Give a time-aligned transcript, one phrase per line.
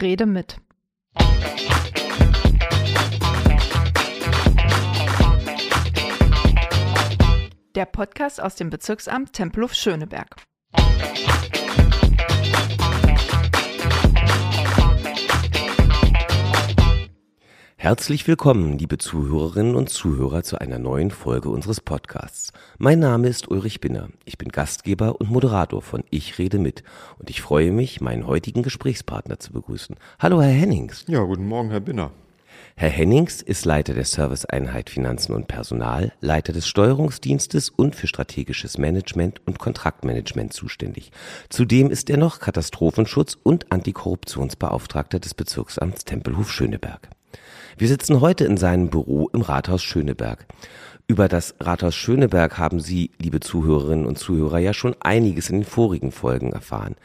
[0.00, 0.56] Rede mit.
[7.74, 9.74] Der Podcast aus dem Bezirksamt Tempelhof
[17.82, 22.52] Herzlich willkommen, liebe Zuhörerinnen und Zuhörer, zu einer neuen Folge unseres Podcasts.
[22.76, 24.10] Mein Name ist Ulrich Binner.
[24.26, 26.84] Ich bin Gastgeber und Moderator von Ich rede mit
[27.18, 29.96] und ich freue mich, meinen heutigen Gesprächspartner zu begrüßen.
[30.18, 31.06] Hallo, Herr Hennings.
[31.08, 32.10] Ja, guten Morgen, Herr Binner.
[32.76, 38.76] Herr Hennings ist Leiter der Serviceeinheit Finanzen und Personal, Leiter des Steuerungsdienstes und für strategisches
[38.76, 41.12] Management und Kontraktmanagement zuständig.
[41.48, 47.08] Zudem ist er noch Katastrophenschutz und Antikorruptionsbeauftragter des Bezirksamts Tempelhof Schöneberg.
[47.78, 50.46] Wir sitzen heute in seinem Büro im Rathaus Schöneberg.
[51.06, 55.64] Über das Rathaus Schöneberg haben Sie, liebe Zuhörerinnen und Zuhörer, ja schon einiges in den
[55.64, 56.96] vorigen Folgen erfahren.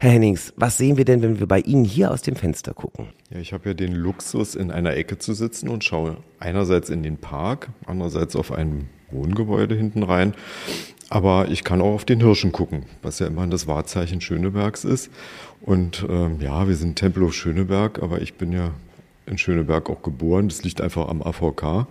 [0.00, 3.08] Herr Hennings, was sehen wir denn, wenn wir bei Ihnen hier aus dem Fenster gucken?
[3.30, 7.02] Ja, ich habe ja den Luxus, in einer Ecke zu sitzen und schaue einerseits in
[7.02, 10.34] den Park, andererseits auf ein Wohngebäude hinten rein.
[11.08, 15.10] Aber ich kann auch auf den Hirschen gucken, was ja immer das Wahrzeichen Schönebergs ist.
[15.60, 18.72] Und ähm, ja, wir sind Tempelhof Schöneberg, aber ich bin ja
[19.26, 20.48] in Schöneberg auch geboren.
[20.48, 21.86] Das liegt einfach am AVK.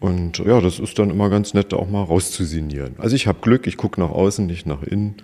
[0.00, 2.94] Und ja, das ist dann immer ganz nett, auch mal rauszusinieren.
[2.98, 5.16] Also ich habe Glück, ich gucke nach außen, nicht nach innen.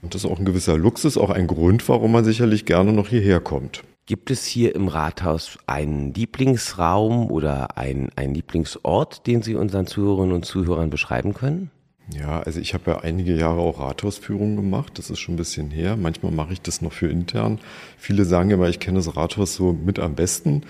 [0.00, 3.08] Und das ist auch ein gewisser Luxus, auch ein Grund, warum man sicherlich gerne noch
[3.08, 3.82] hierher kommt.
[4.06, 10.34] Gibt es hier im Rathaus einen Lieblingsraum oder einen, einen Lieblingsort, den Sie unseren Zuhörerinnen
[10.34, 11.70] und Zuhörern beschreiben können?
[12.14, 14.98] Ja, also ich habe ja einige Jahre auch Rathausführungen gemacht.
[14.98, 15.96] Das ist schon ein bisschen her.
[15.96, 17.58] Manchmal mache ich das noch für intern.
[17.98, 20.62] Viele sagen immer, ich kenne das Rathaus so mit am besten,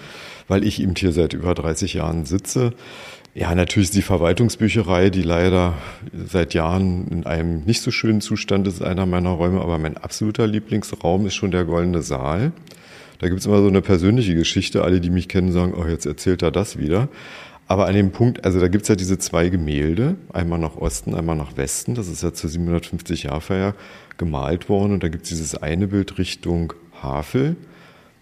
[0.48, 2.72] weil ich eben hier seit über 30 Jahren sitze.
[3.34, 5.74] Ja, natürlich ist die Verwaltungsbücherei, die leider
[6.12, 9.60] seit Jahren in einem nicht so schönen Zustand ist, einer meiner Räume.
[9.60, 12.50] Aber mein absoluter Lieblingsraum ist schon der Goldene Saal.
[13.20, 14.82] Da gibt es immer so eine persönliche Geschichte.
[14.82, 17.08] Alle, die mich kennen, sagen, oh, jetzt erzählt er das wieder.
[17.68, 21.36] Aber an dem Punkt, also da gibt's ja diese zwei Gemälde, einmal nach Osten, einmal
[21.36, 21.94] nach Westen.
[21.94, 23.74] Das ist ja zur 750-Jahr-Feier
[24.16, 24.94] gemalt worden.
[24.94, 27.56] Und da gibt's dieses eine Bild Richtung Havel,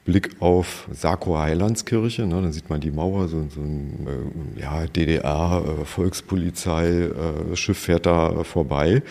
[0.04, 2.26] Blick auf Sako Heilandskirche.
[2.26, 7.56] Ne, dann sieht man die Mauer, so, so ein äh, ja, DDR, äh, Volkspolizei, äh,
[7.56, 9.02] Schiff fährt da vorbei.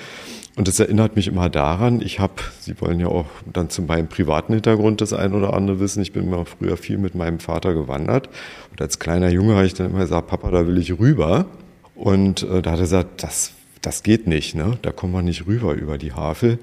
[0.57, 4.07] Und das erinnert mich immer daran, ich habe, Sie wollen ja auch dann zu meinem
[4.07, 7.73] privaten Hintergrund das ein oder andere wissen, ich bin immer früher viel mit meinem Vater
[7.73, 8.29] gewandert.
[8.71, 11.45] Und als kleiner Junge habe ich dann immer gesagt, Papa, da will ich rüber.
[11.93, 13.51] Und äh, da hat er gesagt, das,
[13.81, 14.77] das geht nicht, ne?
[14.81, 16.59] da kommen wir nicht rüber über die Havel.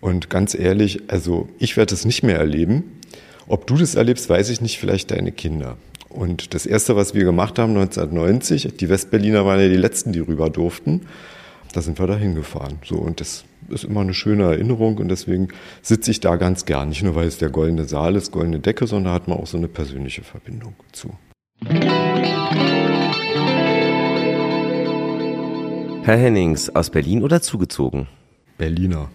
[0.00, 3.00] Und ganz ehrlich, also ich werde es nicht mehr erleben.
[3.48, 5.76] Ob du das erlebst, weiß ich nicht, vielleicht deine Kinder.
[6.08, 10.20] Und das Erste, was wir gemacht haben 1990, die Westberliner waren ja die Letzten, die
[10.20, 11.02] rüber durften,
[11.72, 12.78] da sind wir da hingefahren.
[12.84, 15.48] So, und das ist immer eine schöne Erinnerung und deswegen
[15.80, 16.90] sitze ich da ganz gern.
[16.90, 19.56] Nicht nur, weil es der goldene Saal ist, goldene Decke, sondern hat man auch so
[19.56, 21.10] eine persönliche Verbindung zu.
[26.04, 28.08] Herr Hennings, aus Berlin oder zugezogen?
[28.58, 29.10] Berliner.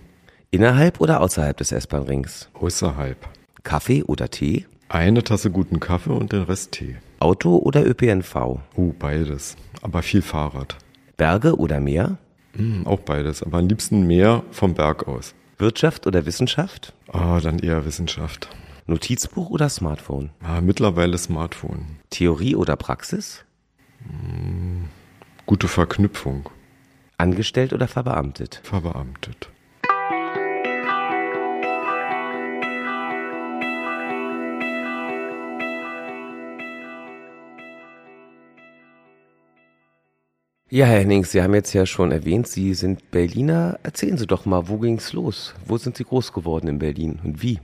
[0.51, 2.49] Innerhalb oder außerhalb des S-Bahn-Rings?
[2.53, 3.17] Außerhalb.
[3.63, 4.65] Kaffee oder Tee?
[4.87, 6.95] Eine Tasse guten Kaffee und den Rest Tee.
[7.19, 8.59] Auto oder ÖPNV?
[8.77, 9.57] Oh, beides.
[9.81, 10.77] Aber viel Fahrrad.
[11.17, 12.17] Berge oder Meer?
[12.57, 15.33] Hm, auch beides, aber am liebsten mehr vom Berg aus.
[15.57, 16.93] Wirtschaft oder Wissenschaft?
[17.11, 18.49] Ah, dann eher Wissenschaft.
[18.85, 20.29] Notizbuch oder Smartphone?
[20.41, 21.97] Ah, mittlerweile Smartphone.
[22.09, 23.43] Theorie oder Praxis?
[24.03, 24.85] Hm,
[25.45, 26.49] gute Verknüpfung.
[27.17, 28.61] Angestellt oder verbeamtet?
[28.63, 29.49] Verbeamtet.
[40.69, 43.79] Ja, Herr Hennings, Sie haben jetzt ja schon erwähnt, Sie sind Berliner.
[43.83, 45.53] Erzählen Sie doch mal, wo ging's los?
[45.65, 47.61] Wo sind Sie groß geworden in Berlin und wie?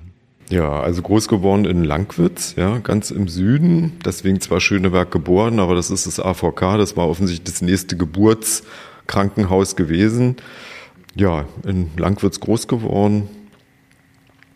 [0.50, 4.00] Ja, also groß geworden in Langwitz, ja, ganz im Süden.
[4.06, 6.78] Deswegen zwar Schöneberg geboren, aber das ist das AVK.
[6.78, 10.38] Das war offensichtlich das nächste Geburtskrankenhaus gewesen.
[11.14, 13.28] Ja, in Langwitz groß geworden.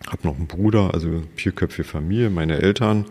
[0.10, 2.30] Hab noch einen Bruder, also vierköpfige Familie.
[2.30, 3.08] Meine Eltern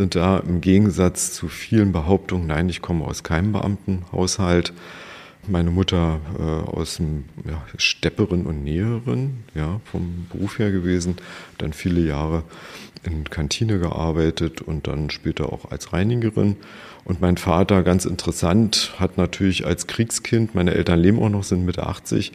[0.00, 4.72] sind da im Gegensatz zu vielen Behauptungen, nein, ich komme aus keinem Beamtenhaushalt.
[5.46, 11.16] Meine Mutter äh, aus dem ja, Stepperin und Näherin, ja, vom Beruf her gewesen,
[11.58, 12.44] dann viele Jahre
[13.02, 16.56] in Kantine gearbeitet und dann später auch als Reinigerin.
[17.04, 21.66] Und mein Vater, ganz interessant, hat natürlich als Kriegskind, meine Eltern leben auch noch, sind
[21.66, 22.32] Mitte 80,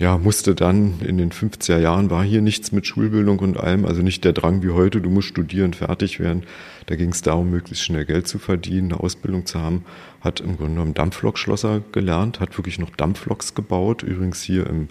[0.00, 4.00] ja, musste dann in den 50er Jahren war hier nichts mit Schulbildung und allem, also
[4.02, 6.44] nicht der Drang wie heute, du musst studieren, fertig werden.
[6.86, 9.84] Da ging es darum, möglichst schnell Geld zu verdienen, eine Ausbildung zu haben.
[10.20, 14.88] Hat im Grunde genommen Dampflokschlosser gelernt, hat wirklich noch Dampfloks gebaut, übrigens hier im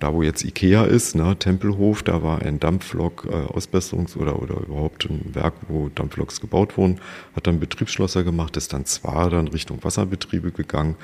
[0.00, 4.60] da wo jetzt Ikea ist, ne, Tempelhof, da war ein Dampflok äh, Ausbesserungs- oder, oder
[4.60, 7.00] überhaupt ein Werk, wo Dampfloks gebaut wurden,
[7.34, 10.96] hat dann Betriebsschlosser gemacht, ist dann zwar dann Richtung Wasserbetriebe gegangen.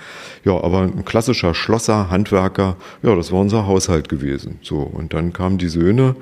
[0.44, 4.58] Ja, aber ein klassischer Schlosser, Handwerker, ja, das war unser Haushalt gewesen.
[4.62, 6.16] So, und dann kamen die Söhne,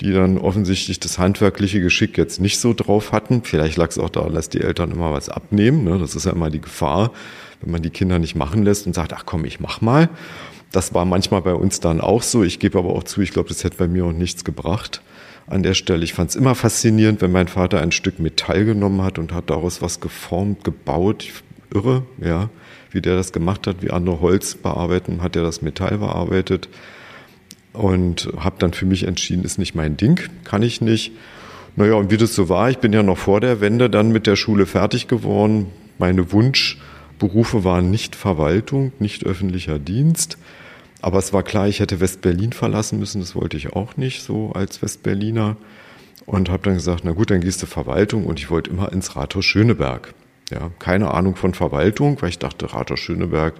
[0.00, 3.42] die dann offensichtlich das handwerkliche Geschick jetzt nicht so drauf hatten.
[3.44, 5.84] Vielleicht lag es auch daran, dass die Eltern immer was abnehmen.
[5.84, 5.98] Ne?
[5.98, 7.12] Das ist ja immer die Gefahr,
[7.60, 10.08] wenn man die Kinder nicht machen lässt und sagt, ach komm, ich mach mal.
[10.72, 12.42] Das war manchmal bei uns dann auch so.
[12.42, 15.02] Ich gebe aber auch zu, ich glaube, das hätte bei mir auch nichts gebracht
[15.46, 16.02] an der Stelle.
[16.02, 19.50] Ich fand es immer faszinierend, wenn mein Vater ein Stück Metall genommen hat und hat
[19.50, 21.26] daraus was geformt, gebaut.
[21.72, 22.50] Irre, ja,
[22.90, 26.68] wie der das gemacht hat, wie andere Holz bearbeiten, hat er das Metall bearbeitet.
[27.74, 31.12] Und habe dann für mich entschieden, ist nicht mein Ding, kann ich nicht.
[31.76, 34.26] Naja, und wie das so war, ich bin ja noch vor der Wende dann mit
[34.26, 35.66] der Schule fertig geworden.
[35.98, 40.38] Meine Wunschberufe waren nicht Verwaltung, nicht öffentlicher Dienst.
[41.02, 44.52] Aber es war klar, ich hätte Westberlin verlassen müssen, das wollte ich auch nicht so
[44.52, 45.56] als Westberliner.
[46.26, 49.14] Und habe dann gesagt, na gut, dann gehst du Verwaltung und ich wollte immer ins
[49.14, 50.14] Rathaus Schöneberg.
[50.50, 53.54] Ja, keine Ahnung von Verwaltung, weil ich dachte, Rathaus Schöneberg,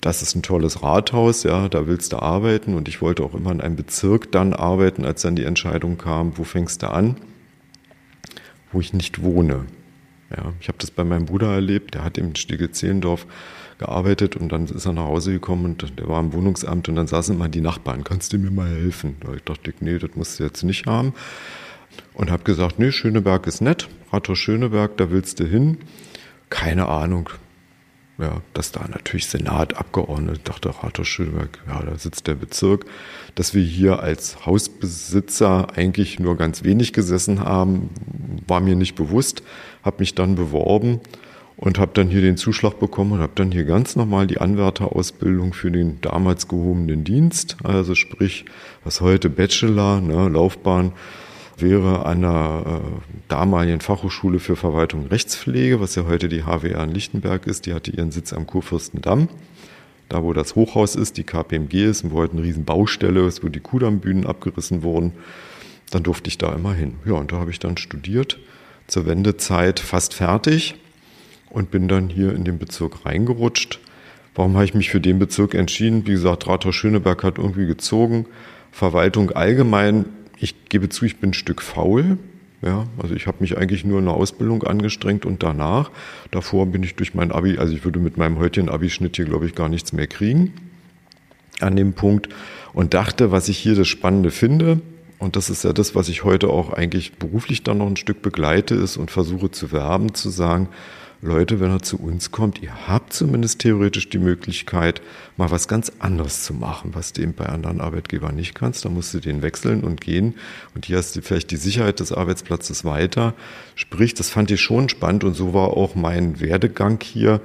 [0.00, 2.74] das ist ein tolles Rathaus, ja, da willst du arbeiten.
[2.74, 6.38] Und ich wollte auch immer in einem Bezirk dann arbeiten, als dann die Entscheidung kam,
[6.38, 7.16] wo fängst du an?
[8.72, 9.66] Wo ich nicht wohne.
[10.34, 13.26] Ja, ich habe das bei meinem Bruder erlebt, der hat im Stiege-Zehlendorf
[13.78, 17.08] gearbeitet und dann ist er nach Hause gekommen und der war im Wohnungsamt und dann
[17.08, 19.16] saßen immer die Nachbarn, kannst du mir mal helfen?
[19.20, 21.14] Da ich dachte, nee, das musst du jetzt nicht haben.
[22.14, 25.78] Und habe gesagt, nee, Schöneberg ist nett, Rathaus Schöneberg, da willst du hin.
[26.48, 27.30] Keine Ahnung,
[28.20, 32.84] ja, dass da natürlich Senat, Abgeordnete, dachte Rathaus Schöneberg, ja, da sitzt der Bezirk,
[33.34, 37.90] dass wir hier als Hausbesitzer eigentlich nur ganz wenig gesessen haben,
[38.46, 39.42] war mir nicht bewusst,
[39.82, 41.00] habe mich dann beworben
[41.56, 45.52] und habe dann hier den Zuschlag bekommen und habe dann hier ganz normal die Anwärterausbildung
[45.52, 48.44] für den damals gehobenen Dienst, also sprich,
[48.84, 50.92] was heute Bachelor, ne, Laufbahn,
[51.62, 56.82] wäre an der äh, damaligen Fachhochschule für Verwaltung und Rechtspflege, was ja heute die HWR
[56.84, 59.28] in Lichtenberg ist, die hatte ihren Sitz am Kurfürstendamm.
[60.08, 63.44] Da, wo das Hochhaus ist, die KPMG ist und wo heute eine riesen Baustelle ist,
[63.44, 65.12] wo die Kudamm-Bühnen abgerissen wurden,
[65.90, 66.94] dann durfte ich da immer hin.
[67.04, 68.38] Ja, und da habe ich dann studiert,
[68.88, 70.74] zur Wendezeit fast fertig
[71.48, 73.78] und bin dann hier in den Bezirk reingerutscht.
[74.34, 76.06] Warum habe ich mich für den Bezirk entschieden?
[76.06, 78.26] Wie gesagt, Rathaus Schöneberg hat irgendwie gezogen.
[78.72, 80.06] Verwaltung allgemein,
[80.40, 82.18] ich gebe zu, ich bin ein Stück faul.
[82.62, 85.90] Ja, also ich habe mich eigentlich nur in der Ausbildung angestrengt und danach.
[86.30, 89.46] Davor bin ich durch mein Abi, also ich würde mit meinem heutigen Abischnitt hier, glaube
[89.46, 90.52] ich, gar nichts mehr kriegen
[91.60, 92.28] an dem Punkt
[92.72, 94.80] und dachte, was ich hier das Spannende finde,
[95.18, 98.22] und das ist ja das, was ich heute auch eigentlich beruflich dann noch ein Stück
[98.22, 100.68] begleite, ist und versuche zu werben, zu sagen,
[101.22, 105.02] Leute, wenn er zu uns kommt, ihr habt zumindest theoretisch die Möglichkeit,
[105.36, 108.86] mal was ganz anderes zu machen, was du eben bei anderen Arbeitgebern nicht kannst.
[108.86, 110.34] Da musst du den wechseln und gehen.
[110.74, 113.34] Und hier hast du vielleicht die Sicherheit des Arbeitsplatzes weiter.
[113.74, 117.42] Sprich, das fand ich schon spannend und so war auch mein Werdegang hier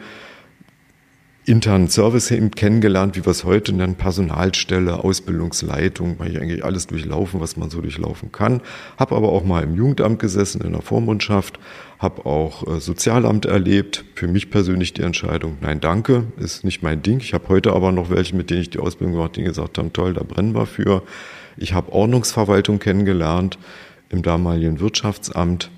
[1.45, 6.87] internen Service eben kennengelernt, wie wir es heute nennen, Personalstelle, Ausbildungsleitung, weil ich eigentlich alles
[6.87, 8.61] durchlaufen, was man so durchlaufen kann.
[8.97, 11.59] Habe aber auch mal im Jugendamt gesessen, in der Vormundschaft,
[11.99, 14.05] habe auch äh, Sozialamt erlebt.
[14.15, 17.19] Für mich persönlich die Entscheidung, nein, danke, ist nicht mein Ding.
[17.19, 19.77] Ich habe heute aber noch welche, mit denen ich die Ausbildung gemacht habe, die gesagt
[19.77, 21.03] haben, toll, da brennen wir für.
[21.57, 23.59] Ich habe Ordnungsverwaltung kennengelernt
[24.09, 25.69] im damaligen Wirtschaftsamt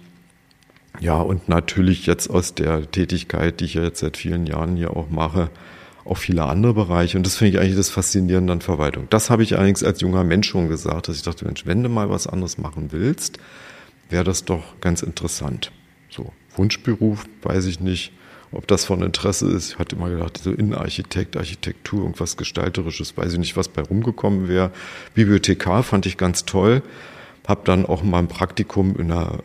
[1.00, 4.96] ja, und natürlich jetzt aus der Tätigkeit, die ich ja jetzt seit vielen Jahren hier
[4.96, 5.50] auch mache,
[6.06, 7.18] auch viele andere Bereiche.
[7.18, 9.08] Und das finde ich eigentlich das Faszinierende an Verwaltung.
[9.10, 11.90] Das habe ich allerdings als junger Mensch schon gesagt, dass ich dachte, Mensch, wenn du
[11.90, 13.40] mal was anderes machen willst,
[14.10, 15.72] wäre das doch ganz interessant.
[16.10, 18.14] So, Wunschberuf, weiß ich nicht,
[18.52, 19.74] ob das von Interesse ist.
[19.74, 24.48] Ich hatte immer gedacht, so Innenarchitekt, Architektur, irgendwas Gestalterisches, weiß ich nicht, was bei rumgekommen
[24.48, 24.72] wäre.
[25.14, 26.82] Bibliothekar fand ich ganz toll.
[27.46, 29.44] Hab dann auch mal ein Praktikum in einer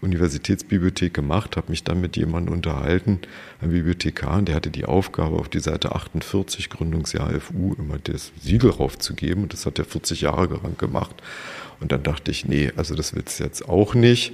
[0.00, 3.20] Universitätsbibliothek gemacht, habe mich dann mit jemandem unterhalten,
[3.60, 8.70] einem Bibliothekar, der hatte die Aufgabe, auf die Seite 48, Gründungsjahr FU, immer das Siegel
[8.70, 9.44] raufzugeben.
[9.44, 11.22] Und das hat er 40 Jahre lang gemacht.
[11.80, 14.32] Und dann dachte ich, nee, also das willst du jetzt auch nicht.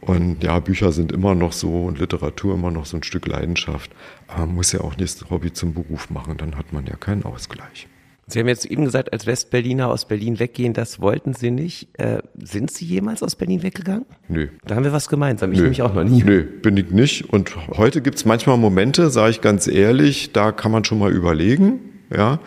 [0.00, 3.90] Und ja, Bücher sind immer noch so und Literatur immer noch so ein Stück Leidenschaft.
[4.28, 6.96] Aber man muss ja auch nicht das Hobby zum Beruf machen, dann hat man ja
[6.96, 7.86] keinen Ausgleich.
[8.30, 11.88] Sie haben jetzt eben gesagt, als Westberliner aus Berlin weggehen, das wollten Sie nicht.
[11.98, 14.06] Äh, sind Sie jemals aus Berlin weggegangen?
[14.28, 14.48] Nö.
[14.64, 15.52] Da haben wir was gemeinsam.
[15.52, 15.64] Ich Nö.
[15.64, 16.22] nämlich auch noch nie.
[16.22, 17.32] Nö, bin ich nicht.
[17.32, 21.80] Und heute gibt's manchmal Momente, sage ich ganz ehrlich, da kann man schon mal überlegen,
[22.14, 22.38] ja,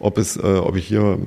[0.00, 1.18] ob es, äh, ob ich hier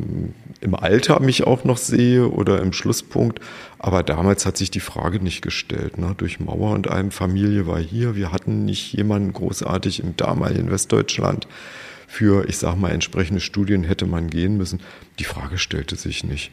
[0.59, 3.39] im Alter mich auch noch sehe oder im Schlusspunkt.
[3.79, 5.97] Aber damals hat sich die Frage nicht gestellt.
[5.97, 6.13] Ne?
[6.17, 8.15] Durch Mauer und allem Familie war hier.
[8.15, 11.47] Wir hatten nicht jemanden großartig im damaligen Westdeutschland
[12.13, 14.81] für, ich sag mal, entsprechende Studien hätte man gehen müssen.
[15.17, 16.51] Die Frage stellte sich nicht.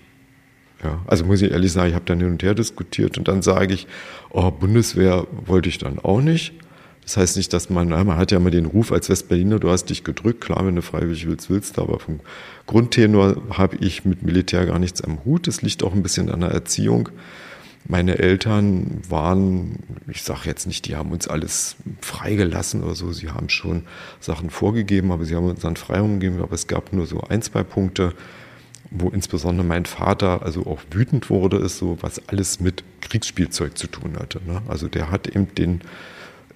[0.82, 3.42] Ja, also muss ich ehrlich sagen, ich habe dann hin und her diskutiert und dann
[3.42, 3.86] sage ich,
[4.30, 6.54] oh, Bundeswehr wollte ich dann auch nicht.
[7.02, 9.90] Das heißt nicht, dass man, man hat ja immer den Ruf als Westberliner, du hast
[9.90, 12.20] dich gedrückt, klar, wenn du freiwillig willst, willst du, aber vom
[12.66, 15.46] Grundtenor habe ich mit Militär gar nichts am Hut.
[15.46, 17.10] Das liegt auch ein bisschen an der Erziehung.
[17.88, 23.30] Meine Eltern waren, ich sage jetzt nicht, die haben uns alles freigelassen oder so, sie
[23.30, 23.84] haben schon
[24.20, 27.42] Sachen vorgegeben, aber sie haben uns dann Freiraum gegeben, aber es gab nur so ein,
[27.42, 28.12] zwei Punkte,
[28.90, 33.86] wo insbesondere mein Vater also auch wütend wurde, ist so, was alles mit Kriegsspielzeug zu
[33.86, 34.40] tun hatte.
[34.44, 34.62] Ne?
[34.68, 35.80] Also der hat eben den,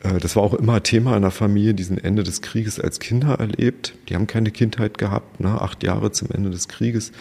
[0.02, 3.38] äh, das war auch immer Thema in der Familie, diesen Ende des Krieges als Kinder
[3.38, 3.95] erlebt.
[4.09, 5.61] Die haben keine Kindheit gehabt, ne?
[5.61, 7.12] acht Jahre zum Ende des Krieges.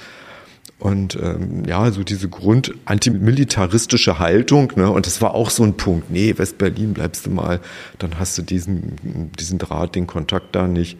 [0.83, 4.91] Und ähm, ja, so diese Grund antimilitaristische Haltung, ne?
[4.91, 6.11] Und das war auch so ein Punkt.
[6.11, 7.61] Nee, West-Berlin bleibst du mal,
[7.99, 10.97] dann hast du diesen, diesen Draht, den Kontakt da nicht.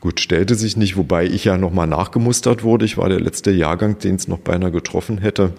[0.00, 2.86] Gut, stellte sich nicht, wobei ich ja nochmal nachgemustert wurde.
[2.86, 5.52] Ich war der letzte Jahrgang, den es noch beinahe getroffen hätte.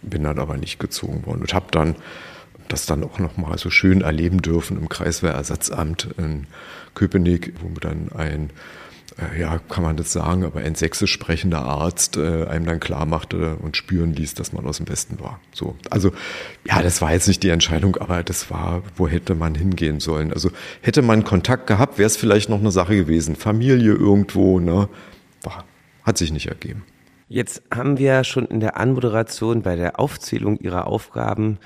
[0.00, 1.96] Bin dann aber nicht gezogen worden und habe dann
[2.68, 6.46] das dann auch nochmal so schön erleben dürfen im Kreiswehrersatzamt in
[6.94, 8.50] Köpenick, wo dann ein
[9.38, 13.56] ja, kann man das sagen, aber ein sächsisch sprechender Arzt äh, einem dann klar machte
[13.56, 15.40] und spüren ließ, dass man aus dem Westen war.
[15.52, 16.12] So, also
[16.66, 20.32] ja, das war jetzt nicht die Entscheidung, aber das war, wo hätte man hingehen sollen.
[20.32, 20.50] Also
[20.80, 23.36] hätte man Kontakt gehabt, wäre es vielleicht noch eine Sache gewesen.
[23.36, 24.88] Familie irgendwo, ne,
[25.42, 25.64] war,
[26.04, 26.84] hat sich nicht ergeben.
[27.28, 31.58] Jetzt haben wir schon in der Anmoderation bei der Aufzählung ihrer Aufgaben,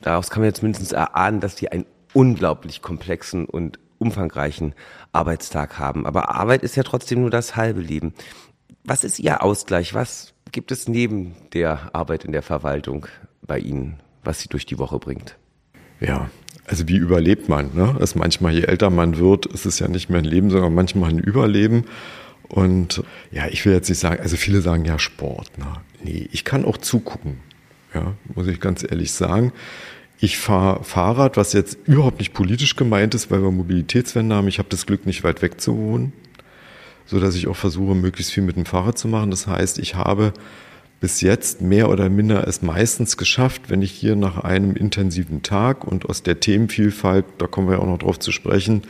[0.00, 4.74] daraus kann man jetzt mindestens erahnen, dass die einen unglaublich komplexen und umfangreichen
[5.12, 6.06] Arbeitstag haben.
[6.06, 8.14] Aber Arbeit ist ja trotzdem nur das halbe Leben.
[8.84, 9.94] Was ist Ihr Ausgleich?
[9.94, 13.06] Was gibt es neben der Arbeit in der Verwaltung
[13.42, 15.36] bei Ihnen, was Sie durch die Woche bringt?
[16.00, 16.30] Ja,
[16.66, 17.70] also wie überlebt man?
[17.74, 17.96] Ne?
[17.98, 21.10] Das manchmal, je älter man wird, ist es ja nicht mehr ein Leben, sondern manchmal
[21.10, 21.84] ein Überleben.
[22.48, 25.58] Und ja, ich will jetzt nicht sagen, also viele sagen ja Sport.
[25.58, 25.66] Ne?
[26.02, 27.40] Nee, ich kann auch zugucken.
[27.94, 29.52] Ja, muss ich ganz ehrlich sagen.
[30.18, 34.48] Ich fahre Fahrrad, was jetzt überhaupt nicht politisch gemeint ist, weil wir Mobilitätswende haben.
[34.48, 36.12] Ich habe das Glück, nicht weit weg zu wohnen,
[37.04, 39.30] so dass ich auch versuche, möglichst viel mit dem Fahrrad zu machen.
[39.30, 40.32] Das heißt, ich habe
[41.00, 45.84] bis jetzt mehr oder minder es meistens geschafft, wenn ich hier nach einem intensiven Tag
[45.84, 48.82] und aus der Themenvielfalt, da kommen wir ja auch noch drauf zu sprechen,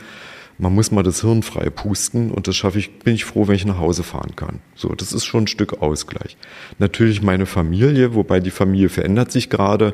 [0.59, 3.55] man muss mal das Hirn frei pusten und das schaffe ich, bin ich froh, wenn
[3.55, 4.59] ich nach Hause fahren kann.
[4.75, 6.35] So, das ist schon ein Stück Ausgleich.
[6.79, 9.91] Natürlich meine Familie, wobei die Familie verändert sich gerade.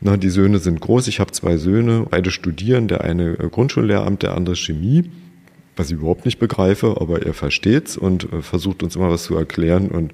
[0.00, 1.08] Na, die Söhne sind groß.
[1.08, 2.88] Ich habe zwei Söhne, beide studieren.
[2.88, 5.10] Der eine äh, Grundschullehramt, der andere Chemie,
[5.76, 9.36] was ich überhaupt nicht begreife, aber er versteht's und äh, versucht uns immer was zu
[9.36, 10.12] erklären und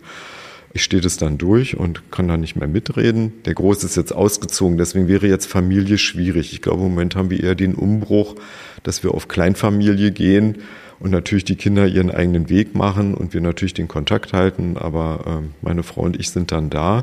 [0.77, 3.33] ich stehe das dann durch und kann da nicht mehr mitreden.
[3.45, 6.53] Der Große ist jetzt ausgezogen, deswegen wäre jetzt Familie schwierig.
[6.53, 8.35] Ich glaube, im Moment haben wir eher den Umbruch,
[8.83, 10.59] dass wir auf Kleinfamilie gehen
[10.99, 15.43] und natürlich die Kinder ihren eigenen Weg machen und wir natürlich den Kontakt halten, aber
[15.45, 17.03] äh, meine Frau und ich sind dann da.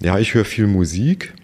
[0.00, 1.34] Ja, ich höre viel Musik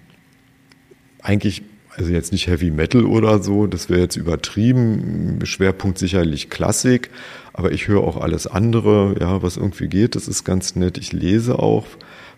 [1.27, 1.63] eigentlich,
[1.97, 5.41] also jetzt nicht Heavy Metal oder so, das wäre jetzt übertrieben.
[5.45, 7.11] Schwerpunkt sicherlich Klassik,
[7.53, 10.15] aber ich höre auch alles andere, ja, was irgendwie geht.
[10.15, 10.99] Das ist ganz nett.
[10.99, 11.87] Ich lese auch,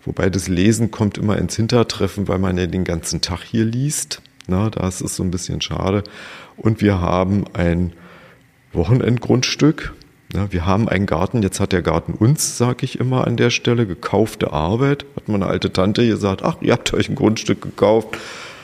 [0.05, 4.21] wobei das Lesen kommt immer ins Hintertreffen, weil man ja den ganzen Tag hier liest.
[4.47, 6.03] Na, das ist so ein bisschen schade.
[6.57, 7.93] Und wir haben ein
[8.73, 9.93] Wochenendgrundstück.
[10.33, 13.49] Ja, wir haben einen Garten, jetzt hat der Garten uns, sage ich immer an der
[13.49, 15.05] Stelle, gekaufte Arbeit.
[15.15, 18.17] Hat meine alte Tante gesagt, ach, ihr habt euch ein Grundstück gekauft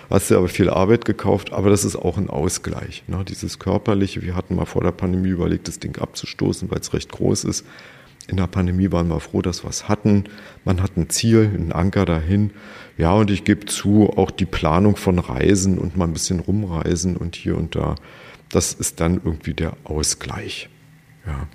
[0.10, 3.04] hast du aber viel Arbeit gekauft, aber das ist auch ein Ausgleich.
[3.08, 3.24] Ne?
[3.28, 7.12] Dieses körperliche, wir hatten mal vor der Pandemie überlegt, das Ding abzustoßen, weil es recht
[7.12, 7.66] groß ist.
[8.28, 10.24] In der Pandemie waren wir froh, dass wir es hatten.
[10.64, 12.52] Man hat ein Ziel, einen Anker dahin.
[12.98, 17.18] Ja, und ich gebe zu, auch die Planung von Reisen und mal ein bisschen rumreisen
[17.18, 17.96] und hier und da,
[18.50, 20.70] das ist dann irgendwie der Ausgleich.
[21.28, 21.48] Ja.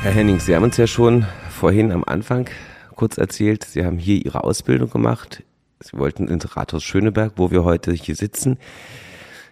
[0.00, 2.48] Herr Henning, Sie haben uns ja schon vorhin am Anfang
[2.94, 5.42] kurz erzählt, Sie haben hier Ihre Ausbildung gemacht.
[5.80, 8.58] Sie wollten ins Rathaus Schöneberg, wo wir heute hier sitzen.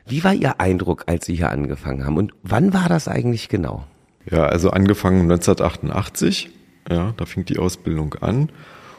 [0.06, 2.16] Wie war Ihr Eindruck, als Sie hier angefangen haben?
[2.16, 3.84] Und wann war das eigentlich genau?
[4.30, 6.50] Ja, also angefangen 1988.
[6.88, 8.50] Ja, da fing die Ausbildung an.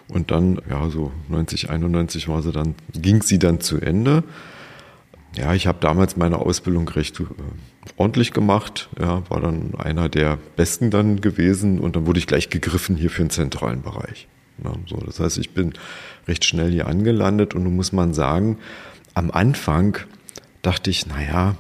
[0.10, 4.24] Und dann, ja, so 90, 91 war sie dann, ging sie dann zu Ende.
[5.36, 7.26] Ja, ich habe damals meine Ausbildung recht äh,
[7.96, 12.50] ordentlich gemacht, ja, war dann einer der besten dann gewesen und dann wurde ich gleich
[12.50, 14.28] gegriffen hier für den zentralen Bereich.
[14.64, 15.74] Ja, so, das heißt, ich bin
[16.28, 18.58] recht schnell hier angelandet und nun muss man sagen,
[19.14, 19.98] am Anfang
[20.62, 21.56] dachte ich, naja,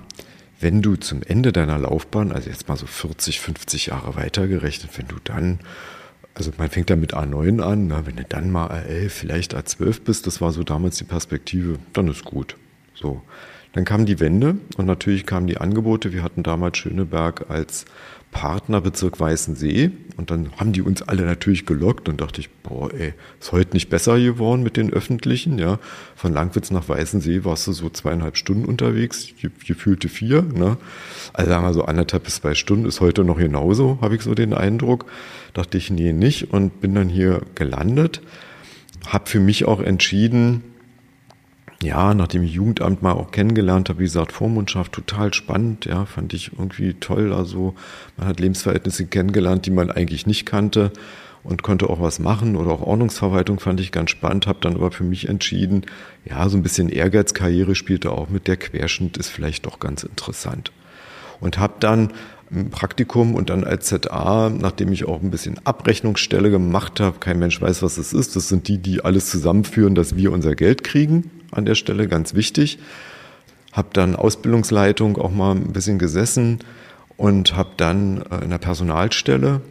[0.59, 5.07] wenn du zum Ende deiner Laufbahn, also jetzt mal so 40, 50 Jahre weitergerechnet, wenn
[5.07, 5.59] du dann
[6.33, 10.01] Also man fängt ja mit A9 an, na, wenn du dann mal A11, vielleicht A12
[10.01, 12.55] bist, das war so damals die Perspektive, dann ist gut.
[12.93, 13.21] So.
[13.77, 16.11] Dann kam die Wende und natürlich kamen die Angebote.
[16.11, 17.85] Wir hatten damals Schöneberg als
[18.31, 23.13] Partnerbezirk Weißensee und dann haben die uns alle natürlich gelockt und dachte ich, boah, ey,
[23.39, 25.77] ist heute nicht besser geworden mit den Öffentlichen, ja.
[26.15, 29.27] Von Langwitz nach Weißensee warst du so zweieinhalb Stunden unterwegs,
[29.67, 30.77] gefühlte vier, ne.
[31.33, 34.33] Also sagen wir so anderthalb bis zwei Stunden ist heute noch genauso, habe ich so
[34.33, 35.05] den Eindruck.
[35.53, 38.23] Dachte ich, nee, nicht und bin dann hier gelandet.
[39.05, 40.63] Hab für mich auch entschieden,
[41.83, 46.33] ja, nachdem ich Jugendamt mal auch kennengelernt habe, wie gesagt, Vormundschaft total spannend, ja, fand
[46.33, 47.31] ich irgendwie toll.
[47.31, 47.75] Also
[48.17, 50.91] man hat Lebensverhältnisse kennengelernt, die man eigentlich nicht kannte
[51.43, 54.91] und konnte auch was machen oder auch Ordnungsverwaltung fand ich ganz spannend, habe dann aber
[54.91, 55.85] für mich entschieden,
[56.25, 60.71] ja, so ein bisschen Ehrgeizkarriere spielte auch mit der Querschnitt ist vielleicht doch ganz interessant.
[61.39, 62.11] Und habe dann
[62.51, 67.37] ein Praktikum und dann als ZA, nachdem ich auch ein bisschen Abrechnungsstelle gemacht habe, kein
[67.37, 70.83] Mensch weiß, was das ist, das sind die, die alles zusammenführen, dass wir unser Geld
[70.83, 72.79] kriegen, an der Stelle ganz wichtig.
[73.71, 76.59] Habe dann Ausbildungsleitung auch mal ein bisschen gesessen
[77.15, 79.61] und habe dann äh, in der Personalstelle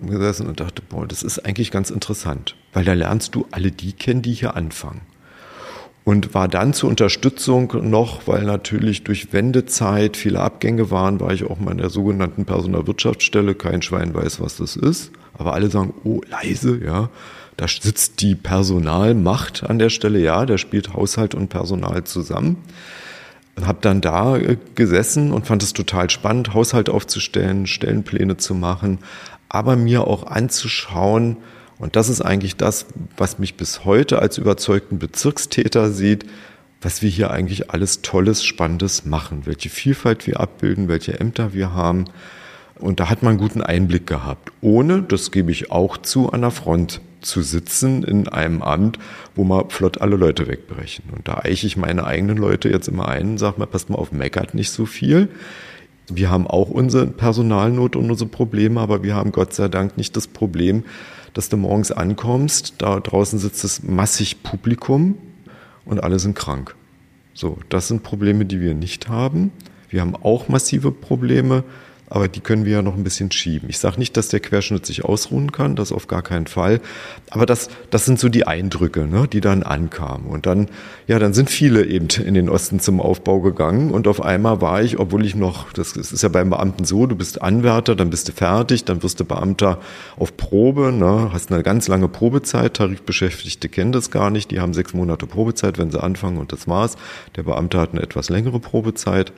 [0.00, 3.92] gesessen und dachte, boah, das ist eigentlich ganz interessant, weil da lernst du alle die
[3.92, 5.00] kennen, die hier anfangen.
[6.04, 11.44] Und war dann zur Unterstützung noch, weil natürlich durch Wendezeit viele Abgänge waren, war ich
[11.44, 13.54] auch mal in der sogenannten Personalwirtschaftsstelle.
[13.54, 15.10] Kein Schwein weiß, was das ist.
[15.36, 17.10] Aber alle sagen, oh, leise, ja.
[17.58, 22.56] Da sitzt die Personalmacht an der Stelle, ja, da spielt Haushalt und Personal zusammen.
[23.60, 29.00] Hab dann da äh, gesessen und fand es total spannend, Haushalt aufzustellen, Stellenpläne zu machen,
[29.48, 31.36] aber mir auch anzuschauen,
[31.80, 32.86] und das ist eigentlich das,
[33.16, 36.26] was mich bis heute als überzeugten Bezirkstäter sieht,
[36.80, 41.74] was wir hier eigentlich alles Tolles, Spannendes machen, welche Vielfalt wir abbilden, welche Ämter wir
[41.74, 42.04] haben.
[42.78, 46.42] Und da hat man einen guten Einblick gehabt, ohne, das gebe ich auch zu, an
[46.42, 48.98] der Front zu sitzen in einem Amt,
[49.34, 51.04] wo man flott alle Leute wegbrechen.
[51.14, 53.96] Und da eiche ich meine eigenen Leute jetzt immer ein und sage mal, passt mal
[53.96, 55.28] auf, meckert nicht so viel.
[56.10, 60.16] Wir haben auch unsere Personalnot und unsere Probleme, aber wir haben Gott sei Dank nicht
[60.16, 60.84] das Problem,
[61.34, 65.16] dass du morgens ankommst, da draußen sitzt das massig Publikum
[65.84, 66.74] und alle sind krank.
[67.34, 69.52] So, das sind Probleme, die wir nicht haben.
[69.90, 71.62] Wir haben auch massive Probleme
[72.10, 73.68] aber die können wir ja noch ein bisschen schieben.
[73.68, 76.80] Ich sage nicht, dass der Querschnitt sich ausruhen kann, das auf gar keinen Fall.
[77.30, 80.26] Aber das, das sind so die Eindrücke, ne, die dann ankamen.
[80.26, 80.68] Und dann,
[81.06, 83.90] ja, dann sind viele eben in den Osten zum Aufbau gegangen.
[83.90, 87.16] Und auf einmal war ich, obwohl ich noch, das ist ja beim Beamten so, du
[87.16, 89.78] bist Anwärter, dann bist du fertig, dann wirst du Beamter
[90.16, 92.74] auf Probe, ne, hast eine ganz lange Probezeit.
[92.74, 94.50] Tarifbeschäftigte kennen das gar nicht.
[94.50, 96.96] Die haben sechs Monate Probezeit, wenn sie anfangen und das war's.
[97.36, 99.32] Der Beamte hat eine etwas längere Probezeit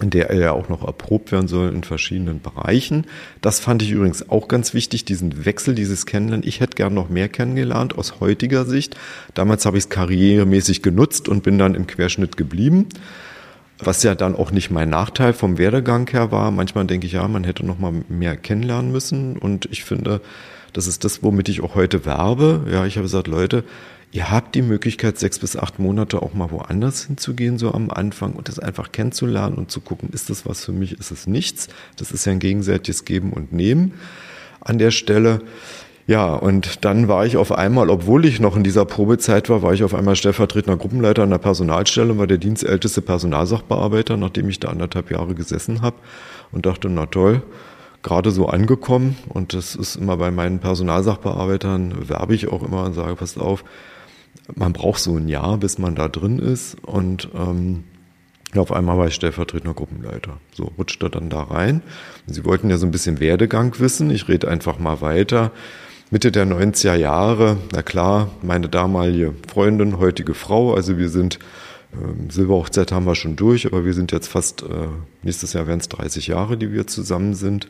[0.00, 3.06] in der er ja auch noch erprobt werden soll in verschiedenen Bereichen.
[3.40, 6.46] Das fand ich übrigens auch ganz wichtig, diesen Wechsel, dieses Kennenlernen.
[6.46, 8.96] Ich hätte gern noch mehr kennengelernt aus heutiger Sicht.
[9.34, 12.86] Damals habe ich es karrieremäßig genutzt und bin dann im Querschnitt geblieben.
[13.80, 16.50] Was ja dann auch nicht mein Nachteil vom Werdegang her war.
[16.50, 19.36] Manchmal denke ich, ja, man hätte noch mal mehr kennenlernen müssen.
[19.36, 20.20] Und ich finde,
[20.72, 22.66] das ist das, womit ich auch heute werbe.
[22.70, 23.64] Ja, ich habe gesagt, Leute,
[24.10, 28.32] Ihr habt die Möglichkeit, sechs bis acht Monate auch mal woanders hinzugehen, so am Anfang
[28.32, 31.68] und das einfach kennenzulernen und zu gucken, ist das was für mich, ist es nichts.
[31.96, 33.92] Das ist ja ein gegenseitiges Geben und Nehmen
[34.60, 35.40] an der Stelle.
[36.06, 39.74] Ja, und dann war ich auf einmal, obwohl ich noch in dieser Probezeit war, war
[39.74, 44.58] ich auf einmal stellvertretender Gruppenleiter an der Personalstelle und war der dienstälteste Personalsachbearbeiter, nachdem ich
[44.58, 45.96] da anderthalb Jahre gesessen habe
[46.50, 47.42] und dachte, na toll,
[48.02, 52.94] gerade so angekommen und das ist immer bei meinen Personalsachbearbeitern, werbe ich auch immer und
[52.94, 53.62] sage, passt auf,
[54.54, 57.84] man braucht so ein Jahr, bis man da drin ist und ähm,
[58.56, 60.38] auf einmal war ich stellvertretender Gruppenleiter.
[60.52, 61.82] So rutschte dann da rein.
[62.26, 64.10] Sie wollten ja so ein bisschen Werdegang wissen.
[64.10, 65.52] Ich rede einfach mal weiter.
[66.10, 71.38] Mitte der 90er Jahre, na klar, meine damalige Freundin, heutige Frau, also wir sind,
[71.92, 74.88] äh, Silberhochzeit haben wir schon durch, aber wir sind jetzt fast, äh,
[75.22, 77.68] nächstes Jahr werden es 30 Jahre, die wir zusammen sind.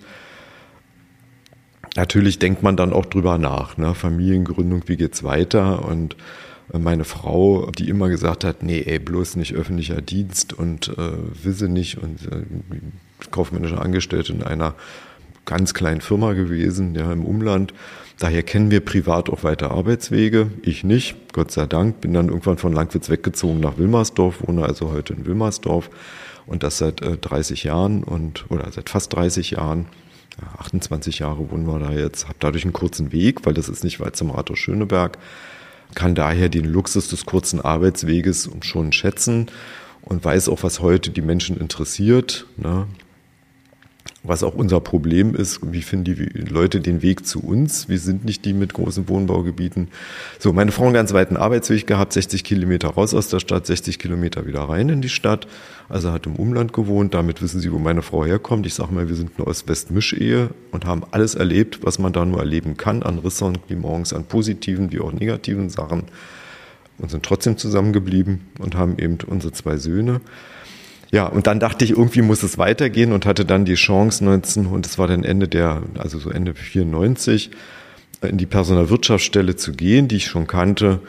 [1.97, 3.97] Natürlich denkt man dann auch drüber nach, ne?
[3.97, 6.15] Familiengründung, wie geht's weiter und
[6.77, 11.69] meine Frau, die immer gesagt hat, nee, ey, bloß nicht öffentlicher Dienst und äh, wisse
[11.69, 12.43] nicht und äh,
[13.31, 14.75] kaufmännische Angestellte in einer
[15.45, 17.73] ganz kleinen Firma gewesen, ja, im Umland.
[18.19, 20.51] Daher kennen wir privat auch weiter Arbeitswege.
[20.63, 22.01] Ich nicht, Gott sei Dank.
[22.01, 25.89] Bin dann irgendwann von Langwitz weggezogen nach Wilmersdorf, wohne also heute in Wilmersdorf
[26.47, 29.87] und das seit äh, 30 Jahren und oder seit fast 30 Jahren.
[30.59, 33.99] 28 Jahre wohnen wir da jetzt, habe dadurch einen kurzen Weg, weil das ist nicht
[33.99, 35.19] weit zum Rathaus Schöneberg
[35.99, 39.47] kann daher den Luxus des kurzen Arbeitsweges schon schätzen
[40.01, 42.47] und weiß auch, was heute die Menschen interessiert.
[42.57, 42.87] Ne?
[44.23, 45.61] Was auch unser Problem ist.
[45.63, 47.89] Wie finden die Leute den Weg zu uns?
[47.89, 49.89] Wir sind nicht die mit großen Wohnbaugebieten.
[50.39, 53.99] So, meine Frau einen ganz weiten Arbeitsweg gehabt, 60 Kilometer raus aus der Stadt, 60
[53.99, 55.47] Kilometer wieder rein in die Stadt.
[55.89, 57.15] Also hat im Umland gewohnt.
[57.15, 58.67] Damit wissen Sie, wo meine Frau herkommt.
[58.67, 62.41] Ich sage mal, wir sind eine Ost-West-Mischehe und haben alles erlebt, was man da nur
[62.41, 66.05] erleben kann an Ressentiments, an positiven wie auch negativen Sachen
[66.99, 70.21] und sind trotzdem zusammengeblieben und haben eben unsere zwei Söhne.
[71.11, 74.67] Ja, und dann dachte ich, irgendwie muss es weitergehen und hatte dann die Chance 19,
[74.67, 77.51] und es war dann Ende der, also so Ende 94,
[78.23, 81.01] in die Personalwirtschaftsstelle zu gehen, die ich schon kannte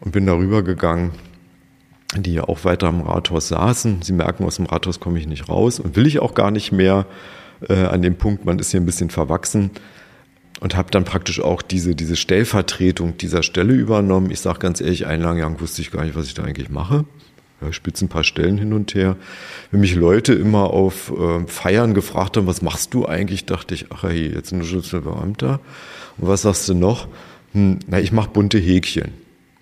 [0.00, 1.12] und bin darüber gegangen,
[2.16, 4.02] die ja auch weiter am Rathaus saßen.
[4.02, 6.72] Sie merken, aus dem Rathaus komme ich nicht raus und will ich auch gar nicht
[6.72, 7.06] mehr
[7.68, 9.70] äh, an dem Punkt, man ist hier ein bisschen verwachsen
[10.60, 14.30] und habe dann praktisch auch diese, diese Stellvertretung dieser Stelle übernommen.
[14.30, 16.68] Ich sage ganz ehrlich, einen langen Jahr wusste ich gar nicht, was ich da eigentlich
[16.68, 17.04] mache.
[17.60, 19.16] Ja, spitze ein paar Stellen hin und her.
[19.70, 23.86] Wenn mich Leute immer auf äh, Feiern gefragt haben, was machst du eigentlich, dachte ich,
[23.90, 25.60] ach hey, jetzt ein Beamter.
[26.18, 27.08] Und was sagst du noch?
[27.52, 29.12] Hm, na, ich mache bunte Häkchen.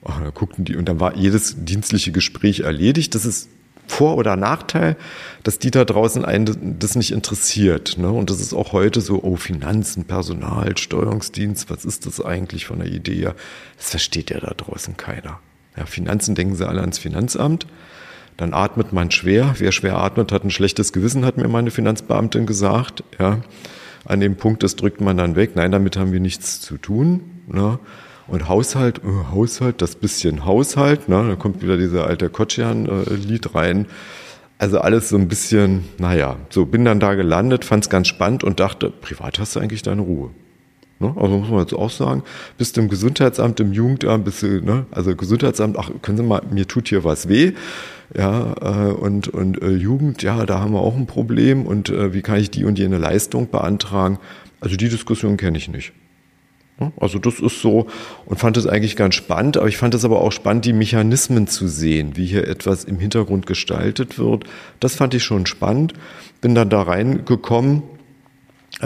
[0.04, 3.14] Ach, da guckten die und dann war jedes dienstliche Gespräch erledigt.
[3.14, 3.48] Das ist
[3.86, 4.96] vor- oder Nachteil,
[5.42, 7.96] dass die da draußen einen das nicht interessiert.
[7.98, 8.10] Ne?
[8.10, 12.80] Und das ist auch heute so, oh, Finanzen, Personal, Steuerungsdienst, was ist das eigentlich von
[12.80, 13.34] der Idee her?
[13.76, 15.38] Das versteht ja da draußen keiner.
[15.76, 17.66] Ja, Finanzen denken sie alle ans Finanzamt.
[18.36, 19.54] Dann atmet man schwer.
[19.58, 23.04] Wer schwer atmet, hat ein schlechtes Gewissen, hat mir meine Finanzbeamtin gesagt.
[23.18, 23.40] Ja,
[24.04, 25.52] an dem Punkt, das drückt man dann weg.
[25.54, 27.20] Nein, damit haben wir nichts zu tun.
[27.46, 27.78] Ne?
[28.26, 31.26] Und Haushalt, äh, Haushalt, das bisschen Haushalt, ne?
[31.28, 33.86] da kommt wieder dieser alte Kotschian-Lied rein.
[34.58, 38.44] Also alles so ein bisschen, naja, so bin dann da gelandet, fand es ganz spannend
[38.44, 40.30] und dachte, privat hast du eigentlich deine Ruhe.
[41.04, 41.14] Ne?
[41.20, 42.22] Also muss man jetzt auch sagen,
[42.56, 44.86] bist du im Gesundheitsamt, im Jugendamt, bist du, ne?
[44.90, 47.52] also Gesundheitsamt, ach, können Sie mal, mir tut hier was weh.
[48.16, 52.12] Ja, äh, und, und äh, Jugend, ja, da haben wir auch ein Problem und äh,
[52.12, 54.18] wie kann ich die und jene Leistung beantragen?
[54.60, 55.92] Also die Diskussion kenne ich nicht.
[56.78, 56.92] Ne?
[56.98, 57.86] Also das ist so
[58.26, 61.46] und fand es eigentlich ganz spannend, aber ich fand es aber auch spannend, die Mechanismen
[61.46, 64.44] zu sehen, wie hier etwas im Hintergrund gestaltet wird.
[64.80, 65.94] Das fand ich schon spannend.
[66.40, 67.82] Bin dann da reingekommen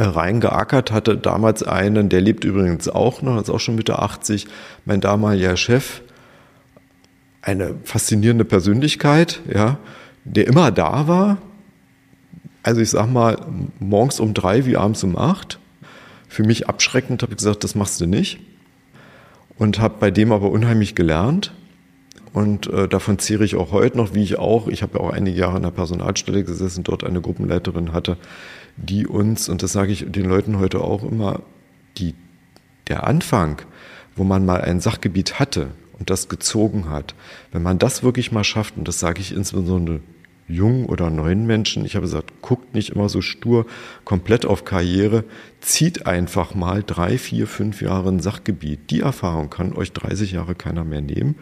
[0.02, 4.46] reingeackert, hatte damals einen, der lebt übrigens auch noch, ist auch schon Mitte 80,
[4.84, 6.02] mein damaliger Chef,
[7.42, 9.78] eine faszinierende Persönlichkeit, ja,
[10.24, 11.38] der immer da war.
[12.62, 13.38] Also ich sag mal,
[13.78, 15.58] morgens um drei wie abends um acht.
[16.28, 18.40] Für mich abschreckend habe ich gesagt, das machst du nicht.
[19.56, 21.52] Und habe bei dem aber unheimlich gelernt.
[22.32, 25.10] Und äh, davon zehre ich auch heute noch, wie ich auch, ich habe ja auch
[25.10, 28.18] einige Jahre in der Personalstelle gesessen, dort eine Gruppenleiterin hatte,
[28.78, 31.42] die uns, und das sage ich den Leuten heute auch immer,
[31.98, 32.14] die,
[32.88, 33.60] der Anfang,
[34.16, 37.14] wo man mal ein Sachgebiet hatte und das gezogen hat,
[37.52, 40.00] wenn man das wirklich mal schafft, und das sage ich insbesondere
[40.48, 43.66] jungen oder neuen Menschen, ich habe gesagt, guckt nicht immer so stur
[44.04, 45.24] komplett auf Karriere,
[45.60, 48.90] zieht einfach mal drei, vier, fünf Jahre ein Sachgebiet.
[48.90, 51.34] Die Erfahrung kann euch 30 Jahre keiner mehr nehmen.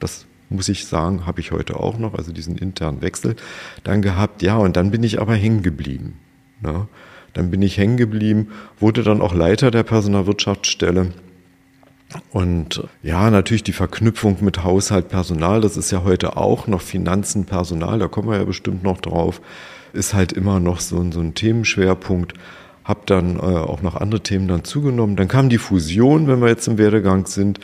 [0.00, 3.36] Das muss ich sagen, habe ich heute auch noch, also diesen internen Wechsel
[3.84, 4.42] dann gehabt.
[4.42, 6.18] Ja, und dann bin ich aber hängen geblieben.
[6.62, 6.86] Ne?
[7.34, 8.48] Dann bin ich hängen geblieben,
[8.78, 11.12] wurde dann auch Leiter der Personalwirtschaftsstelle.
[12.30, 17.46] Und ja, natürlich die Verknüpfung mit Haushalt, Personal, das ist ja heute auch noch Finanzen,
[17.46, 19.40] Personal, da kommen wir ja bestimmt noch drauf,
[19.94, 22.34] ist halt immer noch so, so ein Themenschwerpunkt.
[22.84, 25.14] Hab dann äh, auch noch andere Themen dann zugenommen.
[25.14, 27.60] Dann kam die Fusion, wenn wir jetzt im Werdegang sind.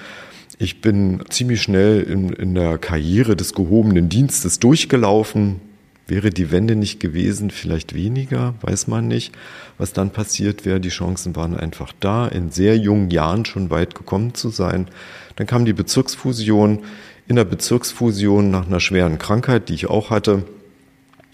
[0.59, 5.61] Ich bin ziemlich schnell in, in der Karriere des gehobenen Dienstes durchgelaufen,
[6.09, 9.35] Wäre die Wende nicht gewesen, vielleicht weniger, weiß man nicht,
[9.77, 10.81] was dann passiert wäre.
[10.81, 14.89] Die Chancen waren einfach da, in sehr jungen Jahren schon weit gekommen zu sein.
[15.37, 16.81] Dann kam die Bezirksfusion.
[17.27, 20.45] In der Bezirksfusion nach einer schweren Krankheit, die ich auch hatte,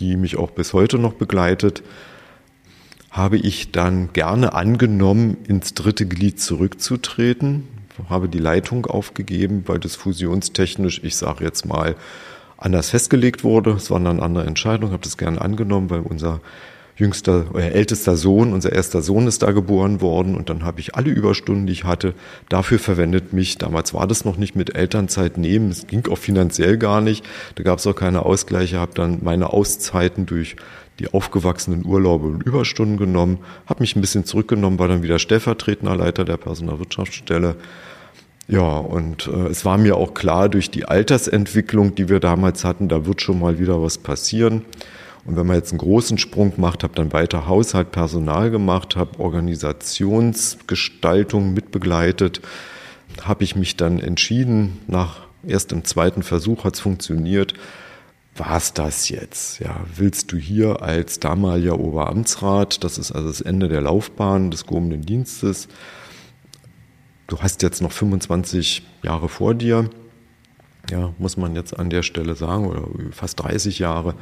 [0.00, 1.84] die mich auch bis heute noch begleitet,
[3.12, 7.68] habe ich dann gerne angenommen, ins dritte Glied zurückzutreten,
[8.08, 11.94] habe die Leitung aufgegeben, weil das fusionstechnisch, ich sage jetzt mal,
[12.64, 13.72] anders festgelegt wurde.
[13.72, 16.40] Es war eine andere Entscheidung, habe das gerne angenommen, weil unser
[16.96, 20.94] jüngster, äh, ältester Sohn, unser erster Sohn ist da geboren worden und dann habe ich
[20.94, 22.14] alle Überstunden, die ich hatte,
[22.48, 23.58] dafür verwendet mich.
[23.58, 27.24] Damals war das noch nicht mit Elternzeit nehmen, es ging auch finanziell gar nicht,
[27.56, 30.56] da gab es auch keine Ausgleiche, habe dann meine Auszeiten durch
[31.00, 35.96] die aufgewachsenen Urlaube und Überstunden genommen, habe mich ein bisschen zurückgenommen, war dann wieder stellvertretender
[35.96, 37.56] Leiter der Personalwirtschaftsstelle
[38.46, 42.88] ja, und äh, es war mir auch klar, durch die Altersentwicklung, die wir damals hatten,
[42.88, 44.64] da wird schon mal wieder was passieren.
[45.24, 49.18] Und wenn man jetzt einen großen Sprung macht, habe dann weiter Haushalt, Personal gemacht, habe
[49.18, 52.42] Organisationsgestaltung mitbegleitet,
[53.22, 57.54] habe ich mich dann entschieden, nach erst im zweiten Versuch hat es funktioniert,
[58.36, 59.60] war's das jetzt?
[59.60, 64.66] Ja, willst du hier als damaliger Oberamtsrat, das ist also das Ende der Laufbahn des
[64.66, 65.68] gehobenen Dienstes,
[67.26, 69.90] du hast jetzt noch 25 Jahre vor dir,
[70.90, 74.14] ja, muss man jetzt an der Stelle sagen, oder fast 30 Jahre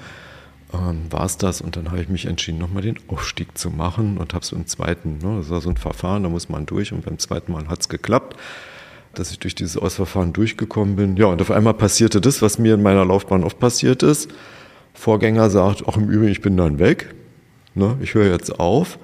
[0.73, 1.61] ähm, war es das.
[1.61, 4.67] Und dann habe ich mich entschieden, nochmal den Aufstieg zu machen und habe es im
[4.67, 7.69] zweiten, ne, das war so ein Verfahren, da muss man durch und beim zweiten Mal
[7.69, 8.37] hat es geklappt
[9.15, 11.17] dass ich durch dieses Ausverfahren durchgekommen bin.
[11.17, 14.31] Ja, und auf einmal passierte das, was mir in meiner Laufbahn oft passiert ist.
[14.95, 17.15] Vorgänger sagt, auch im Übrigen, ich bin dann weg.
[17.75, 18.99] Ne, ich höre jetzt auf.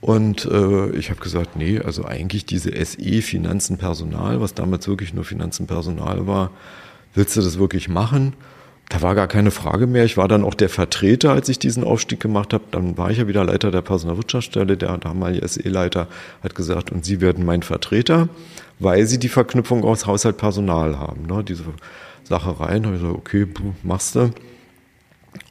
[0.00, 5.12] Und äh, ich habe gesagt, nee, also eigentlich diese SE Finanzen Personal, was damals wirklich
[5.12, 6.50] nur Finanzen Personal war,
[7.14, 8.34] willst du das wirklich machen?
[8.88, 10.04] Da war gar keine Frage mehr.
[10.04, 12.64] Ich war dann auch der Vertreter, als ich diesen Aufstieg gemacht habe.
[12.72, 14.76] Dann war ich ja wieder Leiter der Personalwirtschaftsstelle.
[14.76, 16.08] Der damalige SE-Leiter
[16.42, 18.28] hat gesagt, und Sie werden mein Vertreter,
[18.80, 21.26] weil Sie die Verknüpfung aus Haushalt Personal haben.
[21.26, 21.44] Ne?
[21.44, 21.62] Diese
[22.24, 22.82] Sache rein.
[22.82, 23.46] Da habe ich gesagt, okay,
[23.84, 24.32] machst du.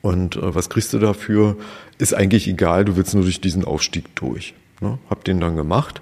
[0.02, 1.56] Und äh, was kriegst du dafür?
[2.00, 4.56] Ist eigentlich egal, du willst nur durch diesen Aufstieg durch.
[4.82, 4.98] Ne?
[5.10, 6.02] Hab den dann gemacht.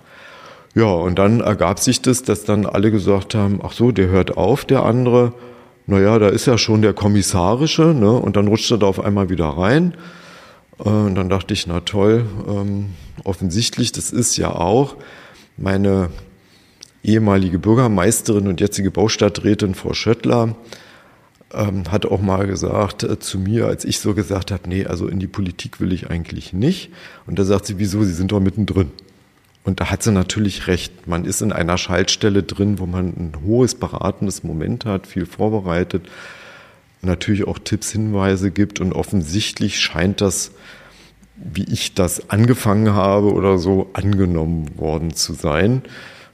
[0.75, 4.37] Ja, und dann ergab sich das, dass dann alle gesagt haben, ach so, der hört
[4.37, 5.33] auf, der andere.
[5.87, 8.11] Naja, da ist ja schon der Kommissarische, ne?
[8.11, 9.95] Und dann rutscht er da auf einmal wieder rein.
[10.79, 12.91] Äh, und dann dachte ich, na toll, ähm,
[13.23, 14.97] offensichtlich, das ist ja auch
[15.57, 16.09] meine
[17.03, 20.55] ehemalige Bürgermeisterin und jetzige Baustadträtin Frau Schöttler
[21.53, 25.07] ähm, hat auch mal gesagt äh, zu mir, als ich so gesagt habe, nee, also
[25.07, 26.91] in die Politik will ich eigentlich nicht.
[27.25, 28.91] Und da sagt sie, wieso, Sie sind doch mittendrin.
[29.63, 31.07] Und da hat sie natürlich recht.
[31.07, 36.07] Man ist in einer Schaltstelle drin, wo man ein hohes beratendes Moment hat, viel vorbereitet,
[37.01, 40.51] natürlich auch Tipps, Hinweise gibt und offensichtlich scheint das,
[41.35, 45.81] wie ich das angefangen habe oder so, angenommen worden zu sein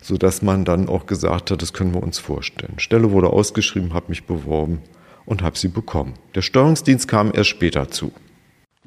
[0.03, 2.73] so dass man dann auch gesagt hat, das können wir uns vorstellen.
[2.77, 4.81] Stelle wurde ausgeschrieben, habe mich beworben
[5.25, 6.13] und habe sie bekommen.
[6.35, 8.11] Der Steuerungsdienst kam erst später zu.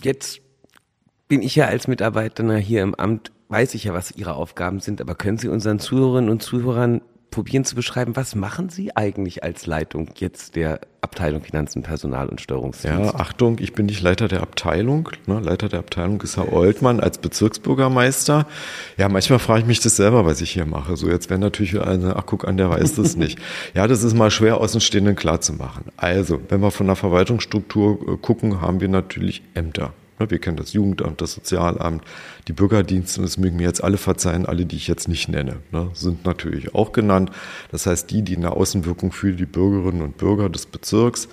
[0.02, 0.40] Jetzt
[1.28, 5.00] bin ich ja als Mitarbeiter hier im Amt, weiß ich ja, was Ihre Aufgaben sind,
[5.00, 7.00] aber können Sie unseren Zuhörerinnen und Zuhörern
[7.36, 12.40] probieren zu beschreiben, was machen Sie eigentlich als Leitung jetzt der Abteilung Finanzen, Personal und
[12.40, 12.98] Steuerungsdienst?
[12.98, 15.10] Ja, Achtung, ich bin nicht Leiter der Abteilung.
[15.26, 15.40] Ne?
[15.40, 18.46] Leiter der Abteilung ist Herr Oltmann als Bezirksbürgermeister.
[18.96, 20.96] Ja, manchmal frage ich mich das selber, was ich hier mache.
[20.96, 23.38] So, jetzt wäre natürlich eine, ach guck an, der weiß das nicht.
[23.74, 25.84] ja, das ist mal schwer Außenstehenden klar zu machen.
[25.98, 29.92] Also, wenn wir von der Verwaltungsstruktur äh, gucken, haben wir natürlich Ämter.
[30.18, 32.02] Ne, wir kennen das Jugendamt, das Sozialamt,
[32.48, 35.90] die Bürgerdienste, das mögen mir jetzt alle verzeihen, alle, die ich jetzt nicht nenne, ne,
[35.92, 37.30] sind natürlich auch genannt.
[37.70, 41.28] Das heißt, die, die eine Außenwirkung für die Bürgerinnen und Bürger des Bezirks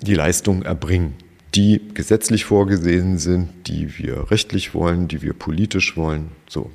[0.00, 1.14] die Leistungen erbringen,
[1.54, 6.70] die gesetzlich vorgesehen sind, die wir rechtlich wollen, die wir politisch wollen, so.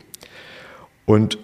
[1.06, 1.38] Und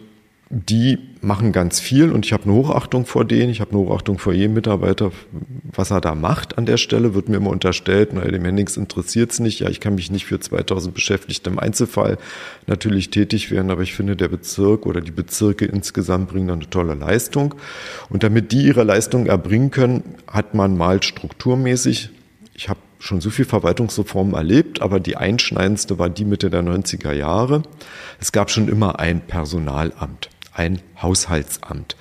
[0.50, 4.20] die machen ganz viel und ich habe eine Hochachtung vor denen, ich habe eine Hochachtung
[4.20, 5.12] vor jedem Mitarbeiter,
[5.74, 9.32] was er da macht an der Stelle, wird mir immer unterstellt, naja, dem Hennings interessiert
[9.32, 12.20] es nicht, ja, ich kann mich nicht für 2000 Beschäftigte im Einzelfall
[12.68, 16.94] natürlich tätig werden, aber ich finde, der Bezirk oder die Bezirke insgesamt bringen eine tolle
[16.94, 17.56] Leistung.
[18.10, 22.12] Und damit die ihre Leistung erbringen können, hat man mal strukturmäßig,
[22.54, 27.14] ich habe schon so viel Verwaltungsreformen erlebt, aber die einschneidendste war die Mitte der 90er
[27.14, 27.64] Jahre.
[28.20, 31.96] Es gab schon immer ein Personalamt ein Haushaltsamt.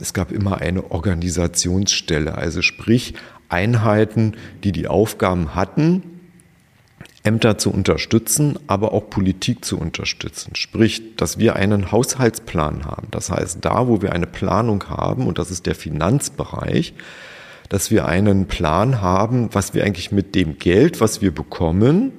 [0.00, 3.14] Es gab immer eine Organisationsstelle, also sprich
[3.48, 6.02] Einheiten, die die Aufgaben hatten,
[7.24, 10.56] Ämter zu unterstützen, aber auch Politik zu unterstützen.
[10.56, 13.08] Sprich, dass wir einen Haushaltsplan haben.
[13.12, 16.94] Das heißt, da, wo wir eine Planung haben, und das ist der Finanzbereich,
[17.68, 22.12] dass wir einen Plan haben, was wir eigentlich mit dem Geld, was wir bekommen,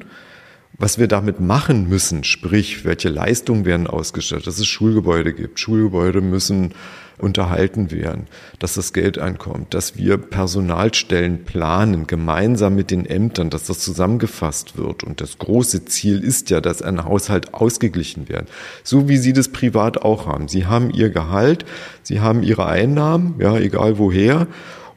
[0.77, 5.59] was wir damit machen müssen, sprich, welche Leistungen werden ausgestattet, dass es Schulgebäude gibt.
[5.59, 6.73] Schulgebäude müssen
[7.19, 8.27] unterhalten werden,
[8.59, 14.77] dass das Geld einkommt, dass wir Personalstellen planen, gemeinsam mit den Ämtern, dass das zusammengefasst
[14.77, 15.03] wird.
[15.03, 18.49] Und das große Ziel ist ja, dass ein Haushalt ausgeglichen wird.
[18.83, 20.47] So wie Sie das privat auch haben.
[20.47, 21.65] Sie haben Ihr Gehalt,
[22.01, 24.47] Sie haben Ihre Einnahmen, ja, egal woher.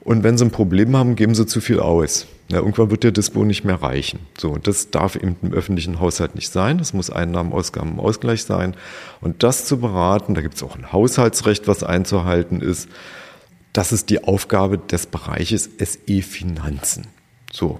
[0.01, 2.27] Und wenn Sie ein Problem haben, geben Sie zu viel aus.
[2.49, 4.21] Ja, irgendwann wird der Dispo nicht mehr reichen.
[4.39, 6.79] So, und das darf eben im öffentlichen Haushalt nicht sein.
[6.79, 8.75] Das muss Einnahmen, Ausgaben im Ausgleich sein.
[9.21, 12.89] Und das zu beraten, da gibt es auch ein Haushaltsrecht, was einzuhalten ist.
[13.73, 17.09] Das ist die Aufgabe des Bereiches SE Finanzen.
[17.53, 17.79] So.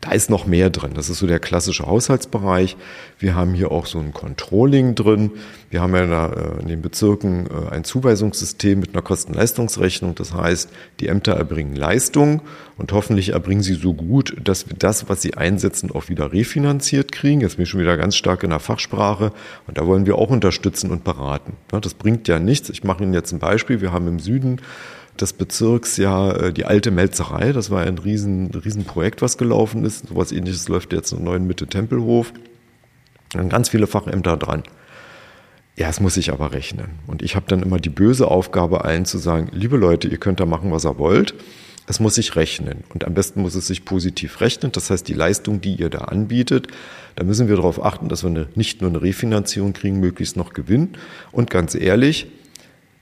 [0.00, 0.92] Da ist noch mehr drin.
[0.94, 2.76] Das ist so der klassische Haushaltsbereich.
[3.18, 5.32] Wir haben hier auch so ein Controlling drin.
[5.70, 10.14] Wir haben ja äh, in den Bezirken äh, ein Zuweisungssystem mit einer Kosten-Leistungsrechnung.
[10.14, 12.42] Das heißt, die Ämter erbringen Leistung
[12.76, 17.10] und hoffentlich erbringen sie so gut, dass wir das, was sie einsetzen, auch wieder refinanziert
[17.10, 17.40] kriegen.
[17.40, 19.32] Jetzt bin ich schon wieder ganz stark in der Fachsprache
[19.66, 21.54] und da wollen wir auch unterstützen und beraten.
[21.72, 22.70] Das bringt ja nichts.
[22.70, 23.80] Ich mache Ihnen jetzt ein Beispiel.
[23.80, 24.60] Wir haben im Süden
[25.20, 27.52] des Bezirks ja äh, die alte Melzerei.
[27.52, 28.84] Das war ein riesen, riesen
[29.20, 30.08] was gelaufen ist.
[30.08, 32.32] So was ähnliches läuft jetzt in neuen Mitte Tempelhof.
[33.32, 34.62] Dann ganz viele Fachämter dran.
[35.76, 36.88] Ja, es muss sich aber rechnen.
[37.06, 40.40] Und ich habe dann immer die böse Aufgabe, allen zu sagen, liebe Leute, ihr könnt
[40.40, 41.34] da machen, was ihr wollt.
[41.86, 42.84] Es muss sich rechnen.
[42.92, 44.72] Und am besten muss es sich positiv rechnen.
[44.72, 46.66] Das heißt, die Leistung, die ihr da anbietet,
[47.14, 50.52] da müssen wir darauf achten, dass wir eine, nicht nur eine Refinanzierung kriegen, möglichst noch
[50.52, 50.90] Gewinn.
[51.32, 52.26] Und ganz ehrlich,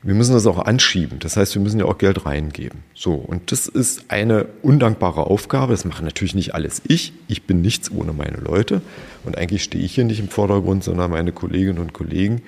[0.07, 1.19] wir müssen das auch anschieben.
[1.19, 2.85] Das heißt, wir müssen ja auch Geld reingeben.
[2.95, 3.15] So.
[3.15, 5.73] Und das ist eine undankbare Aufgabe.
[5.73, 7.13] Das mache natürlich nicht alles ich.
[7.27, 8.83] Ich bin nichts ohne meine Leute.
[9.25, 12.43] Und eigentlich stehe ich hier nicht im Vordergrund, sondern meine Kolleginnen und Kollegen,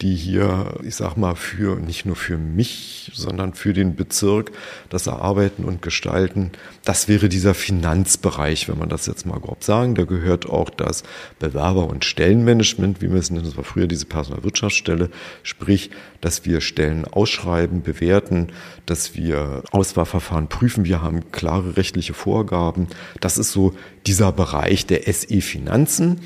[0.00, 4.50] die hier, ich sag mal, für nicht nur für mich, sondern für den Bezirk
[4.88, 6.52] das erarbeiten und gestalten.
[6.84, 9.94] Das wäre dieser Finanzbereich, wenn man das jetzt mal grob sagen.
[9.94, 11.02] Da gehört auch das
[11.38, 13.44] Bewerber- und Stellenmanagement, wie wir es nennen.
[13.44, 15.10] Das war früher diese Personalwirtschaftsstelle.
[15.42, 18.48] Sprich, dass wir Stellen ausschreiben, bewerten,
[18.86, 20.84] dass wir Auswahlverfahren prüfen.
[20.84, 22.88] Wir haben klare rechtliche Vorgaben.
[23.20, 23.74] Das ist so
[24.06, 26.20] dieser Bereich der SE Finanzen.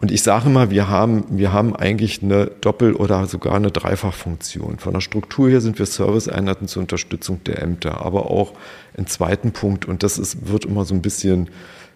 [0.00, 4.78] Und ich sage mal, wir haben, wir haben eigentlich eine Doppel- oder sogar eine Dreifachfunktion.
[4.78, 8.54] Von der Struktur her sind wir Serviceeinheiten zur Unterstützung der Ämter, aber auch
[8.96, 11.50] im zweiten Punkt, und das ist, wird immer so ein bisschen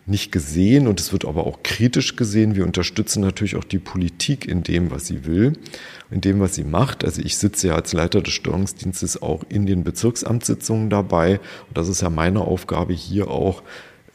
[0.06, 2.56] nicht gesehen und es wird aber auch kritisch gesehen.
[2.56, 5.54] Wir unterstützen natürlich auch die Politik in dem, was sie will,
[6.10, 7.04] in dem, was sie macht.
[7.04, 11.40] Also ich sitze ja als Leiter des Steuerungsdienstes auch in den Bezirksamtssitzungen dabei.
[11.68, 13.62] Und das ist ja meine Aufgabe hier auch,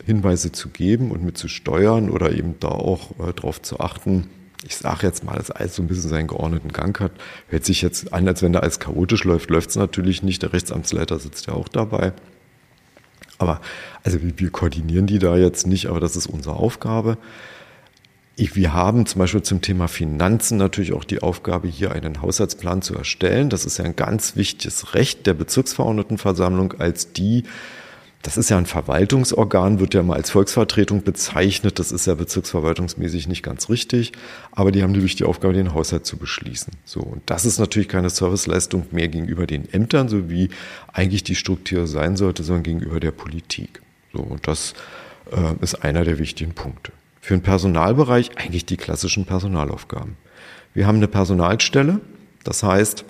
[0.05, 4.29] Hinweise zu geben und mit zu steuern oder eben da auch äh, darauf zu achten,
[4.65, 7.11] ich sage jetzt mal, dass alles so ein bisschen seinen geordneten Gang hat.
[7.47, 10.41] Hört sich jetzt an, als wenn da alles chaotisch läuft, läuft es natürlich nicht.
[10.41, 12.11] Der Rechtsamtsleiter sitzt ja auch dabei.
[13.37, 13.61] Aber
[14.03, 17.17] also wir koordinieren die da jetzt nicht, aber das ist unsere Aufgabe.
[18.35, 22.81] Ich, wir haben zum Beispiel zum Thema Finanzen natürlich auch die Aufgabe, hier einen Haushaltsplan
[22.81, 23.49] zu erstellen.
[23.49, 27.43] Das ist ja ein ganz wichtiges Recht der Bezirksverordnetenversammlung als die
[28.21, 31.79] das ist ja ein Verwaltungsorgan, wird ja mal als Volksvertretung bezeichnet.
[31.79, 34.11] Das ist ja bezirksverwaltungsmäßig nicht ganz richtig.
[34.51, 36.73] Aber die haben die wichtige Aufgabe, den Haushalt zu beschließen.
[36.83, 36.99] So.
[36.99, 40.49] Und das ist natürlich keine Serviceleistung mehr gegenüber den Ämtern, so wie
[40.91, 43.81] eigentlich die Struktur sein sollte, sondern gegenüber der Politik.
[44.13, 44.19] So.
[44.19, 44.73] Und das
[45.31, 46.91] äh, ist einer der wichtigen Punkte.
[47.21, 50.17] Für den Personalbereich eigentlich die klassischen Personalaufgaben.
[50.73, 52.01] Wir haben eine Personalstelle.
[52.43, 53.05] Das heißt,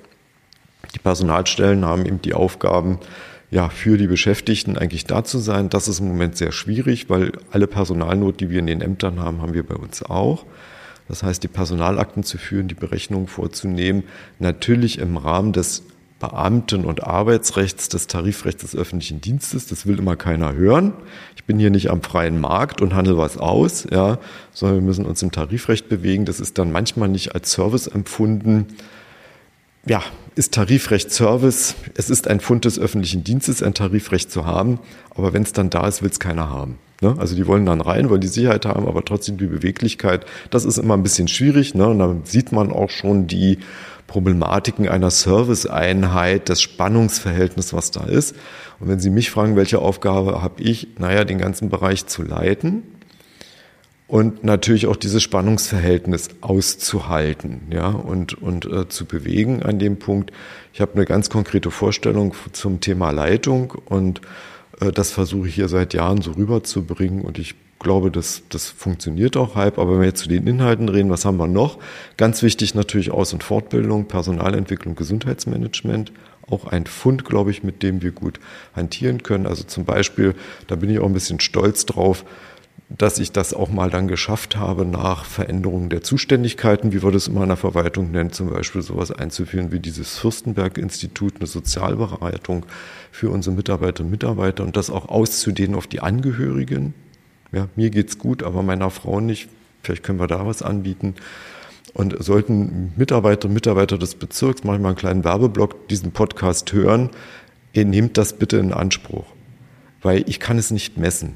[0.94, 3.00] die Personalstellen haben eben die Aufgaben,
[3.52, 5.70] ja, für die Beschäftigten eigentlich da zu sein.
[5.70, 9.42] Das ist im Moment sehr schwierig, weil alle Personalnot, die wir in den Ämtern haben,
[9.42, 10.46] haben wir bei uns auch.
[11.08, 14.04] Das heißt, die Personalakten zu führen, die Berechnungen vorzunehmen,
[14.38, 15.84] natürlich im Rahmen des
[16.20, 19.66] Beamten- und Arbeitsrechts, des Tarifrechts des öffentlichen Dienstes.
[19.68, 20.94] Das will immer keiner hören.
[21.36, 24.20] Ich bin hier nicht am freien Markt und handle was aus, ja,
[24.54, 26.26] sondern wir müssen uns im Tarifrecht bewegen.
[26.26, 28.68] Das ist dann manchmal nicht als Service empfunden
[29.90, 30.04] ja,
[30.36, 31.76] ist Tarifrecht Service.
[31.96, 34.80] Es ist ein Fund des öffentlichen Dienstes, ein Tarifrecht zu haben.
[35.10, 36.78] Aber wenn es dann da ist, will es keiner haben.
[37.02, 37.16] Ne?
[37.18, 40.26] Also die wollen dann rein, wollen die Sicherheit haben, aber trotzdem die Beweglichkeit.
[40.52, 41.74] Das ist immer ein bisschen schwierig.
[41.74, 41.88] Ne?
[41.88, 43.58] Und dann sieht man auch schon die
[44.06, 48.36] Problematiken einer Serviceeinheit, das Spannungsverhältnis, was da ist.
[48.80, 52.84] Und wenn Sie mich fragen, welche Aufgabe habe ich, naja, den ganzen Bereich zu leiten
[54.10, 60.32] und natürlich auch dieses Spannungsverhältnis auszuhalten, ja, und, und äh, zu bewegen an dem Punkt.
[60.74, 64.22] Ich habe eine ganz konkrete Vorstellung zum Thema Leitung und
[64.82, 69.38] äh, das versuche ich hier seit Jahren so rüberzubringen und ich glaube, das, das funktioniert
[69.38, 69.78] auch halb.
[69.78, 71.78] Aber wenn wir jetzt zu den Inhalten reden, was haben wir noch?
[72.18, 76.12] Ganz wichtig natürlich Aus- und Fortbildung, Personalentwicklung, Gesundheitsmanagement.
[76.50, 78.40] Auch ein Fund, glaube ich, mit dem wir gut
[78.76, 79.46] hantieren können.
[79.46, 80.34] Also zum Beispiel,
[80.66, 82.26] da bin ich auch ein bisschen stolz drauf,
[82.90, 87.28] dass ich das auch mal dann geschafft habe, nach Veränderungen der Zuständigkeiten, wie wir das
[87.28, 92.66] immer in der Verwaltung nennen, zum Beispiel sowas einzuführen wie dieses Fürstenberg-Institut, eine Sozialberatung
[93.12, 96.96] für unsere Mitarbeiterinnen und Mitarbeiter und das auch auszudehnen auf die Angehörigen.
[97.52, 99.50] Ja, mir geht's gut, aber meiner Frau nicht.
[99.84, 101.14] Vielleicht können wir da was anbieten.
[101.94, 106.74] Und sollten Mitarbeiter und Mitarbeiter des Bezirks, mache ich mal einen kleinen Werbeblock, diesen Podcast
[106.74, 107.10] hören,
[107.74, 109.26] ihr nehmt das bitte in Anspruch.
[110.02, 111.36] Weil ich kann es nicht messen.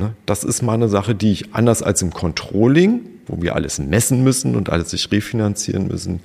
[0.00, 0.14] Ne?
[0.26, 4.24] Das ist mal eine Sache, die ich anders als im Controlling, wo wir alles messen
[4.24, 6.20] müssen und alles sich refinanzieren müssen,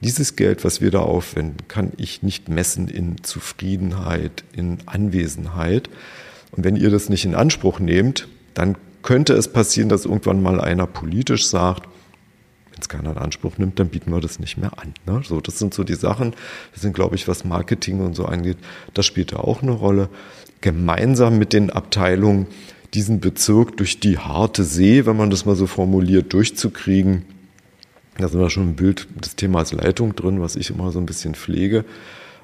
[0.00, 5.88] dieses Geld, was wir da aufwenden, kann ich nicht messen in Zufriedenheit, in Anwesenheit.
[6.52, 10.60] Und wenn ihr das nicht in Anspruch nehmt, dann könnte es passieren, dass irgendwann mal
[10.60, 11.88] einer politisch sagt,
[12.70, 14.92] wenn es keiner in Anspruch nimmt, dann bieten wir das nicht mehr an.
[15.06, 15.22] Ne?
[15.24, 16.34] So, das sind so die Sachen,
[16.72, 18.58] das sind, glaube ich, was Marketing und so angeht,
[18.92, 20.10] das spielt da auch eine Rolle.
[20.60, 22.46] Gemeinsam mit den Abteilungen
[22.94, 27.24] diesen Bezirk durch die harte See, wenn man das mal so formuliert, durchzukriegen.
[28.18, 31.06] Da sind wir schon im Bild des Themas Leitung drin, was ich immer so ein
[31.06, 31.84] bisschen pflege.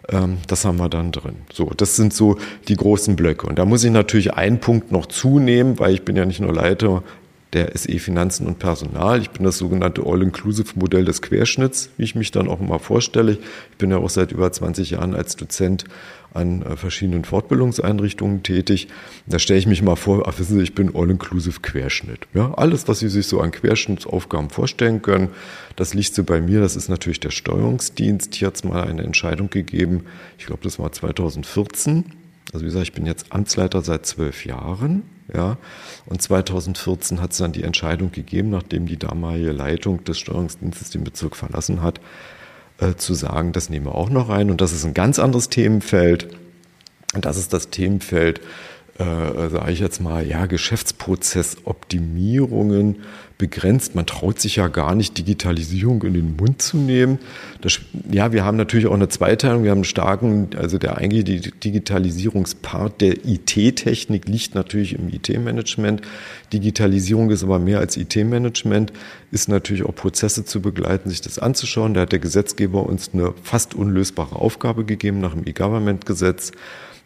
[0.08, 1.36] Ähm, das haben wir dann drin.
[1.52, 2.38] So, das sind so
[2.68, 3.46] die großen Blöcke.
[3.46, 6.52] Und da muss ich natürlich einen Punkt noch zunehmen, weil ich bin ja nicht nur
[6.52, 7.04] Leiter
[7.52, 9.20] der SE Finanzen und Personal.
[9.20, 13.38] Ich bin das sogenannte All-Inclusive-Modell des Querschnitts, wie ich mich dann auch immer vorstelle.
[13.72, 15.84] Ich bin ja auch seit über 20 Jahren als Dozent
[16.34, 18.88] an äh, verschiedenen Fortbildungseinrichtungen tätig.
[19.26, 22.26] Da stelle ich mich mal vor, ach, wissen Sie, ich bin All-Inclusive Querschnitt.
[22.34, 25.28] Ja, alles, was Sie sich so an Querschnittsaufgaben vorstellen können,
[25.76, 26.60] das liegt so bei mir.
[26.60, 28.34] Das ist natürlich der Steuerungsdienst.
[28.34, 30.04] Hier hat es mal eine Entscheidung gegeben.
[30.38, 32.04] Ich glaube, das war 2014.
[32.52, 35.02] Also wie gesagt, ich bin jetzt Amtsleiter seit zwölf Jahren
[35.34, 35.58] ja,
[36.06, 41.04] und 2014 hat es dann die Entscheidung gegeben, nachdem die damalige Leitung des Steuerungsdienstes den
[41.04, 42.00] Bezirk verlassen hat,
[42.80, 44.50] äh, zu sagen, das nehmen wir auch noch rein.
[44.50, 46.28] Und das ist ein ganz anderes Themenfeld.
[47.14, 48.40] Und das ist das Themenfeld,
[49.00, 52.96] äh, sage ich jetzt mal, ja, Geschäftsprozessoptimierungen
[53.38, 53.94] begrenzt.
[53.94, 57.18] Man traut sich ja gar nicht, Digitalisierung in den Mund zu nehmen.
[57.62, 57.80] Das,
[58.12, 59.64] ja, wir haben natürlich auch eine Zweiteilung.
[59.64, 66.02] Wir haben einen starken, also der eigentliche Digitalisierungspart der IT-Technik liegt natürlich im IT-Management.
[66.52, 68.92] Digitalisierung ist aber mehr als IT-Management,
[69.30, 71.94] ist natürlich auch Prozesse zu begleiten, sich das anzuschauen.
[71.94, 76.52] Da hat der Gesetzgeber uns eine fast unlösbare Aufgabe gegeben nach dem E-Government-Gesetz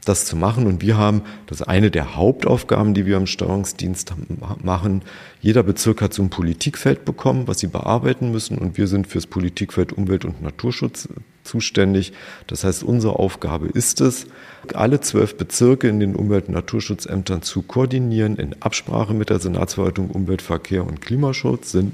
[0.05, 0.67] das zu machen.
[0.67, 4.15] Und wir haben, das ist eine der Hauptaufgaben, die wir im Steuerungsdienst
[4.63, 5.03] machen.
[5.41, 8.59] Jeder Bezirk hat so ein Politikfeld bekommen, was sie bearbeiten müssen.
[8.59, 11.09] Und wir sind fürs Politikfeld Umwelt- und Naturschutz
[11.45, 12.13] zuständig.
[12.47, 14.27] Das heißt, unsere Aufgabe ist es,
[14.73, 20.11] alle zwölf Bezirke in den Umwelt- und Naturschutzämtern zu koordinieren in Absprache mit der Senatsverwaltung
[20.11, 21.93] Umwelt, Verkehr und Klimaschutz sind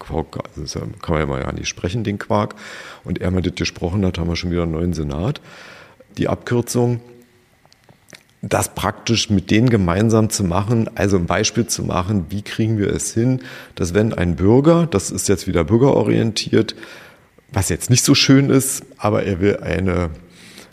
[0.00, 2.56] Quark, also kann man ja mal ja nicht sprechen, den Quark.
[3.04, 5.40] Und er mal das gesprochen hat, haben wir schon wieder einen neuen Senat
[6.18, 7.00] die Abkürzung,
[8.42, 12.88] das praktisch mit denen gemeinsam zu machen, also ein Beispiel zu machen, wie kriegen wir
[12.88, 13.42] es hin,
[13.74, 16.74] dass wenn ein Bürger, das ist jetzt wieder bürgerorientiert,
[17.52, 20.10] was jetzt nicht so schön ist, aber er will eine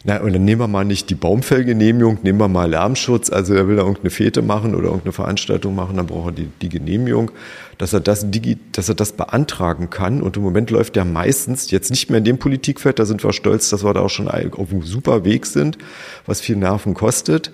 [0.08, 3.30] na, und dann nehmen wir mal nicht die Baumfellgenehmigung, nehmen wir mal Lärmschutz.
[3.30, 6.50] Also er will da irgendeine Fete machen oder irgendeine Veranstaltung machen, dann braucht er die,
[6.62, 7.30] die Genehmigung,
[7.78, 8.26] dass er das,
[8.72, 10.22] dass er das beantragen kann.
[10.22, 13.00] Und im Moment läuft der meistens jetzt nicht mehr in dem Politikfeld.
[13.00, 15.78] Da sind wir stolz, dass wir da auch schon auf einem super Weg sind,
[16.26, 17.52] was viel Nerven kostet.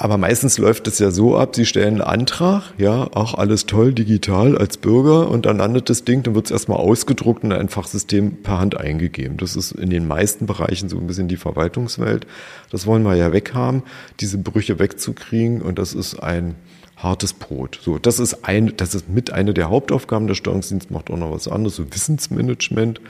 [0.00, 3.92] Aber meistens läuft es ja so ab, Sie stellen einen Antrag, ja, auch alles toll,
[3.92, 7.58] digital als Bürger und dann landet das Ding, dann wird es erstmal ausgedruckt und in
[7.58, 9.36] ein Fachsystem per Hand eingegeben.
[9.36, 12.26] Das ist in den meisten Bereichen so ein bisschen die Verwaltungswelt.
[12.70, 13.82] Das wollen wir ja weghaben,
[14.20, 16.54] diese Brüche wegzukriegen und das ist ein
[16.96, 17.78] hartes Brot.
[17.82, 20.26] So, das ist ein, das ist mit einer der Hauptaufgaben.
[20.26, 23.02] Der Steuerungsdienst macht auch noch was anderes, so Wissensmanagement.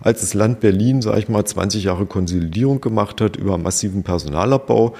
[0.00, 4.94] Als das Land Berlin, sage ich mal, 20 Jahre Konsolidierung gemacht hat über massiven Personalabbau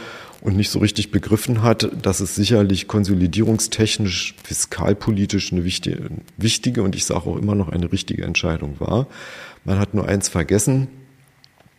[0.48, 6.96] und nicht so richtig begriffen hat, dass es sicherlich konsolidierungstechnisch, fiskalpolitisch eine wichtige, wichtige und
[6.96, 9.06] ich sage auch immer noch eine richtige Entscheidung war.
[9.64, 10.88] Man hat nur eins vergessen.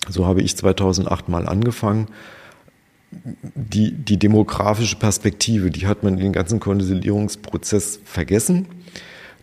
[0.07, 2.09] So habe ich 2008 mal angefangen.
[3.55, 8.67] Die, die demografische Perspektive, die hat man in den ganzen Konsolidierungsprozess vergessen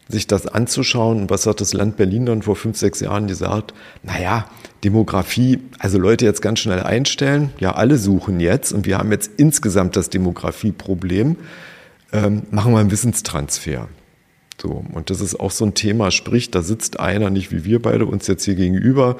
[0.09, 1.29] sich das anzuschauen.
[1.31, 3.75] Was hat das Land Berlin dann vor fünf, sechs Jahren gesagt?
[4.03, 4.47] Naja,
[4.85, 7.53] Demografie, also Leute jetzt ganz schnell einstellen.
[7.59, 11.37] Ja, alle suchen jetzt und wir haben jetzt insgesamt das Demografieproblem.
[12.13, 13.89] Ähm, machen wir einen Wissenstransfer.
[14.61, 17.83] So, und das ist auch so ein Thema, sprich, da sitzt einer, nicht wie wir
[17.83, 19.19] beide uns jetzt hier gegenüber,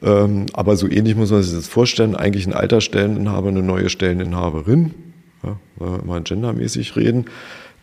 [0.00, 3.88] ähm, aber so ähnlich muss man sich das vorstellen, eigentlich ein alter Stelleninhaber, eine neue
[3.88, 4.94] Stelleninhaberin,
[5.42, 5.58] ja,
[6.04, 7.24] mal gendermäßig reden,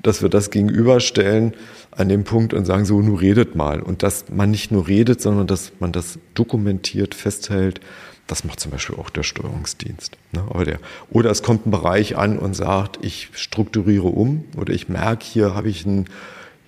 [0.02, 1.54] dass wir das gegenüberstellen
[1.96, 3.82] an dem Punkt und sagen, so, nur redet mal.
[3.82, 7.82] Und dass man nicht nur redet, sondern dass man das dokumentiert, festhält.
[8.28, 10.18] Das macht zum Beispiel auch der Steuerungsdienst.
[10.32, 10.44] Ne?
[10.50, 10.80] Oder, der,
[11.10, 15.54] oder es kommt ein Bereich an und sagt, ich strukturiere um oder ich merke, hier
[15.54, 16.06] habe ich ein,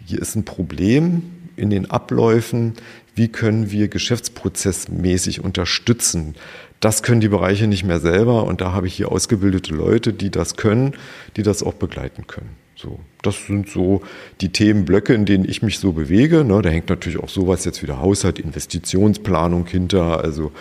[0.05, 1.23] hier ist ein Problem
[1.55, 2.73] in den Abläufen.
[3.15, 6.35] Wie können wir geschäftsprozessmäßig unterstützen?
[6.81, 10.29] Das können die Bereiche nicht mehr selber und da habe ich hier ausgebildete Leute, die
[10.29, 10.93] das können,
[11.37, 12.64] die das auch begleiten können.
[12.75, 14.01] So, das sind so
[14.41, 16.43] die Themenblöcke, in denen ich mich so bewege.
[16.43, 20.51] Ne, da hängt natürlich auch sowas jetzt wieder Haushalt, Investitionsplanung hinter, also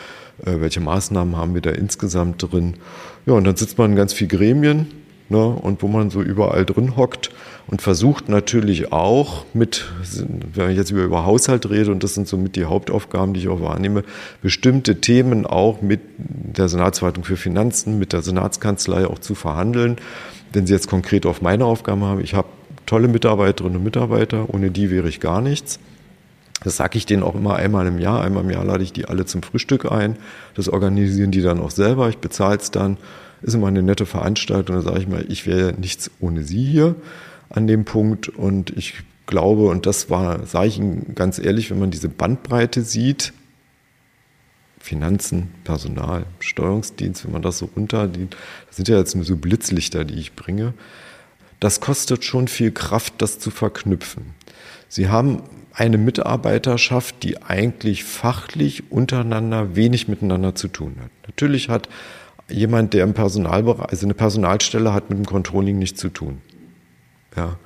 [0.44, 2.74] äh, welche Maßnahmen haben wir da insgesamt drin.
[3.26, 4.86] Ja, und dann sitzt man in ganz viel Gremien
[5.28, 7.30] ne, und wo man so überall drin hockt
[7.66, 9.90] und versucht natürlich auch mit,
[10.54, 13.60] wenn ich jetzt über, Haushalt rede, und das sind somit die Hauptaufgaben, die ich auch
[13.60, 14.04] wahrnehme,
[14.40, 19.96] bestimmte Themen auch mit der Senatsverwaltung für Finanzen, mit der Senatskanzlei auch zu verhandeln
[20.54, 22.48] wenn Sie jetzt konkret auf meine Aufgaben haben, ich habe
[22.86, 25.78] tolle Mitarbeiterinnen und Mitarbeiter, ohne die wäre ich gar nichts.
[26.62, 28.22] Das sage ich denen auch immer einmal im Jahr.
[28.22, 30.16] Einmal im Jahr lade ich die alle zum Frühstück ein.
[30.54, 32.08] Das organisieren die dann auch selber.
[32.08, 32.96] Ich bezahle es dann.
[33.42, 34.76] Ist immer eine nette Veranstaltung.
[34.76, 36.94] Da sage ich mal, ich wäre nichts ohne Sie hier
[37.50, 38.28] an dem Punkt.
[38.28, 38.94] Und ich
[39.26, 43.34] glaube, und das war, sage ich Ihnen ganz ehrlich, wenn man diese Bandbreite sieht,
[44.84, 50.04] Finanzen, Personal, Steuerungsdienst, wenn man das so runter, das sind ja jetzt nur so Blitzlichter,
[50.04, 50.74] die ich bringe.
[51.58, 54.34] Das kostet schon viel Kraft, das zu verknüpfen.
[54.90, 61.10] Sie haben eine Mitarbeiterschaft, die eigentlich fachlich untereinander wenig miteinander zu tun hat.
[61.26, 61.88] Natürlich hat
[62.50, 66.42] jemand, der im Personalbereich, also eine Personalstelle hat mit dem Controlling nichts zu tun.
[67.34, 67.56] Ja.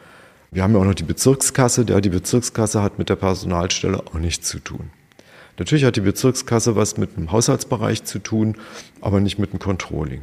[0.53, 4.14] Wir haben ja auch noch die Bezirkskasse, der die Bezirkskasse hat mit der Personalstelle auch
[4.14, 4.91] nichts zu tun.
[5.59, 8.57] Natürlich hat die Bezirkskasse was mit dem Haushaltsbereich zu tun,
[9.01, 10.23] aber nicht mit dem Controlling.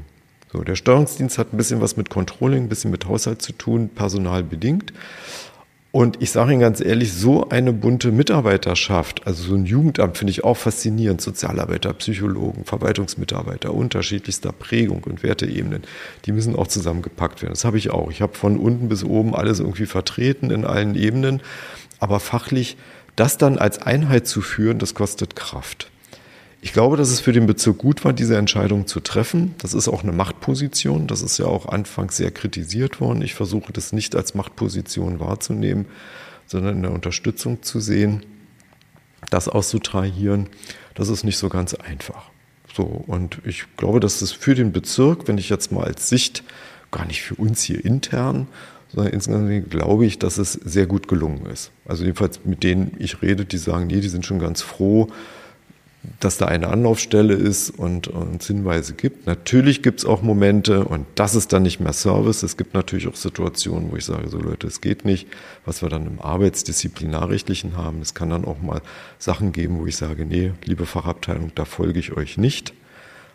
[0.51, 3.89] So, der Steuerungsdienst hat ein bisschen was mit Controlling, ein bisschen mit Haushalt zu tun,
[3.89, 4.93] personalbedingt.
[5.91, 10.31] Und ich sage Ihnen ganz ehrlich, so eine bunte Mitarbeiterschaft, also so ein Jugendamt finde
[10.31, 11.21] ich auch faszinierend.
[11.21, 15.83] Sozialarbeiter, Psychologen, Verwaltungsmitarbeiter unterschiedlichster Prägung und Werteebenen,
[16.25, 17.53] die müssen auch zusammengepackt werden.
[17.53, 18.11] Das habe ich auch.
[18.11, 21.41] Ich habe von unten bis oben alles irgendwie vertreten in allen Ebenen.
[21.99, 22.75] Aber fachlich,
[23.15, 25.89] das dann als Einheit zu führen, das kostet Kraft.
[26.61, 29.53] Ich glaube, dass es für den Bezirk gut war, diese Entscheidung zu treffen.
[29.59, 31.05] Das ist auch eine Machtposition.
[31.05, 33.21] Das ist ja auch anfangs sehr kritisiert worden.
[33.21, 35.85] Ich versuche das nicht als Machtposition wahrzunehmen,
[36.47, 38.25] sondern in der Unterstützung zu sehen.
[39.29, 40.49] Das auszutrahieren,
[40.95, 42.31] das ist nicht so ganz einfach.
[42.75, 46.43] So, und ich glaube, dass es für den Bezirk, wenn ich jetzt mal als Sicht,
[46.89, 48.47] gar nicht für uns hier intern,
[48.95, 51.71] sondern insgesamt glaube ich, dass es sehr gut gelungen ist.
[51.85, 55.09] Also jedenfalls mit denen ich rede, die sagen, nee, die sind schon ganz froh,
[56.19, 59.25] dass da eine Anlaufstelle ist und uns Hinweise gibt.
[59.25, 62.43] Natürlich gibt es auch Momente, und das ist dann nicht mehr Service.
[62.43, 65.27] Es gibt natürlich auch Situationen, wo ich sage, so Leute, es geht nicht,
[65.65, 68.01] was wir dann im Arbeitsdisziplinarrechtlichen haben.
[68.01, 68.81] Es kann dann auch mal
[69.17, 72.73] Sachen geben, wo ich sage, nee, liebe Fachabteilung, da folge ich euch nicht.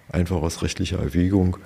[0.09, 1.57] Einfach aus rechtlicher Erwägung.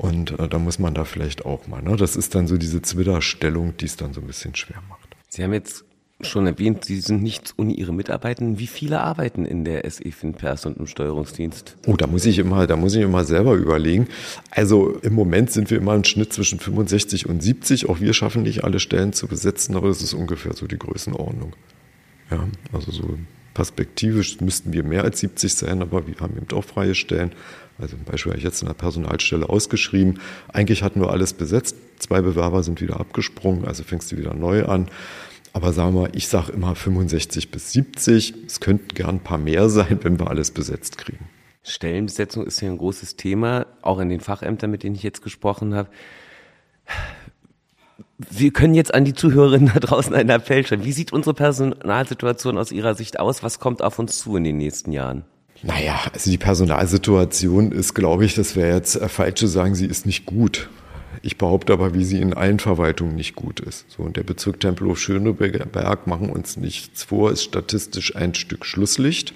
[0.00, 1.82] Und äh, da muss man da vielleicht auch mal.
[1.82, 1.94] Ne?
[1.94, 5.14] Das ist dann so diese Zwitterstellung, die es dann so ein bisschen schwer macht.
[5.28, 5.84] Sie haben jetzt
[6.22, 8.58] schon erwähnt, Sie sind nicht ohne Ihre Mitarbeiter.
[8.58, 11.76] Wie viele arbeiten in der SE Finpers und im Steuerungsdienst?
[11.86, 14.08] Oh, da muss ich immer, da muss ich immer selber überlegen.
[14.50, 17.90] Also im Moment sind wir immer im Schnitt zwischen 65 und 70.
[17.90, 21.52] Auch wir schaffen nicht alle Stellen zu besetzen, aber das ist ungefähr so die Größenordnung.
[22.30, 23.18] Ja, also so
[23.52, 27.32] perspektivisch müssten wir mehr als 70 sein, aber wir haben eben auch freie Stellen.
[27.80, 30.20] Also zum Beispiel habe ich jetzt in der Personalstelle ausgeschrieben.
[30.52, 31.76] Eigentlich hatten wir alles besetzt.
[31.98, 34.88] Zwei Bewerber sind wieder abgesprungen, also fängst du wieder neu an.
[35.52, 38.34] Aber sagen wir, ich sage immer 65 bis 70.
[38.46, 41.28] Es könnten gern ein paar mehr sein, wenn wir alles besetzt kriegen.
[41.62, 45.74] Stellenbesetzung ist ja ein großes Thema, auch in den Fachämtern, mit denen ich jetzt gesprochen
[45.74, 45.90] habe.
[48.18, 50.84] Wir können jetzt an die Zuhörerinnen da draußen einen Appell stellen.
[50.84, 53.42] Wie sieht unsere Personalsituation aus Ihrer Sicht aus?
[53.42, 55.24] Was kommt auf uns zu in den nächsten Jahren?
[55.62, 60.06] Naja, also die Personalsituation ist, glaube ich, das wäre jetzt falsch zu sagen, sie ist
[60.06, 60.70] nicht gut.
[61.22, 63.84] Ich behaupte aber, wie sie in allen Verwaltungen nicht gut ist.
[63.90, 69.34] So, und der Bezirk Tempelhof-Schöneberg machen uns nichts vor, ist statistisch ein Stück Schlusslicht,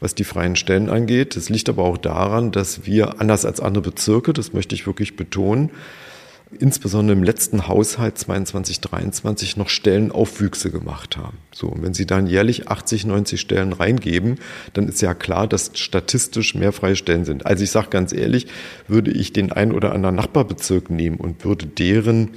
[0.00, 1.36] was die freien Stellen angeht.
[1.36, 5.14] Das liegt aber auch daran, dass wir, anders als andere Bezirke, das möchte ich wirklich
[5.14, 5.70] betonen,
[6.58, 11.38] insbesondere im letzten Haushalt 22, 23 noch Stellenaufwüchse gemacht haben.
[11.52, 14.38] So, und wenn Sie dann jährlich 80, 90 Stellen reingeben,
[14.72, 17.46] dann ist ja klar, dass statistisch mehr freie Stellen sind.
[17.46, 18.48] Also ich sage ganz ehrlich,
[18.88, 22.30] würde ich den ein oder anderen Nachbarbezirk nehmen und würde deren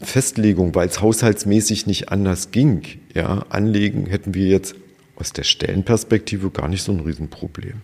[0.00, 2.82] Festlegung, weil es haushaltsmäßig nicht anders ging,
[3.14, 4.74] ja, anlegen, hätten wir jetzt
[5.16, 7.82] aus der Stellenperspektive gar nicht so ein Riesenproblem.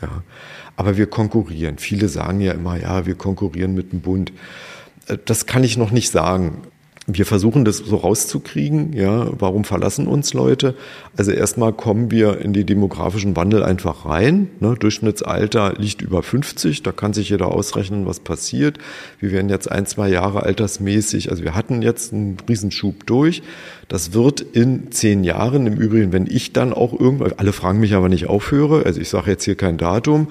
[0.00, 0.22] Ja.
[0.76, 1.78] Aber wir konkurrieren.
[1.78, 4.32] Viele sagen ja immer, ja, wir konkurrieren mit dem Bund.
[5.08, 6.62] Äh, das kann ich noch nicht sagen.
[7.10, 10.74] Wir versuchen das so rauszukriegen, ja, warum verlassen uns Leute?
[11.16, 14.50] Also erstmal kommen wir in die demografischen Wandel einfach rein.
[14.60, 14.74] Ne?
[14.78, 18.76] Durchschnittsalter liegt über 50, da kann sich jeder ausrechnen, was passiert.
[19.20, 23.42] Wir werden jetzt ein, zwei Jahre altersmäßig, also wir hatten jetzt einen Riesenschub durch.
[23.88, 27.94] Das wird in zehn Jahren, im Übrigen, wenn ich dann auch irgendwann, alle fragen mich
[27.94, 30.28] aber nicht aufhöre, also ich sage jetzt hier kein Datum,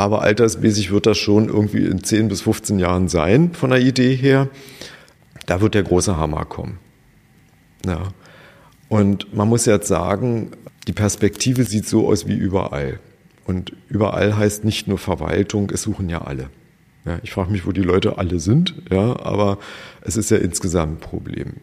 [0.00, 4.14] aber altersmäßig wird das schon irgendwie in 10 bis 15 Jahren sein, von der Idee
[4.14, 4.48] her.
[5.46, 6.78] Da wird der große Hammer kommen.
[7.84, 8.08] Ja.
[8.88, 10.52] Und man muss jetzt sagen,
[10.86, 12.98] die Perspektive sieht so aus wie überall.
[13.44, 16.50] Und überall heißt nicht nur Verwaltung, es suchen ja alle.
[17.04, 19.58] Ja, ich frage mich, wo die Leute alle sind, ja, aber
[20.02, 21.54] es ist ja insgesamt ein Problem.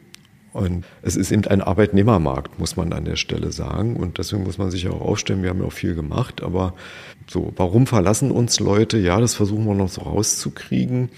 [0.57, 3.95] Und es ist eben ein Arbeitnehmermarkt, muss man an der Stelle sagen.
[3.95, 5.43] Und deswegen muss man sich auch aufstellen.
[5.43, 6.41] Wir haben ja auch viel gemacht.
[6.41, 6.73] Aber
[7.27, 8.97] so, warum verlassen uns Leute?
[8.97, 11.09] Ja, das versuchen wir noch so rauszukriegen.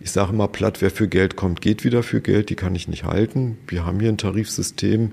[0.00, 2.50] Ich sage immer platt, wer für Geld kommt, geht wieder für Geld.
[2.50, 3.56] Die kann ich nicht halten.
[3.68, 5.10] Wir haben hier ein Tarifsystem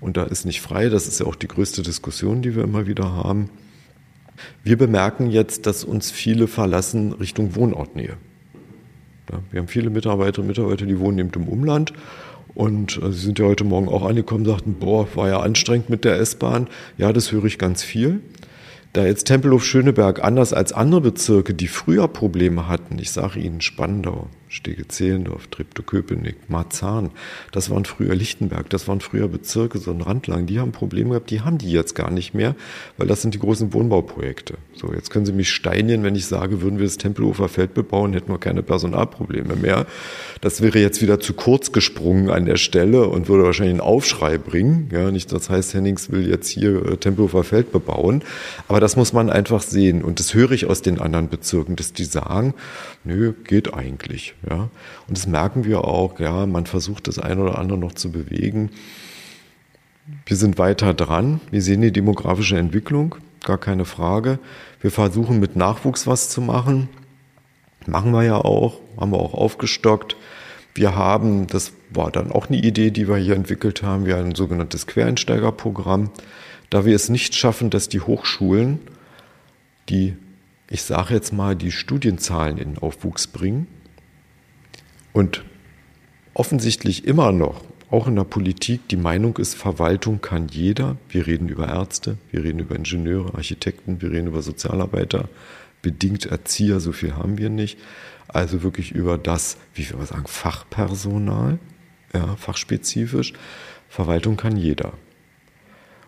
[0.00, 0.88] und da ist nicht frei.
[0.88, 3.50] Das ist ja auch die größte Diskussion, die wir immer wieder haben.
[4.62, 8.16] Wir bemerken jetzt, dass uns viele verlassen Richtung Wohnortnähe.
[9.32, 11.92] Ja, wir haben viele Mitarbeiterinnen und Mitarbeiter, die wohnen eben im Umland
[12.54, 16.04] und äh, Sie sind ja heute Morgen auch angekommen, sagten, boah, war ja anstrengend mit
[16.04, 16.68] der S-Bahn.
[16.96, 18.20] Ja, das höre ich ganz viel.
[18.92, 24.28] Da jetzt Tempelhof-Schöneberg anders als andere Bezirke, die früher Probleme hatten, ich sage Ihnen Spandau,
[24.54, 27.10] Stege-Zehlendorf, Treptow-Köpenick, Marzahn,
[27.50, 31.30] das waren früher Lichtenberg, das waren früher Bezirke, so ein Randlagen, die haben Probleme gehabt,
[31.30, 32.54] die haben die jetzt gar nicht mehr,
[32.96, 34.54] weil das sind die großen Wohnbauprojekte.
[34.76, 38.12] So, jetzt können Sie mich steinigen, wenn ich sage, würden wir das Tempelhofer Feld bebauen,
[38.12, 39.86] hätten wir keine Personalprobleme mehr.
[40.40, 44.38] Das wäre jetzt wieder zu kurz gesprungen an der Stelle und würde wahrscheinlich einen Aufschrei
[44.38, 44.88] bringen.
[44.92, 48.22] Ja, nicht das heißt, Hennings will jetzt hier äh, Tempelhofer Feld bebauen,
[48.68, 51.92] aber das muss man einfach sehen und das höre ich aus den anderen Bezirken, dass
[51.92, 52.54] die sagen,
[53.02, 54.34] nö, geht eigentlich.
[54.48, 54.68] Ja.
[55.08, 58.70] Und das merken wir auch, ja, man versucht das eine oder andere noch zu bewegen.
[60.26, 61.40] Wir sind weiter dran.
[61.50, 64.38] Wir sehen die demografische Entwicklung, gar keine Frage.
[64.80, 66.88] Wir versuchen mit Nachwuchs was zu machen.
[67.86, 70.16] Machen wir ja auch, haben wir auch aufgestockt.
[70.74, 74.30] Wir haben, das war dann auch eine Idee, die wir hier entwickelt haben, wir haben
[74.30, 76.10] ein sogenanntes Quereinsteigerprogramm.
[76.70, 78.80] Da wir es nicht schaffen, dass die Hochschulen
[79.88, 80.16] die,
[80.68, 83.66] ich sage jetzt mal, die Studienzahlen in Aufwuchs bringen,
[85.14, 85.44] und
[86.34, 90.96] offensichtlich immer noch, auch in der Politik, die Meinung ist, Verwaltung kann jeder.
[91.08, 95.28] Wir reden über Ärzte, wir reden über Ingenieure, Architekten, wir reden über Sozialarbeiter,
[95.80, 97.78] bedingt Erzieher, so viel haben wir nicht.
[98.26, 101.58] Also wirklich über das, wie wir sagen, Fachpersonal,
[102.12, 103.32] ja, fachspezifisch.
[103.88, 104.94] Verwaltung kann jeder.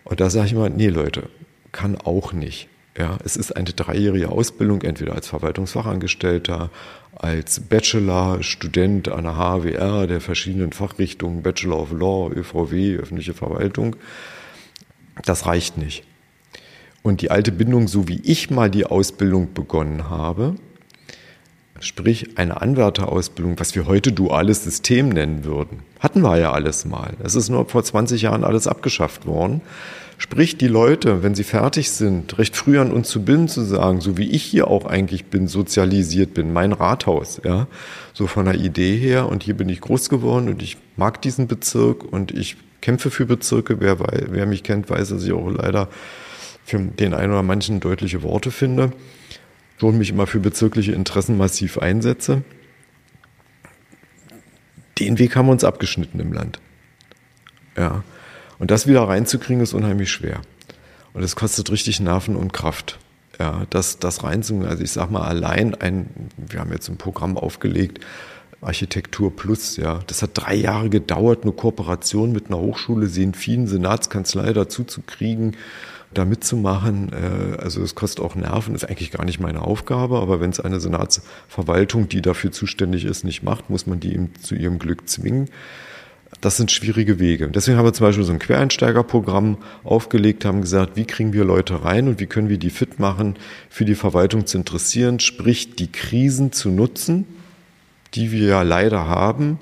[0.03, 1.29] Und da sage ich mal, nee Leute,
[1.71, 2.67] kann auch nicht.
[2.97, 6.71] Ja, es ist eine dreijährige Ausbildung, entweder als Verwaltungsfachangestellter,
[7.19, 13.95] als Bachelor, Student an der HWR der verschiedenen Fachrichtungen, Bachelor of Law, ÖVW, öffentliche Verwaltung.
[15.25, 16.03] Das reicht nicht.
[17.01, 20.55] Und die alte Bindung, so wie ich mal die Ausbildung begonnen habe,
[21.79, 27.13] sprich eine Anwärterausbildung, was wir heute duales System nennen würden, hatten wir ja alles mal.
[27.23, 29.61] Es ist nur vor 20 Jahren alles abgeschafft worden.
[30.19, 34.01] Sprich, die Leute, wenn sie fertig sind, recht früh an uns zu binden, zu sagen,
[34.01, 37.67] so wie ich hier auch eigentlich bin, sozialisiert bin, mein Rathaus, ja,
[38.13, 41.47] so von der Idee her und hier bin ich groß geworden und ich mag diesen
[41.47, 43.79] Bezirk und ich kämpfe für Bezirke.
[43.79, 45.87] Wer, wer mich kennt, weiß, dass ich auch leider
[46.65, 48.91] für den einen oder manchen deutliche Worte finde
[49.79, 52.43] schon mich immer für bezirkliche Interessen massiv einsetze.
[54.99, 56.59] Den Weg haben wir uns abgeschnitten im Land.
[57.77, 58.03] Ja.
[58.59, 60.41] Und das wieder reinzukriegen, ist unheimlich schwer.
[61.13, 62.99] Und es kostet richtig Nerven und Kraft.
[63.39, 64.69] Ja, das, das reinzukriegen.
[64.69, 68.03] Also ich sag mal, allein ein, wir haben jetzt ein Programm aufgelegt,
[68.61, 69.99] Architektur Plus, ja.
[70.07, 75.55] Das hat drei Jahre gedauert, eine Kooperation mit einer Hochschule, vielen Senatskanzlei dazu zu kriegen,
[76.13, 77.11] da mitzumachen.
[77.13, 80.59] Äh, also es kostet auch Nerven, ist eigentlich gar nicht meine Aufgabe, aber wenn es
[80.59, 85.07] eine Senatsverwaltung, die dafür zuständig ist, nicht macht, muss man die ihm zu ihrem Glück
[85.07, 85.49] zwingen.
[86.39, 87.47] Das sind schwierige Wege.
[87.47, 91.83] Deswegen haben wir zum Beispiel so ein Quereinsteigerprogramm aufgelegt, haben gesagt, wie kriegen wir Leute
[91.83, 93.37] rein und wie können wir die fit machen,
[93.69, 97.25] für die Verwaltung zu interessieren, sprich die Krisen zu nutzen,
[98.13, 99.57] die wir ja leider haben.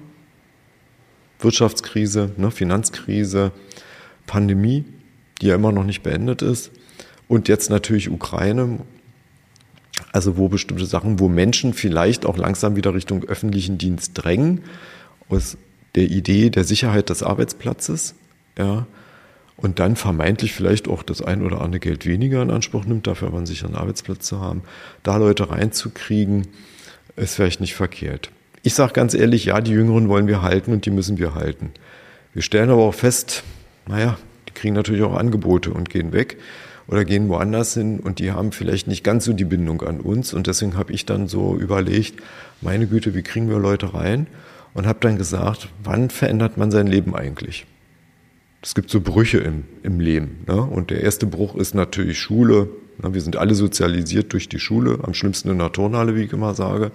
[1.39, 3.51] Wirtschaftskrise, ne, Finanzkrise,
[4.28, 4.84] Pandemie,
[5.41, 6.71] die ja immer noch nicht beendet ist.
[7.28, 8.80] Und jetzt natürlich Ukraine,
[10.11, 14.61] also wo bestimmte Sachen, wo Menschen vielleicht auch langsam wieder Richtung öffentlichen Dienst drängen,
[15.30, 15.57] aus
[15.96, 18.16] der Idee der Sicherheit des Arbeitsplatzes,
[18.58, 18.86] ja,
[19.58, 23.30] und dann vermeintlich vielleicht auch das ein oder andere Geld weniger in Anspruch nimmt, dafür
[23.30, 24.64] aber einen sicheren Arbeitsplatz zu haben,
[25.04, 26.48] da Leute reinzukriegen,
[27.16, 28.32] ist vielleicht nicht verkehrt.
[28.64, 31.72] Ich sage ganz ehrlich, ja, die Jüngeren wollen wir halten und die müssen wir halten.
[32.34, 33.43] Wir stellen aber auch fest,
[33.88, 34.18] naja,
[34.56, 36.38] kriegen natürlich auch Angebote und gehen weg
[36.88, 40.34] oder gehen woanders hin und die haben vielleicht nicht ganz so die Bindung an uns.
[40.34, 42.22] Und deswegen habe ich dann so überlegt,
[42.62, 44.28] meine Güte, wie kriegen wir Leute rein?
[44.76, 47.65] Und habe dann gesagt, wann verändert man sein Leben eigentlich?
[48.61, 50.43] Es gibt so Brüche im, im Leben.
[50.47, 50.61] Ne?
[50.61, 52.69] Und der erste Bruch ist natürlich Schule.
[53.01, 53.15] Ne?
[53.15, 56.53] Wir sind alle sozialisiert durch die Schule, am schlimmsten in der Turnhalle, wie ich immer
[56.53, 56.91] sage,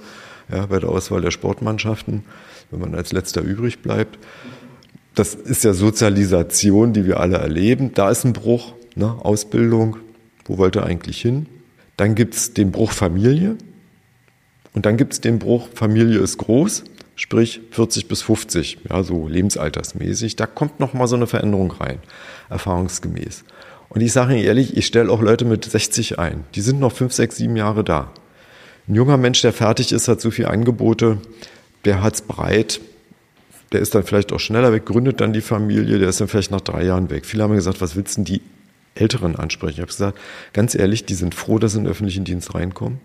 [0.53, 2.23] ja, bei der Auswahl der Sportmannschaften,
[2.71, 4.19] wenn man als letzter übrig bleibt
[5.15, 7.93] das ist ja Sozialisation, die wir alle erleben.
[7.95, 9.17] Da ist ein Bruch, ne?
[9.21, 9.97] Ausbildung,
[10.45, 11.47] wo wollt ihr eigentlich hin?
[11.97, 13.57] Dann gibt es den Bruch Familie
[14.73, 16.85] und dann gibt es den Bruch Familie ist groß,
[17.21, 20.37] sprich 40 bis 50, ja, so lebensaltersmäßig.
[20.37, 21.99] Da kommt nochmal so eine Veränderung rein,
[22.49, 23.45] erfahrungsgemäß.
[23.91, 26.45] Und ich sage Ihnen ehrlich, ich stelle auch Leute mit 60 ein.
[26.55, 28.11] Die sind noch 5, 6, 7 Jahre da.
[28.89, 31.19] Ein junger Mensch, der fertig ist, hat so viele Angebote,
[31.85, 32.81] der hat es breit,
[33.73, 36.51] der ist dann vielleicht auch schneller weg, gründet dann die Familie, der ist dann vielleicht
[36.51, 37.27] nach drei Jahren weg.
[37.27, 38.41] Viele haben gesagt, was willst denn die
[38.95, 39.75] Älteren ansprechen?
[39.75, 40.19] Ich habe gesagt,
[40.55, 42.99] ganz ehrlich, die sind froh, dass sie in den öffentlichen Dienst reinkommen.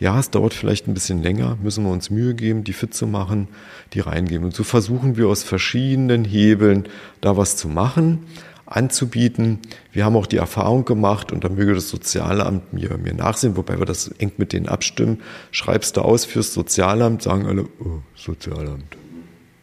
[0.00, 3.06] Ja, es dauert vielleicht ein bisschen länger, müssen wir uns Mühe geben, die fit zu
[3.06, 3.48] machen,
[3.92, 4.44] die reingeben.
[4.46, 6.88] Und so versuchen wir aus verschiedenen Hebeln
[7.20, 8.26] da was zu machen.
[8.66, 9.58] anzubieten.
[9.92, 13.78] Wir haben auch die Erfahrung gemacht und da möge das Sozialamt mir, mir nachsehen, wobei
[13.78, 15.20] wir das eng mit denen abstimmen.
[15.50, 18.96] Schreibst du aus fürs Sozialamt, sagen alle, oh, Sozialamt.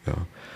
[0.06, 0.14] Ja.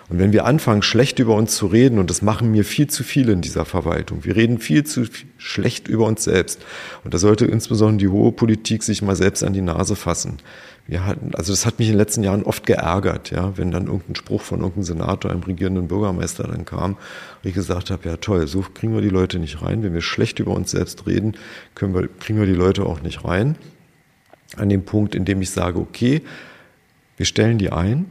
[0.08, 3.02] Und wenn wir anfangen, schlecht über uns zu reden, und das machen mir viel zu
[3.02, 5.04] viele in dieser Verwaltung, wir reden viel zu
[5.36, 6.60] schlecht über uns selbst.
[7.02, 10.38] Und da sollte insbesondere die hohe Politik sich mal selbst an die Nase fassen.
[10.86, 13.86] Wir hatten, also das hat mich in den letzten Jahren oft geärgert, ja, wenn dann
[13.86, 16.98] irgendein Spruch von irgendeinem Senator, einem regierenden Bürgermeister dann kam, und
[17.42, 19.82] ich gesagt habe, ja toll, so kriegen wir die Leute nicht rein.
[19.82, 21.36] Wenn wir schlecht über uns selbst reden,
[21.74, 23.56] können wir, kriegen wir die Leute auch nicht rein.
[24.56, 26.22] An dem Punkt, in dem ich sage, okay,
[27.16, 28.06] wir stellen die ein,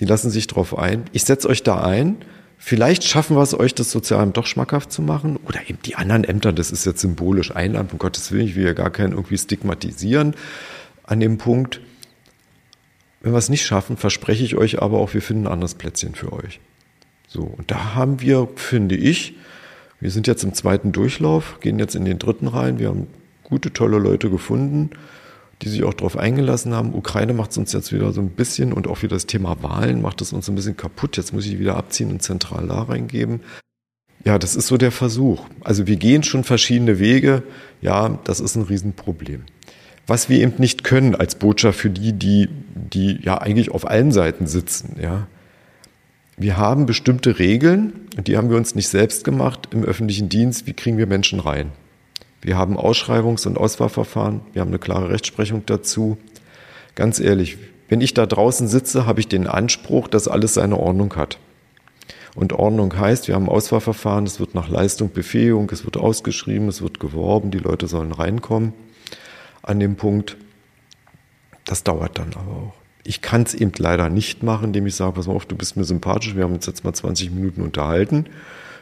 [0.00, 1.04] die lassen sich drauf ein.
[1.12, 2.16] Ich setze euch da ein.
[2.56, 5.38] Vielleicht schaffen wir es euch, das Sozialamt doch schmackhaft zu machen.
[5.46, 8.56] Oder eben die anderen Ämter, das ist jetzt symbolisch ein Amt, um Gottes Willen, ich
[8.56, 10.34] will ja gar keinen irgendwie stigmatisieren
[11.04, 11.80] an dem Punkt.
[13.20, 16.14] Wenn wir es nicht schaffen, verspreche ich euch aber auch, wir finden ein anderes Plätzchen
[16.14, 16.60] für euch.
[17.28, 19.34] So, und da haben wir, finde ich,
[20.00, 22.78] wir sind jetzt im zweiten Durchlauf, gehen jetzt in den dritten rein.
[22.78, 23.06] Wir haben
[23.42, 24.90] gute, tolle Leute gefunden
[25.62, 26.94] die sich auch darauf eingelassen haben.
[26.94, 30.00] Ukraine macht es uns jetzt wieder so ein bisschen und auch wieder das Thema Wahlen
[30.00, 31.16] macht es uns ein bisschen kaputt.
[31.16, 33.40] Jetzt muss ich wieder abziehen und zentral da reingeben.
[34.24, 35.46] Ja, das ist so der Versuch.
[35.60, 37.42] Also wir gehen schon verschiedene Wege.
[37.80, 39.44] Ja, das ist ein Riesenproblem.
[40.06, 44.12] Was wir eben nicht können als Botschaft für die, die, die ja eigentlich auf allen
[44.12, 45.26] Seiten sitzen, ja.
[46.36, 50.66] Wir haben bestimmte Regeln und die haben wir uns nicht selbst gemacht im öffentlichen Dienst.
[50.66, 51.70] Wie kriegen wir Menschen rein?
[52.42, 54.40] Wir haben Ausschreibungs- und Auswahlverfahren.
[54.52, 56.16] Wir haben eine klare Rechtsprechung dazu.
[56.94, 61.16] Ganz ehrlich, wenn ich da draußen sitze, habe ich den Anspruch, dass alles seine Ordnung
[61.16, 61.38] hat.
[62.34, 66.80] Und Ordnung heißt, wir haben Auswahlverfahren, es wird nach Leistung Befähigung, es wird ausgeschrieben, es
[66.80, 68.72] wird geworben, die Leute sollen reinkommen
[69.62, 70.36] an dem Punkt.
[71.64, 72.74] Das dauert dann aber auch.
[73.02, 75.76] Ich kann es eben leider nicht machen, indem ich sage, pass mal auf, du bist
[75.76, 78.26] mir sympathisch, wir haben uns jetzt mal 20 Minuten unterhalten.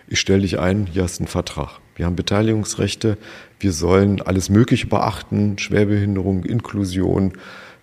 [0.06, 1.80] Ich stelle dich ein, hier hast du einen Vertrag.
[1.98, 3.18] Wir haben Beteiligungsrechte,
[3.58, 7.32] wir sollen alles Mögliche beachten, Schwerbehinderung, Inklusion,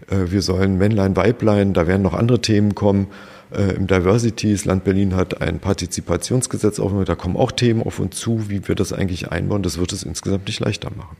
[0.09, 3.07] äh, wir sollen Männlein, Weiblein, da werden noch andere Themen kommen.
[3.51, 7.99] Äh, Im Diversity, das Land Berlin hat ein Partizipationsgesetz auf, da kommen auch Themen auf
[7.99, 9.63] uns zu, wie wir das eigentlich einbauen.
[9.63, 11.17] Das wird es insgesamt nicht leichter machen.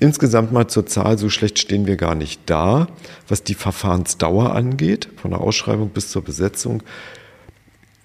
[0.00, 2.88] Insgesamt mal zur Zahl, so schlecht stehen wir gar nicht da,
[3.28, 6.82] was die Verfahrensdauer angeht, von der Ausschreibung bis zur Besetzung.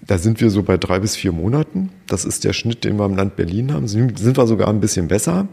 [0.07, 1.91] Da sind wir so bei drei bis vier Monaten.
[2.07, 3.87] Das ist der Schnitt, den wir im Land Berlin haben.
[3.87, 5.47] Sind wir sogar ein bisschen besser.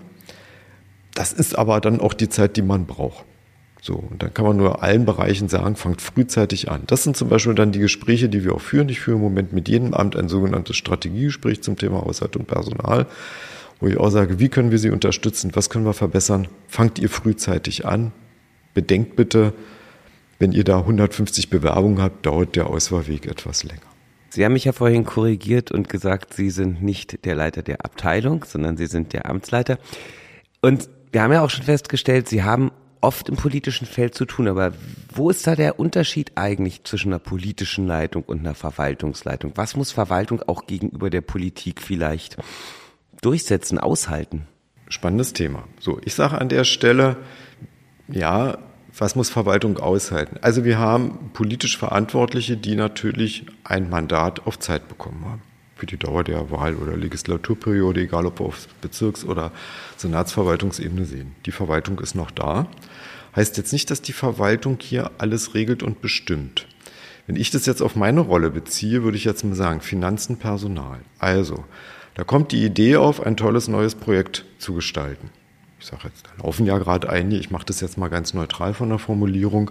[1.15, 3.25] Das ist aber dann auch die Zeit, die man braucht.
[3.83, 6.85] So, und dann kann man nur allen Bereichen sagen, fangt frühzeitig an.
[6.87, 8.89] Das sind zum Beispiel dann die Gespräche, die wir auch führen.
[8.89, 13.07] Ich führe im Moment mit jedem Amt ein sogenanntes Strategiegespräch zum Thema Haushalt und Personal,
[13.81, 16.49] wo ich auch sage, wie können wir sie unterstützen, was können wir verbessern.
[16.67, 18.13] Fangt ihr frühzeitig an.
[18.73, 19.53] Bedenkt bitte,
[20.39, 23.94] wenn ihr da 150 Bewerbungen habt, dauert der Auswahlweg etwas länger.
[24.35, 28.45] Sie haben mich ja vorhin korrigiert und gesagt, Sie sind nicht der Leiter der Abteilung,
[28.45, 29.78] sondern Sie sind der Amtsleiter.
[30.61, 34.49] Und wir haben ja auch schon festgestellt, Sie haben oft im politischen Feld zu tun,
[34.49, 34.72] aber
[35.14, 39.53] wo ist da der Unterschied eigentlich zwischen einer politischen Leitung und einer Verwaltungsleitung?
[39.55, 42.37] Was muss Verwaltung auch gegenüber der Politik vielleicht
[43.22, 44.49] durchsetzen, aushalten?
[44.89, 45.62] Spannendes Thema.
[45.78, 47.18] So, ich sage an der Stelle,
[48.09, 48.59] ja,
[48.97, 50.37] was muss Verwaltung aushalten?
[50.41, 55.43] Also wir haben politisch Verantwortliche, die natürlich ein Mandat auf Zeit bekommen haben.
[55.77, 59.51] Für die Dauer der Wahl- oder Legislaturperiode, egal ob wir auf Bezirks- oder
[59.97, 61.35] Senatsverwaltungsebene sehen.
[61.47, 62.69] Die Verwaltung ist noch da.
[63.35, 66.69] Heißt jetzt nicht, dass die Verwaltung hier alles regelt und bestimmt.
[67.27, 71.01] Wenn ich das jetzt auf meine Rolle beziehe, würde ich jetzt mal sagen, Finanzen, Personal.
[71.19, 71.65] Also,
[72.15, 75.31] da kommt die Idee auf, ein tolles neues Projekt zu gestalten
[75.85, 78.72] ich sage jetzt, da laufen ja gerade einige, ich mache das jetzt mal ganz neutral
[78.72, 79.70] von der Formulierung,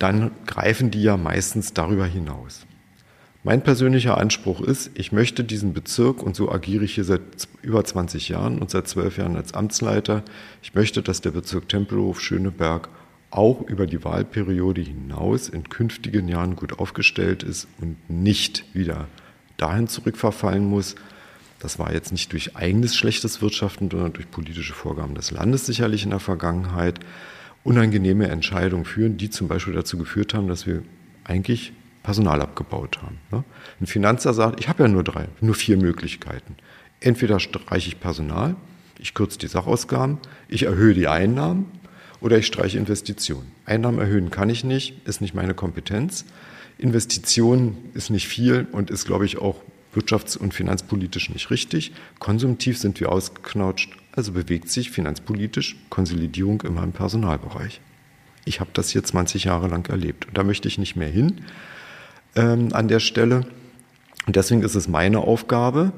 [0.00, 2.66] dann greifen die ja meistens darüber hinaus.
[3.44, 7.20] Mein persönlicher Anspruch ist, ich möchte diesen Bezirk, und so agiere ich hier seit
[7.62, 10.24] über 20 Jahren und seit zwölf Jahren als Amtsleiter,
[10.60, 12.88] ich möchte, dass der Bezirk Tempelhof-Schöneberg
[13.30, 19.06] auch über die Wahlperiode hinaus in künftigen Jahren gut aufgestellt ist und nicht wieder
[19.56, 20.96] dahin zurückverfallen muss,
[21.58, 26.04] das war jetzt nicht durch eigenes schlechtes Wirtschaften, sondern durch politische Vorgaben des Landes sicherlich
[26.04, 27.00] in der Vergangenheit
[27.64, 30.82] unangenehme Entscheidungen führen, die zum Beispiel dazu geführt haben, dass wir
[31.24, 33.18] eigentlich Personal abgebaut haben.
[33.32, 33.42] Ne?
[33.80, 36.56] Ein Finanzer sagt, ich habe ja nur drei, nur vier Möglichkeiten.
[37.00, 38.54] Entweder streiche ich Personal,
[38.98, 41.66] ich kürze die Sachausgaben, ich erhöhe die Einnahmen
[42.20, 43.50] oder ich streiche Investitionen.
[43.64, 46.24] Einnahmen erhöhen kann ich nicht, ist nicht meine Kompetenz.
[46.78, 49.56] Investitionen ist nicht viel und ist, glaube ich, auch
[49.96, 51.92] wirtschafts- und finanzpolitisch nicht richtig.
[52.18, 57.80] Konsumtiv sind wir ausgeknautscht, also bewegt sich finanzpolitisch Konsolidierung immer im Personalbereich.
[58.44, 61.40] Ich habe das hier 20 Jahre lang erlebt und da möchte ich nicht mehr hin
[62.36, 63.46] ähm, an der Stelle.
[64.26, 65.92] Und deswegen ist es meine Aufgabe,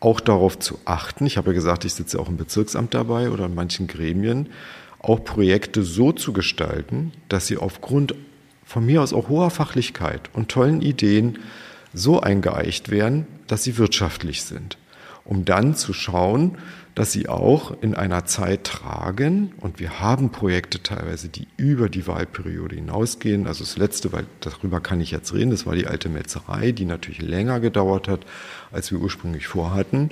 [0.00, 3.46] auch darauf zu achten, ich habe ja gesagt, ich sitze auch im Bezirksamt dabei oder
[3.46, 4.50] in manchen Gremien,
[4.98, 8.14] auch Projekte so zu gestalten, dass sie aufgrund
[8.64, 11.38] von mir aus auch hoher Fachlichkeit und tollen Ideen
[11.92, 14.78] so eingeeicht werden, dass sie wirtschaftlich sind,
[15.24, 16.58] um dann zu schauen,
[16.94, 19.52] dass sie auch in einer Zeit tragen.
[19.58, 23.46] Und wir haben Projekte teilweise, die über die Wahlperiode hinausgehen.
[23.46, 26.84] Also das letzte, weil darüber kann ich jetzt reden, das war die alte Metzerei, die
[26.84, 28.20] natürlich länger gedauert hat,
[28.70, 30.10] als wir ursprünglich vorhatten.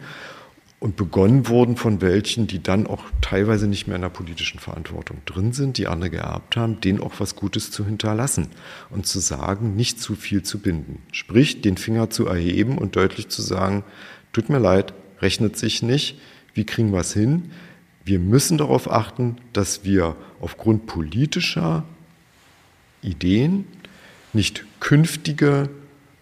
[0.83, 5.19] Und begonnen wurden von welchen, die dann auch teilweise nicht mehr in der politischen Verantwortung
[5.27, 8.49] drin sind, die andere geerbt haben, denen auch was Gutes zu hinterlassen
[8.91, 11.01] und zu sagen, nicht zu viel zu binden.
[11.13, 13.85] Sprich, den Finger zu erheben und deutlich zu sagen,
[14.33, 16.19] tut mir leid, rechnet sich nicht,
[16.53, 17.53] wie kriegen wir es hin?
[18.05, 21.85] Wir müssen darauf achten, dass wir aufgrund politischer
[23.03, 23.69] Ideen
[24.33, 25.71] nicht künftige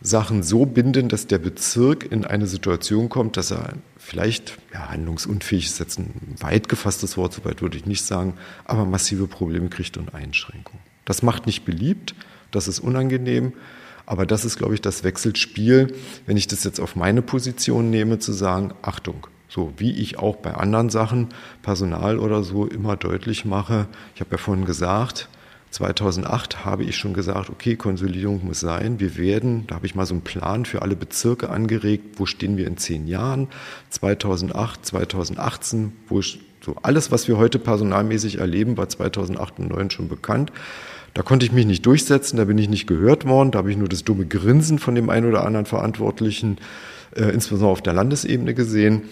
[0.03, 3.73] Sachen so binden, dass der Bezirk in eine Situation kommt, dass er
[4.11, 8.35] vielleicht ja, handlungsunfähig ist jetzt ein weit gefasstes Wort, soweit würde ich nicht sagen,
[8.65, 10.83] aber massive Probleme kriegt und Einschränkungen.
[11.05, 12.17] Das macht nicht beliebt,
[12.51, 13.53] das ist unangenehm,
[14.07, 15.95] aber das ist, glaube ich, das Wechselspiel,
[16.27, 20.37] wenn ich das jetzt auf meine Position nehme, zu sagen, Achtung, so wie ich auch
[20.37, 21.29] bei anderen Sachen,
[21.63, 23.87] Personal oder so, immer deutlich mache.
[24.17, 25.29] Ich habe ja vorhin gesagt,
[25.71, 28.99] 2008 habe ich schon gesagt, okay, Konsolidierung muss sein.
[28.99, 32.57] Wir werden, da habe ich mal so einen Plan für alle Bezirke angeregt, wo stehen
[32.57, 33.49] wir in zehn Jahren,
[33.91, 40.09] 2008, 2018, wo so alles, was wir heute personalmäßig erleben, war 2008 und 2009 schon
[40.09, 40.53] bekannt.
[41.15, 43.77] Da konnte ich mich nicht durchsetzen, da bin ich nicht gehört worden, da habe ich
[43.77, 46.59] nur das dumme Grinsen von dem einen oder anderen Verantwortlichen,
[47.17, 49.03] äh, insbesondere auf der Landesebene gesehen.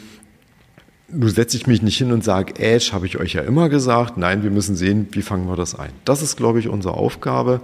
[1.10, 4.18] Nun setze ich mich nicht hin und sage, Äsch, habe ich euch ja immer gesagt.
[4.18, 5.90] Nein, wir müssen sehen, wie fangen wir das ein.
[6.04, 7.62] Das ist, glaube ich, unsere Aufgabe,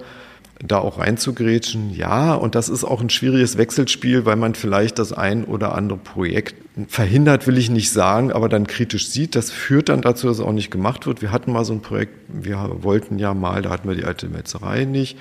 [0.61, 1.95] da auch reinzugrätschen.
[1.95, 5.99] Ja, und das ist auch ein schwieriges Wechselspiel, weil man vielleicht das ein oder andere
[5.99, 6.55] Projekt
[6.88, 9.36] verhindert, will ich nicht sagen, aber dann kritisch sieht.
[9.36, 11.20] Das führt dann dazu, dass es auch nicht gemacht wird.
[11.20, 14.28] Wir hatten mal so ein Projekt, wir wollten ja mal, da hatten wir die alte
[14.28, 15.18] Metzerei nicht.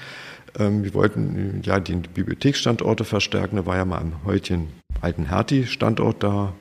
[0.57, 3.57] Ähm, wir wollten ja die Bibliotheksstandorte verstärken.
[3.57, 4.69] Da war ja mal am heutigen
[5.01, 6.53] alten Hertie-Standort da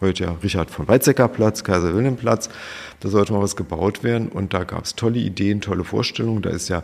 [0.00, 2.48] heute ja Richard von Weizsäcker Platz, Kaiser Wilhelm Platz.
[3.00, 6.42] Da sollte mal was gebaut werden und da gab es tolle Ideen, tolle Vorstellungen.
[6.42, 6.82] Da ist ja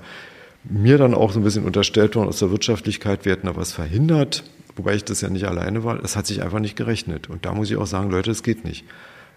[0.64, 3.72] mir dann auch so ein bisschen unterstellt worden aus der Wirtschaftlichkeit, wir hätten da was
[3.72, 4.44] verhindert,
[4.74, 5.96] wobei ich das ja nicht alleine war.
[5.98, 7.28] Das hat sich einfach nicht gerechnet.
[7.30, 8.84] Und da muss ich auch sagen, Leute, es geht nicht.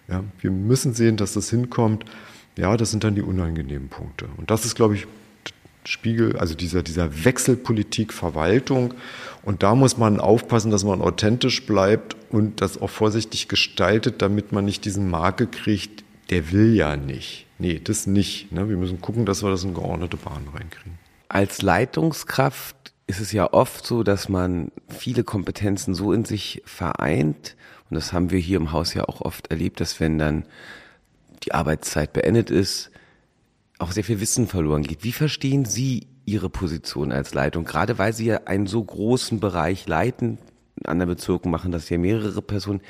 [0.07, 2.05] Ja, wir müssen sehen, dass das hinkommt.
[2.57, 4.25] Ja, das sind dann die unangenehmen Punkte.
[4.37, 5.07] Und das ist, glaube ich,
[5.85, 8.93] Spiegel, also dieser, dieser Wechselpolitik, Verwaltung.
[9.43, 14.51] Und da muss man aufpassen, dass man authentisch bleibt und das auch vorsichtig gestaltet, damit
[14.51, 17.45] man nicht diesen Marke kriegt, der will ja nicht.
[17.57, 18.51] Nee, das nicht.
[18.51, 18.69] Ne?
[18.69, 20.99] Wir müssen gucken, dass wir das in geordnete Bahnen reinkriegen.
[21.27, 27.55] Als Leitungskraft ist es ja oft so, dass man viele Kompetenzen so in sich vereint.
[27.89, 30.45] Und das haben wir hier im Haus ja auch oft erlebt, dass wenn dann
[31.43, 32.91] die Arbeitszeit beendet ist,
[33.79, 35.03] auch sehr viel Wissen verloren geht.
[35.03, 37.65] Wie verstehen Sie Ihre Position als Leitung?
[37.65, 40.37] Gerade weil Sie ja einen so großen Bereich leiten,
[40.75, 42.81] in anderen Bezirken machen das ja mehrere Personen.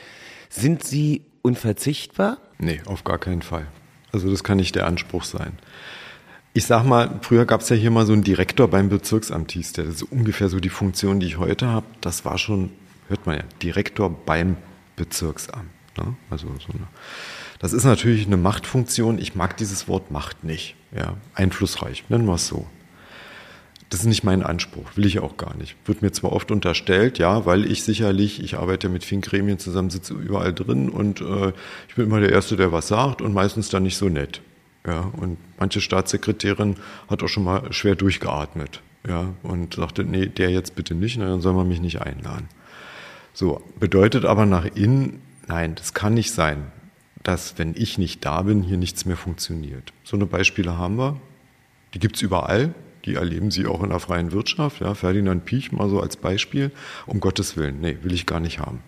[0.50, 2.38] Sind Sie unverzichtbar?
[2.58, 3.68] Nee, auf gar keinen Fall.
[4.12, 5.54] Also das kann nicht der Anspruch sein.
[6.54, 9.74] Ich sag mal, früher gab es ja hier mal so einen Direktor beim Bezirksamt, hieß
[9.74, 9.86] der.
[9.86, 11.86] Das ist ungefähr so die Funktion, die ich heute habe.
[12.02, 12.72] Das war schon,
[13.08, 14.58] hört man ja, Direktor beim
[14.96, 15.70] Bezirksamt.
[15.98, 16.16] Ne?
[16.30, 16.88] Also so eine
[17.60, 19.20] das ist natürlich eine Machtfunktion.
[19.20, 20.76] Ich mag dieses Wort Macht nicht.
[20.96, 22.66] Ja, einflussreich, nennen wir es so.
[23.90, 25.76] Das ist nicht mein Anspruch, will ich auch gar nicht.
[25.86, 29.90] Wird mir zwar oft unterstellt, ja, weil ich sicherlich, ich arbeite mit vielen Gremien zusammen,
[29.90, 31.54] sitze überall drin und äh,
[31.88, 34.42] ich bin immer der Erste, der was sagt und meistens dann nicht so nett.
[34.86, 36.76] Ja, und manche Staatssekretärin
[37.10, 38.82] hat auch schon mal schwer durchgeatmet.
[39.08, 42.48] Ja, und sagte, nee, der jetzt bitte nicht, na, dann soll man mich nicht einladen.
[43.34, 46.72] So, bedeutet aber nach innen, nein, das kann nicht sein
[47.24, 49.94] dass, wenn ich nicht da bin, hier nichts mehr funktioniert.
[50.04, 51.20] So eine Beispiele haben wir.
[51.94, 52.74] Die gibt es überall.
[53.10, 54.82] Die erleben Sie auch in der freien Wirtschaft.
[54.82, 56.70] Ja, Ferdinand Piech mal so als Beispiel.
[57.08, 58.84] Um Gottes Willen, nee, will ich gar nicht haben.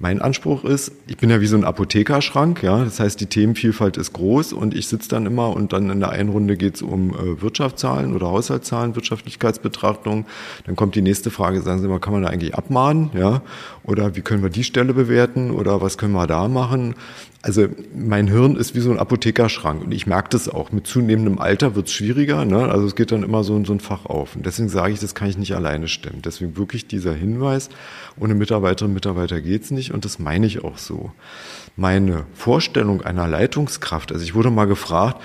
[0.00, 3.96] Mein Anspruch ist, ich bin ja wie so ein Apothekerschrank, ja, das heißt, die Themenvielfalt
[3.96, 6.82] ist groß und ich sitze dann immer und dann in der einen Runde geht es
[6.82, 10.26] um äh, Wirtschaftszahlen oder Haushaltszahlen, Wirtschaftlichkeitsbetrachtung.
[10.66, 13.42] Dann kommt die nächste Frage, sagen Sie mal, kann man da eigentlich abmahnen, ja?
[13.88, 16.94] Oder wie können wir die Stelle bewerten oder was können wir da machen?
[17.40, 20.72] Also mein Hirn ist wie so ein Apothekerschrank und ich merke das auch.
[20.72, 22.44] Mit zunehmendem Alter wird es schwieriger.
[22.44, 22.68] Ne?
[22.68, 24.36] Also es geht dann immer so in so ein Fach auf.
[24.36, 26.20] Und deswegen sage ich, das kann ich nicht alleine stemmen.
[26.20, 27.70] Deswegen wirklich dieser Hinweis,
[28.20, 31.10] ohne Mitarbeiterinnen und Mitarbeiter geht's nicht und das meine ich auch so.
[31.74, 35.22] Meine Vorstellung einer Leitungskraft, also ich wurde mal gefragt,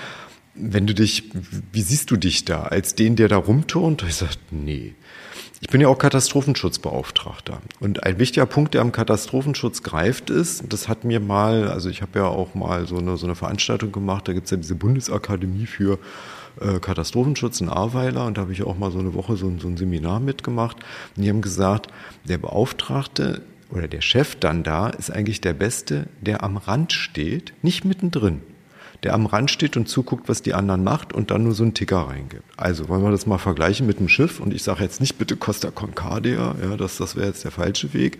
[0.54, 1.24] wenn du dich,
[1.70, 4.04] wie siehst du dich da als den, der da rumturnt?
[4.08, 4.94] Ich sage, nee.
[5.64, 7.58] Ich bin ja auch Katastrophenschutzbeauftragter.
[7.80, 12.02] Und ein wichtiger Punkt, der am Katastrophenschutz greift, ist, das hat mir mal, also ich
[12.02, 14.74] habe ja auch mal so eine, so eine Veranstaltung gemacht, da gibt es ja diese
[14.74, 15.98] Bundesakademie für
[16.60, 19.66] äh, Katastrophenschutz in Ahrweiler und da habe ich auch mal so eine Woche so, so
[19.66, 20.76] ein Seminar mitgemacht.
[21.16, 21.88] Und die haben gesagt,
[22.24, 23.40] der Beauftragte
[23.70, 28.42] oder der Chef dann da ist eigentlich der Beste, der am Rand steht, nicht mittendrin.
[29.04, 31.74] Der am Rand steht und zuguckt, was die anderen macht und dann nur so einen
[31.74, 32.42] Ticker reingibt.
[32.56, 35.36] Also wollen wir das mal vergleichen mit dem Schiff und ich sage jetzt nicht bitte
[35.36, 38.18] Costa Concordia, ja, das, das wäre jetzt der falsche Weg.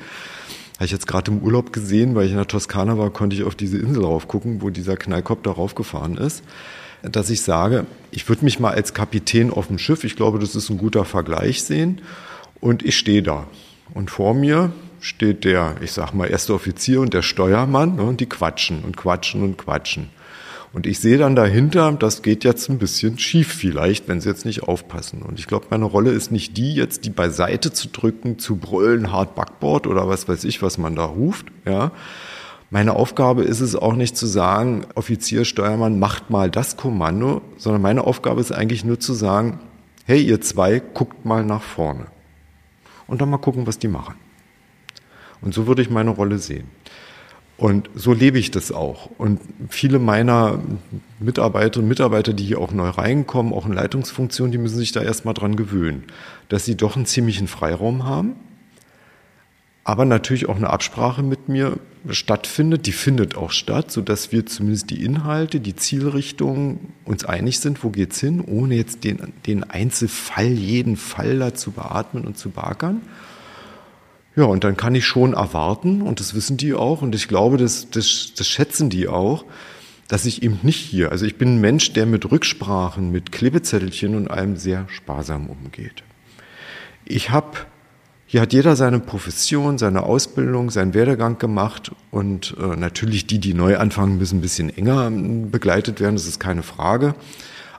[0.77, 3.45] Habe ich jetzt gerade im Urlaub gesehen, weil ich in der Toskana war, konnte ich
[3.45, 6.45] auf diese Insel raufgucken, wo dieser Knallkopter raufgefahren ist
[7.11, 10.55] dass ich sage, ich würde mich mal als Kapitän auf dem Schiff, ich glaube, das
[10.55, 12.01] ist ein guter Vergleich sehen,
[12.61, 13.47] und ich stehe da.
[13.93, 18.21] Und vor mir steht der, ich sag mal, erste Offizier und der Steuermann, ne, und
[18.21, 20.09] die quatschen und quatschen und quatschen.
[20.75, 24.45] Und ich sehe dann dahinter, das geht jetzt ein bisschen schief vielleicht, wenn sie jetzt
[24.45, 25.23] nicht aufpassen.
[25.23, 29.13] Und ich glaube, meine Rolle ist nicht die, jetzt die beiseite zu drücken, zu brüllen,
[29.13, 31.93] hart Backboard oder was weiß ich, was man da ruft, ja,
[32.75, 37.81] meine Aufgabe ist es auch nicht zu sagen, Offizier, Steuermann, macht mal das Kommando, sondern
[37.81, 39.61] meine Aufgabe ist eigentlich nur zu sagen,
[40.07, 42.07] hey, ihr zwei, guckt mal nach vorne.
[43.07, 44.17] Und dann mal gucken, was die machen.
[45.41, 46.67] Und so würde ich meine Rolle sehen.
[47.57, 49.11] Und so lebe ich das auch.
[49.17, 50.61] Und viele meiner
[51.21, 55.03] Mitarbeiterinnen und Mitarbeiter, die hier auch neu reinkommen, auch in Leitungsfunktionen, die müssen sich da
[55.03, 56.05] erstmal dran gewöhnen,
[56.49, 58.35] dass sie doch einen ziemlichen Freiraum haben
[59.85, 61.79] aber natürlich auch eine Absprache mit mir
[62.09, 67.61] stattfindet, die findet auch statt, so dass wir zumindest die Inhalte, die Zielrichtung uns einig
[67.61, 72.39] sind, wo geht's hin, ohne jetzt den, den Einzelfall, jeden Fall da zu beatmen und
[72.39, 73.03] zu beackern.
[74.37, 77.57] Ja, und dann kann ich schon erwarten, und das wissen die auch, und ich glaube,
[77.57, 79.45] das, das, das schätzen die auch,
[80.09, 84.17] dass ich eben nicht hier, also ich bin ein Mensch, der mit Rücksprachen, mit Klebezettelchen
[84.17, 86.03] und allem sehr sparsam umgeht.
[87.05, 87.59] Ich habe
[88.27, 93.55] hier hat jeder seine Profession, seine Ausbildung, seinen Werdegang gemacht und äh, natürlich die, die
[93.55, 97.15] neu anfangen, müssen ein bisschen enger ähm, begleitet werden, das ist keine Frage.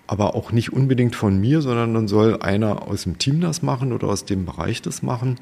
[0.08, 3.92] Aber auch nicht unbedingt von mir, sondern dann soll einer aus dem Team das machen
[3.92, 5.40] oder aus dem Bereich das machen,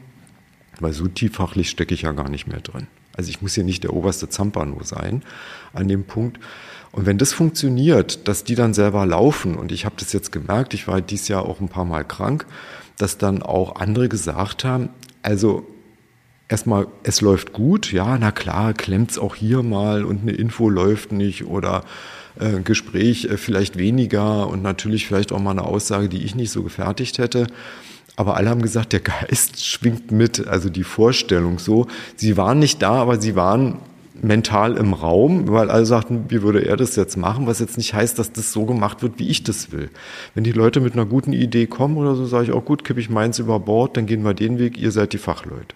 [0.80, 2.88] weil so tieffachlich stecke ich ja gar nicht mehr drin.
[3.16, 5.24] Also ich muss hier nicht der oberste Zampano sein
[5.74, 6.40] an dem Punkt.
[6.92, 10.74] Und wenn das funktioniert, dass die dann selber laufen, und ich habe das jetzt gemerkt,
[10.74, 12.46] ich war dieses Jahr auch ein paar Mal krank,
[12.98, 14.90] dass dann auch andere gesagt haben,
[15.22, 15.68] also
[16.48, 21.12] erstmal, es läuft gut, ja, na klar, klemmt's auch hier mal und eine Info läuft
[21.12, 21.84] nicht oder
[22.40, 26.52] äh, Gespräch äh, vielleicht weniger und natürlich vielleicht auch mal eine Aussage, die ich nicht
[26.52, 27.48] so gefertigt hätte.
[28.16, 31.88] Aber alle haben gesagt, der Geist schwingt mit, also die Vorstellung so.
[32.16, 33.80] Sie waren nicht da, aber sie waren
[34.22, 37.94] mental im Raum, weil alle sagten, wie würde er das jetzt machen, was jetzt nicht
[37.94, 39.90] heißt, dass das so gemacht wird, wie ich das will.
[40.34, 43.00] Wenn die Leute mit einer guten Idee kommen oder so, sage ich auch gut, kippe
[43.00, 45.76] ich meins über Bord, dann gehen wir den Weg, ihr seid die Fachleute.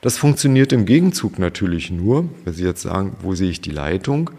[0.00, 4.30] Das funktioniert im Gegenzug natürlich nur, wenn Sie jetzt sagen, wo sehe ich die Leitung?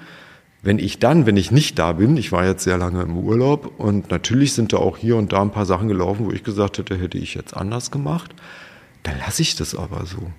[0.61, 3.79] Wenn ich dann, wenn ich nicht da bin, ich war jetzt sehr lange im Urlaub
[3.79, 6.77] und natürlich sind da auch hier und da ein paar Sachen gelaufen, wo ich gesagt
[6.77, 8.35] hätte, hätte ich jetzt anders gemacht,
[9.03, 10.31] dann lasse ich das aber so.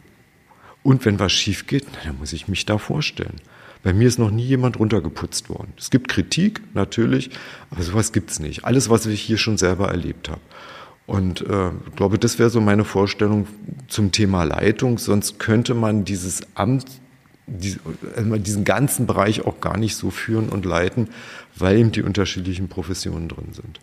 [0.82, 3.36] Und wenn was schief geht, dann muss ich mich da vorstellen.
[3.82, 5.72] Bei mir ist noch nie jemand runtergeputzt worden.
[5.78, 7.30] Es gibt Kritik, natürlich,
[7.70, 8.64] aber sowas gibt's nicht.
[8.64, 10.40] Alles, was ich hier schon selber erlebt habe.
[11.06, 13.46] Und äh, ich glaube, das wäre so meine Vorstellung
[13.88, 14.98] zum Thema Leitung.
[14.98, 16.86] Sonst könnte man dieses Amt,
[17.50, 21.08] diesen ganzen Bereich auch gar nicht so führen und leiten,
[21.56, 23.80] weil eben die unterschiedlichen Professionen drin sind.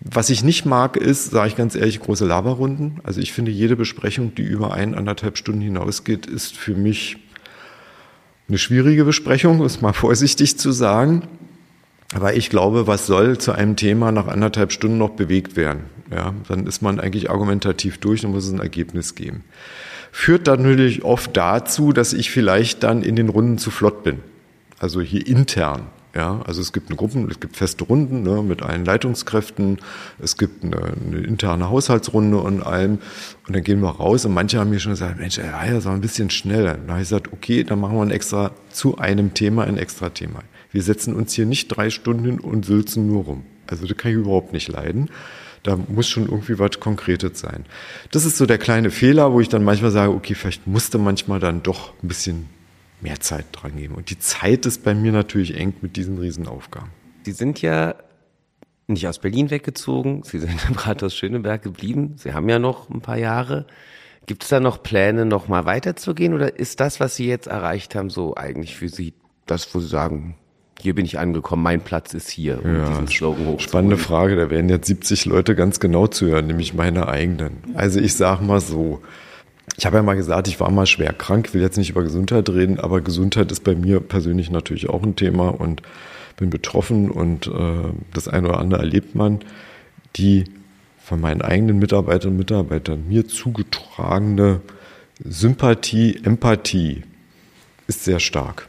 [0.00, 3.00] Was ich nicht mag, ist, sage ich ganz ehrlich, große Laberrunden.
[3.04, 7.18] Also ich finde, jede Besprechung, die über ein, anderthalb Stunden hinausgeht, ist für mich
[8.48, 11.22] eine schwierige Besprechung, um es mal vorsichtig zu sagen.
[12.14, 15.84] Aber ich glaube, was soll zu einem Thema nach anderthalb Stunden noch bewegt werden?
[16.10, 19.44] Ja, dann ist man eigentlich argumentativ durch und muss es ein Ergebnis geben.
[20.14, 24.20] Führt dann natürlich oft dazu, dass ich vielleicht dann in den Runden zu flott bin.
[24.78, 25.86] Also hier intern.
[26.14, 29.78] Ja, also es gibt eine Gruppen, es gibt feste Runden ne, mit allen Leitungskräften,
[30.18, 32.98] es gibt eine, eine, interne Haushaltsrunde und allem.
[33.46, 35.80] Und dann gehen wir raus und manche haben mir schon gesagt, Mensch, er war ja
[35.80, 36.74] so ein bisschen schneller.
[36.74, 40.10] Dann habe ich gesagt, okay, dann machen wir ein extra zu einem Thema ein extra
[40.10, 40.40] Thema.
[40.70, 43.44] Wir setzen uns hier nicht drei Stunden hin und sülzen nur rum.
[43.66, 45.08] Also das kann ich überhaupt nicht leiden.
[45.62, 47.64] Da muss schon irgendwie was Konkretes sein.
[48.10, 51.38] Das ist so der kleine Fehler, wo ich dann manchmal sage, okay, vielleicht musste manchmal
[51.38, 52.48] dann doch ein bisschen
[53.00, 53.94] mehr Zeit dran geben.
[53.94, 56.90] Und die Zeit ist bei mir natürlich eng mit diesen Riesenaufgaben.
[57.24, 57.94] Sie sind ja
[58.86, 62.14] nicht aus Berlin weggezogen, Sie sind im Rathaus Schöneberg geblieben.
[62.16, 63.66] Sie haben ja noch ein paar Jahre.
[64.26, 66.32] Gibt es da noch Pläne, noch mal weiterzugehen?
[66.32, 69.14] Oder ist das, was Sie jetzt erreicht haben, so eigentlich für Sie
[69.46, 70.36] das, wo Sie sagen,
[70.82, 74.50] Hier bin ich angekommen, mein Platz ist hier, um ja, diesen Slogan Spannende Frage, da
[74.50, 77.58] werden jetzt 70 Leute ganz genau zuhören, nämlich meine eigenen.
[77.74, 79.00] Also ich sag mal so,
[79.76, 82.50] ich habe ja mal gesagt, ich war mal schwer krank, will jetzt nicht über Gesundheit
[82.50, 85.82] reden, aber Gesundheit ist bei mir persönlich natürlich auch ein Thema und
[86.36, 87.50] bin betroffen und äh,
[88.12, 89.38] das eine oder andere erlebt man.
[90.16, 90.46] Die
[90.98, 94.62] von meinen eigenen Mitarbeiterinnen und Mitarbeitern mir zugetragene
[95.22, 97.04] Sympathie, Empathie
[97.86, 98.66] ist sehr stark.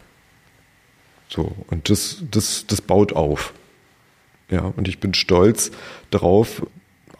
[1.34, 3.56] So, und das, das, das baut auf.
[4.52, 5.72] Ja, und ich bin stolz
[6.12, 6.64] darauf,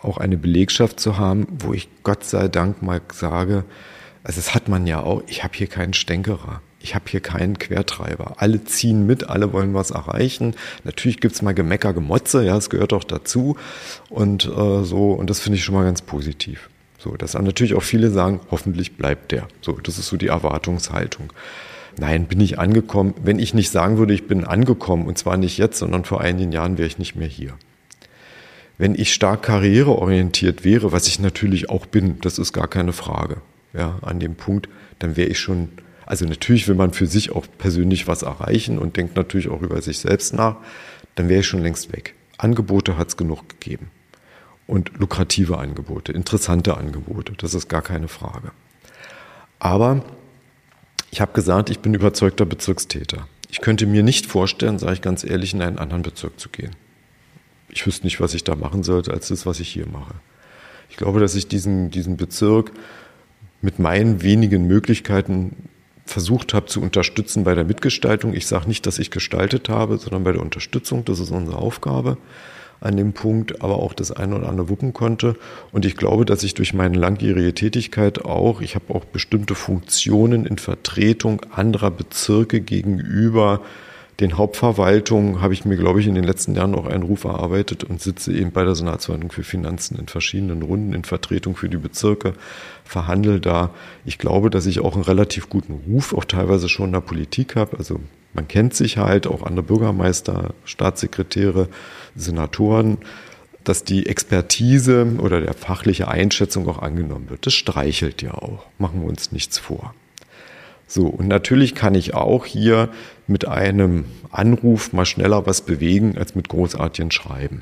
[0.04, 3.64] auch eine Belegschaft zu haben, wo ich Gott sei Dank mal sage,
[4.24, 6.62] also das hat man ja auch, ich habe hier keinen Stänkerer.
[6.80, 8.36] Ich habe hier keinen Quertreiber.
[8.38, 10.54] Alle ziehen mit, alle wollen was erreichen.
[10.84, 13.58] Natürlich gibt's mal Gemecker, Gemotze, ja, es gehört auch dazu.
[14.10, 16.70] Und äh, so, und das finde ich schon mal ganz positiv.
[17.00, 19.48] So, dass natürlich auch viele sagen, hoffentlich bleibt der.
[19.62, 21.34] So, das ist so die Erwartungshaltung.
[22.00, 23.14] Nein, bin ich angekommen.
[23.24, 26.52] Wenn ich nicht sagen würde, ich bin angekommen, und zwar nicht jetzt, sondern vor einigen
[26.52, 27.54] Jahren wäre ich nicht mehr hier.
[28.78, 33.38] Wenn ich stark karriereorientiert wäre, was ich natürlich auch bin, das ist gar keine Frage,
[33.74, 34.68] ja, an dem Punkt,
[35.00, 35.70] dann wäre ich schon,
[36.06, 39.82] also natürlich will man für sich auch persönlich was erreichen und denkt natürlich auch über
[39.82, 40.58] sich selbst nach,
[41.16, 42.16] dann wäre ich schon längst weg.
[42.38, 43.92] Angebote hat es genug gegeben.
[44.66, 48.52] Und lukrative Angebote, interessante Angebote, das ist gar keine Frage.
[49.60, 50.04] Aber
[51.14, 53.28] ich habe gesagt, ich bin überzeugter Bezirkstäter.
[53.52, 56.72] Ich könnte mir nicht vorstellen, sage ich ganz ehrlich, in einen anderen Bezirk zu gehen.
[57.70, 60.16] Ich wüsste nicht, was ich da machen sollte, als das, was ich hier mache.
[60.90, 62.72] Ich glaube, dass ich diesen, diesen Bezirk
[63.62, 65.70] mit meinen wenigen Möglichkeiten
[66.04, 68.34] versucht habe zu unterstützen bei der Mitgestaltung.
[68.34, 71.06] Ich sage nicht, dass ich gestaltet habe, sondern bei der Unterstützung.
[71.06, 72.18] Das ist unsere Aufgabe
[72.80, 75.36] an dem Punkt, aber auch das eine oder andere wuppen konnte.
[75.72, 80.46] Und ich glaube, dass ich durch meine langjährige Tätigkeit auch, ich habe auch bestimmte Funktionen
[80.46, 83.62] in Vertretung anderer Bezirke gegenüber
[84.20, 87.84] den Hauptverwaltungen habe ich mir, glaube ich, in den letzten Jahren auch einen Ruf erarbeitet
[87.84, 91.78] und sitze eben bei der Senatsverwaltung für Finanzen in verschiedenen Runden in Vertretung für die
[91.78, 92.34] Bezirke,
[92.84, 93.72] verhandle da.
[94.06, 97.56] Ich glaube, dass ich auch einen relativ guten Ruf auch teilweise schon in der Politik
[97.56, 97.78] habe.
[97.78, 98.00] Also
[98.34, 101.68] man kennt sich halt, auch andere Bürgermeister, Staatssekretäre,
[102.16, 102.98] Senatoren,
[103.64, 107.46] dass die Expertise oder der fachliche Einschätzung auch angenommen wird.
[107.46, 108.66] Das streichelt ja auch.
[108.78, 109.94] Machen wir uns nichts vor.
[110.88, 112.90] So, und natürlich kann ich auch hier
[113.26, 117.62] mit einem Anruf mal schneller was bewegen als mit großartigen Schreiben.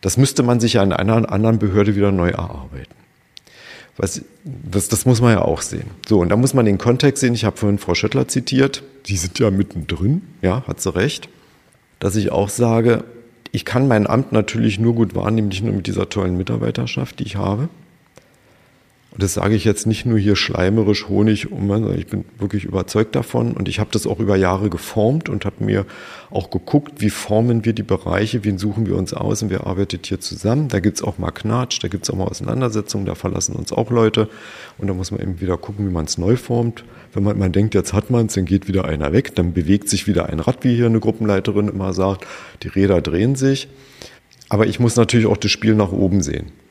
[0.00, 2.94] Das müsste man sich ja in einer anderen Behörde wieder neu erarbeiten.
[3.96, 5.90] Was, das, das muss man ja auch sehen.
[6.08, 7.34] So, und da muss man den Kontext sehen.
[7.34, 8.82] Ich habe vorhin Frau Schöttler zitiert.
[9.06, 10.22] Die sind ja mittendrin.
[10.40, 11.28] Ja, hat sie recht.
[12.02, 13.04] Dass ich auch sage,
[13.52, 17.22] ich kann mein Amt natürlich nur gut wahrnehmen, nicht nur mit dieser tollen Mitarbeiterschaft, die
[17.22, 17.68] ich habe.
[19.12, 23.14] Und das sage ich jetzt nicht nur hier schleimerisch, Honig, um, ich bin wirklich überzeugt
[23.14, 25.84] davon und ich habe das auch über Jahre geformt und habe mir
[26.30, 30.06] auch geguckt, wie formen wir die Bereiche, wen suchen wir uns aus und wer arbeitet
[30.06, 30.68] hier zusammen.
[30.68, 34.30] Da gibt's auch mal Knatsch, da gibt's auch mal Auseinandersetzungen, da verlassen uns auch Leute
[34.78, 36.82] und da muss man eben wieder gucken, wie man es neu formt.
[37.12, 39.90] Wenn man, man denkt, jetzt hat man es, dann geht wieder einer weg, dann bewegt
[39.90, 42.26] sich wieder ein Rad, wie hier eine Gruppenleiterin immer sagt.
[42.62, 43.68] Die Räder drehen sich.
[44.48, 46.61] Aber ich muss natürlich auch das Spiel nach oben sehen.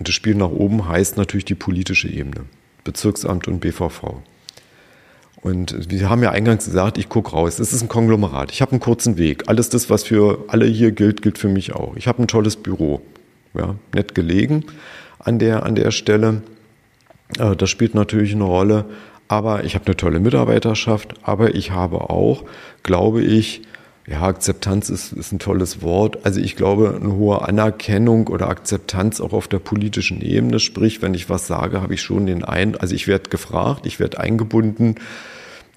[0.00, 2.46] Und das Spiel nach oben heißt natürlich die politische Ebene.
[2.84, 4.22] Bezirksamt und BVV.
[5.42, 7.58] Und wir haben ja eingangs gesagt, ich gucke raus.
[7.58, 8.50] Es ist ein Konglomerat.
[8.50, 9.44] Ich habe einen kurzen Weg.
[9.50, 11.96] Alles das, was für alle hier gilt, gilt für mich auch.
[11.96, 13.02] Ich habe ein tolles Büro.
[13.52, 14.64] Ja, nett gelegen
[15.18, 16.40] an der, an der Stelle.
[17.38, 18.86] Äh, das spielt natürlich eine Rolle.
[19.28, 21.12] Aber ich habe eine tolle Mitarbeiterschaft.
[21.24, 22.44] Aber ich habe auch,
[22.82, 23.60] glaube ich,
[24.10, 26.26] ja, Akzeptanz ist, ist ein tolles Wort.
[26.26, 30.58] Also ich glaube, eine hohe Anerkennung oder Akzeptanz auch auf der politischen Ebene.
[30.58, 34.00] Sprich, wenn ich was sage, habe ich schon den ein, also ich werde gefragt, ich
[34.00, 34.96] werde eingebunden,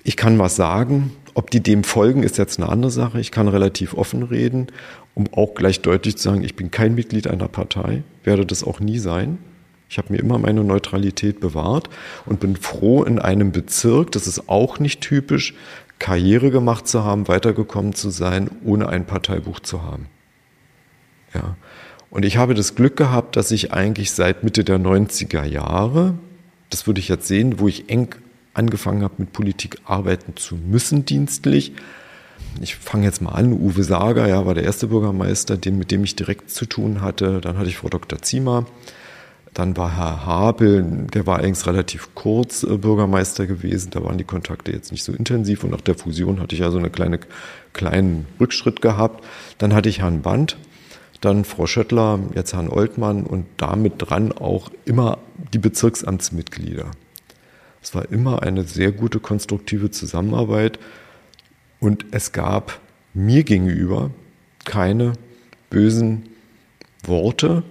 [0.03, 1.11] ich kann was sagen.
[1.35, 3.19] Ob die dem folgen, ist jetzt eine andere Sache.
[3.19, 4.67] Ich kann relativ offen reden,
[5.13, 8.79] um auch gleich deutlich zu sagen, ich bin kein Mitglied einer Partei, werde das auch
[8.79, 9.37] nie sein.
[9.89, 11.87] Ich habe mir immer meine Neutralität bewahrt
[12.25, 15.53] und bin froh in einem Bezirk, das ist auch nicht typisch,
[16.03, 20.07] Karriere gemacht zu haben, weitergekommen zu sein, ohne ein Parteibuch zu haben.
[21.33, 21.55] Ja.
[22.09, 26.15] Und ich habe das Glück gehabt, dass ich eigentlich seit Mitte der 90er Jahre,
[26.69, 28.15] das würde ich jetzt sehen, wo ich eng
[28.53, 31.71] angefangen habe, mit Politik arbeiten zu müssen, dienstlich.
[32.59, 33.53] Ich fange jetzt mal an.
[33.53, 37.39] Uwe Sager, ja, war der erste Bürgermeister, den, mit dem ich direkt zu tun hatte.
[37.39, 38.21] Dann hatte ich Frau Dr.
[38.21, 38.65] Ziemer,
[39.53, 43.91] dann war Herr Habel, der war eigentlich relativ kurz äh, Bürgermeister gewesen.
[43.91, 46.77] Da waren die Kontakte jetzt nicht so intensiv und nach der Fusion hatte ich also
[46.77, 47.19] eine kleine,
[47.73, 49.23] kleinen Rückschritt gehabt.
[49.59, 50.57] Dann hatte ich Herrn Band,
[51.21, 55.19] dann Frau Schöttler, jetzt Herrn Oltmann und damit dran auch immer
[55.53, 56.91] die Bezirksamtsmitglieder.
[57.81, 60.79] Es war immer eine sehr gute konstruktive Zusammenarbeit
[61.79, 62.79] und es gab
[63.13, 64.09] mir gegenüber
[64.65, 65.13] keine
[65.69, 66.29] bösen
[67.05, 67.63] Worte.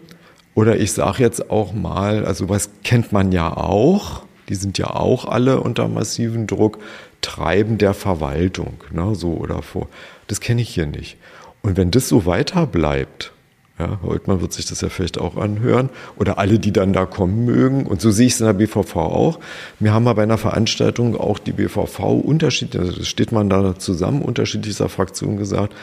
[0.54, 4.88] Oder ich sage jetzt auch mal, also was kennt man ja auch, die sind ja
[4.88, 6.78] auch alle unter massivem Druck,
[7.22, 9.88] Treiben der Verwaltung, ne, so oder vor.
[10.26, 11.16] Das kenne ich hier nicht.
[11.62, 13.32] Und wenn das so weiter bleibt,
[13.78, 15.88] ja, Holtmann wird sich das ja vielleicht auch anhören.
[16.16, 17.86] Oder alle, die dann da kommen mögen.
[17.86, 19.38] Und so sehe ich es in der BVV auch.
[19.80, 24.22] Wir haben mal bei einer Veranstaltung auch die BVV unterschiedlich, also steht man da zusammen,
[24.22, 25.74] unterschiedlichster Fraktionen gesagt,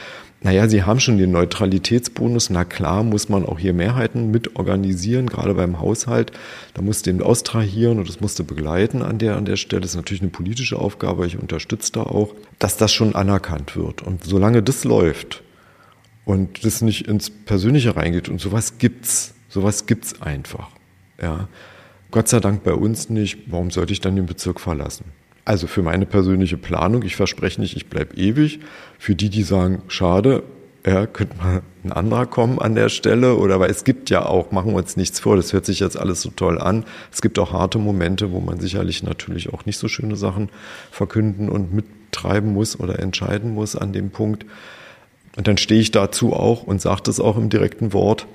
[0.41, 2.49] naja, Sie haben schon den Neutralitätsbonus.
[2.49, 6.31] Na klar, muss man auch hier Mehrheiten mit organisieren, gerade beim Haushalt.
[6.73, 9.81] Da musst du den austrahieren und das musst du begleiten an der, an der Stelle.
[9.81, 11.27] Das ist natürlich eine politische Aufgabe.
[11.27, 14.01] Ich unterstütze da auch, dass das schon anerkannt wird.
[14.01, 15.43] Und solange das läuft,
[16.29, 18.29] und das nicht ins Persönliche reingeht.
[18.29, 19.33] Und sowas gibt's.
[19.49, 20.69] Sowas gibt's einfach.
[21.19, 21.49] Ja.
[22.11, 23.39] Gott sei Dank bei uns nicht.
[23.47, 25.05] Warum sollte ich dann den Bezirk verlassen?
[25.45, 28.59] Also für meine persönliche Planung, ich verspreche nicht, ich bleibe ewig.
[28.97, 30.43] Für die, die sagen, schade,
[30.85, 34.51] ja, könnte mal ein anderer kommen an der Stelle oder weil es gibt ja auch,
[34.51, 36.85] machen wir uns nichts vor, das hört sich jetzt alles so toll an.
[37.11, 40.49] Es gibt auch harte Momente, wo man sicherlich natürlich auch nicht so schöne Sachen
[40.91, 44.45] verkünden und mittreiben muss oder entscheiden muss an dem Punkt.
[45.37, 48.27] Und dann stehe ich dazu auch und sage das auch im direkten Wort.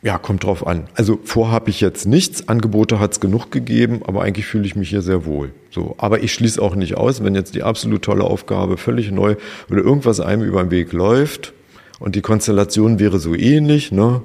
[0.00, 0.84] Ja, kommt drauf an.
[0.94, 4.76] Also vor habe ich jetzt nichts, Angebote hat es genug gegeben, aber eigentlich fühle ich
[4.76, 5.50] mich hier sehr wohl.
[5.70, 9.34] So, aber ich schließe auch nicht aus, wenn jetzt die absolut tolle Aufgabe völlig neu
[9.68, 11.52] oder irgendwas einem über den Weg läuft
[11.98, 14.22] und die Konstellation wäre so ähnlich, ne?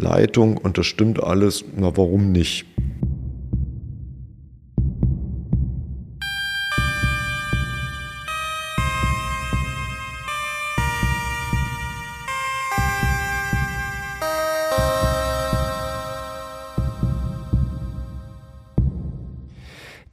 [0.00, 2.66] Leitung und das stimmt alles, na warum nicht?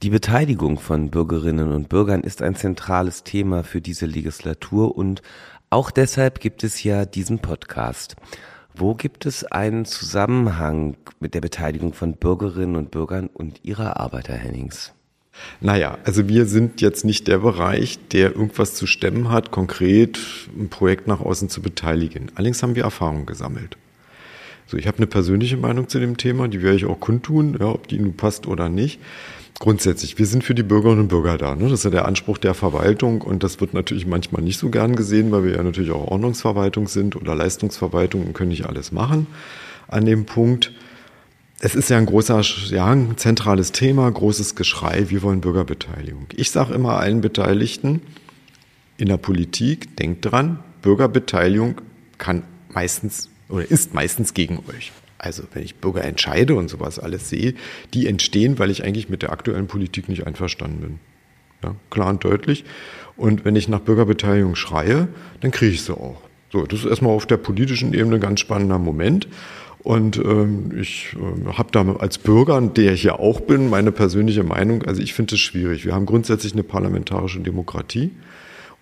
[0.06, 5.20] Die Beteiligung von Bürgerinnen und Bürgern ist ein zentrales Thema für diese Legislatur und
[5.68, 8.14] auch deshalb gibt es ja diesen Podcast.
[8.72, 14.28] Wo gibt es einen Zusammenhang mit der Beteiligung von Bürgerinnen und Bürgern und ihrer Arbeit,
[14.28, 14.92] Herr Hennings?
[15.60, 20.20] Naja, also wir sind jetzt nicht der Bereich, der irgendwas zu stemmen hat, konkret
[20.56, 22.30] ein Projekt nach außen zu beteiligen.
[22.36, 23.76] Allerdings haben wir Erfahrung gesammelt.
[24.68, 27.66] So, ich habe eine persönliche Meinung zu dem Thema, die werde ich auch kundtun, ja,
[27.66, 29.00] ob die nun passt oder nicht
[29.58, 31.54] grundsätzlich, wir sind für die Bürgerinnen und Bürger da.
[31.54, 31.64] Ne?
[31.64, 34.96] Das ist ja der Anspruch der Verwaltung und das wird natürlich manchmal nicht so gern
[34.96, 39.26] gesehen, weil wir ja natürlich auch Ordnungsverwaltung sind oder Leistungsverwaltung und können nicht alles machen
[39.88, 40.72] an dem Punkt.
[41.58, 45.06] Es ist ja ein großer, ja, ein zentrales Thema, großes Geschrei.
[45.08, 46.26] Wir wollen Bürgerbeteiligung.
[46.34, 48.02] Ich sage immer allen Beteiligten
[48.98, 51.80] in der Politik, denkt dran, Bürgerbeteiligung
[52.18, 52.42] kann
[52.72, 57.54] meistens oder ist meistens gegen euch also wenn ich Bürger entscheide und sowas alles sehe,
[57.94, 60.98] die entstehen, weil ich eigentlich mit der aktuellen Politik nicht einverstanden bin.
[61.64, 62.64] Ja, klar und deutlich.
[63.16, 65.08] Und wenn ich nach Bürgerbeteiligung schreie,
[65.40, 66.20] dann kriege ich sie auch.
[66.52, 69.26] So, das ist erstmal auf der politischen Ebene ein ganz spannender Moment.
[69.86, 74.42] Und ähm, ich äh, habe da als Bürger, der ich ja auch bin, meine persönliche
[74.42, 74.82] Meinung.
[74.82, 75.84] Also ich finde es schwierig.
[75.84, 78.10] Wir haben grundsätzlich eine parlamentarische Demokratie.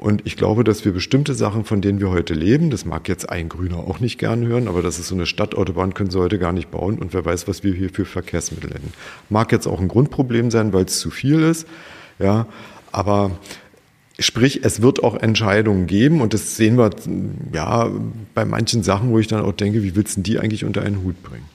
[0.04, 3.30] Und ich glaube, dass wir bestimmte Sachen, von denen wir heute leben, das mag jetzt
[3.30, 6.38] ein Grüner auch nicht gern hören, aber das ist so eine Stadtautobahn, können sie heute
[6.38, 8.92] gar nicht bauen und wer weiß, was wir hier für Verkehrsmittel hätten.
[9.30, 11.66] Mag jetzt auch ein Grundproblem sein, weil es zu viel ist,
[12.18, 12.46] ja,
[12.92, 13.30] aber
[14.18, 16.90] Sprich, es wird auch Entscheidungen geben und das sehen wir
[17.52, 17.90] ja
[18.34, 21.02] bei manchen Sachen, wo ich dann auch denke, wie willst du die eigentlich unter einen
[21.02, 21.46] Hut bringen?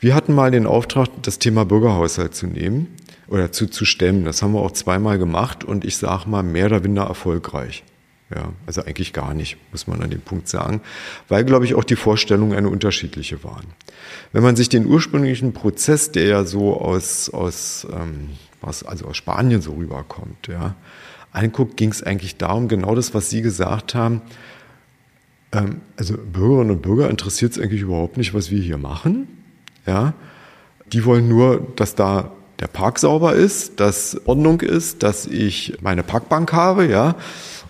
[0.00, 2.86] Wir hatten mal den Auftrag, das Thema Bürgerhaushalt zu nehmen
[3.28, 4.24] oder zu, zu stemmen.
[4.24, 7.84] Das haben wir auch zweimal gemacht und ich sage mal mehr oder weniger erfolgreich.
[8.34, 10.82] Ja, also eigentlich gar nicht, muss man an dem Punkt sagen,
[11.28, 13.64] weil, glaube ich, auch die Vorstellungen eine unterschiedliche waren.
[14.32, 18.30] Wenn man sich den ursprünglichen Prozess, der ja so aus, aus, ähm,
[18.60, 20.74] was, also aus Spanien so rüberkommt, ja,
[21.32, 24.20] anguckt, ging es eigentlich darum, genau das, was Sie gesagt haben,
[25.52, 29.26] ähm, also Bürgerinnen und Bürger interessiert es eigentlich überhaupt nicht, was wir hier machen,
[29.86, 30.12] ja,
[30.92, 36.02] die wollen nur, dass da der Park sauber ist, dass Ordnung ist, dass ich meine
[36.02, 37.14] Parkbank habe, ja,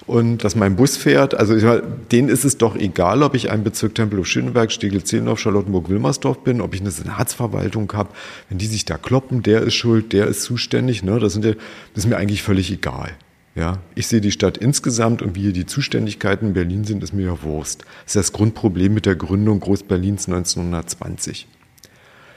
[0.06, 1.34] und dass mein Bus fährt.
[1.34, 6.38] Also ich meine, denen ist es doch egal, ob ich ein Bezirk Tempelhof-Schöneberg, Steglitz-Zehlendorf, Charlottenburg-Wilmersdorf
[6.38, 8.08] bin, ob ich eine Senatsverwaltung habe.
[8.48, 11.52] Wenn die sich da kloppen, der ist schuld, der ist zuständig, ne, das, sind ja,
[11.52, 13.10] das ist mir eigentlich völlig egal.
[13.54, 17.12] Ja, ich sehe die Stadt insgesamt und wie hier die Zuständigkeiten in Berlin sind, ist
[17.12, 17.82] mir ja Wurst.
[18.04, 21.48] Das ist das Grundproblem mit der Gründung Großberlins 1920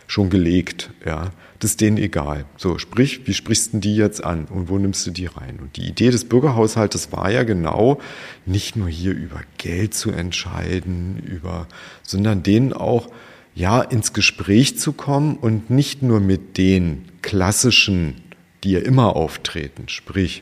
[0.08, 0.90] schon gelegt.
[1.06, 1.30] Ja,
[1.62, 2.46] das ist denen egal.
[2.58, 5.60] So, sprich, wie sprichst du die jetzt an und wo nimmst du die rein?
[5.62, 8.02] Und die Idee des Bürgerhaushaltes war ja genau,
[8.48, 11.68] nicht nur hier über Geld zu entscheiden, über,
[12.02, 13.10] sondern denen auch
[13.54, 18.16] ja ins Gespräch zu kommen und nicht nur mit den klassischen,
[18.64, 20.42] die ja immer auftreten, sprich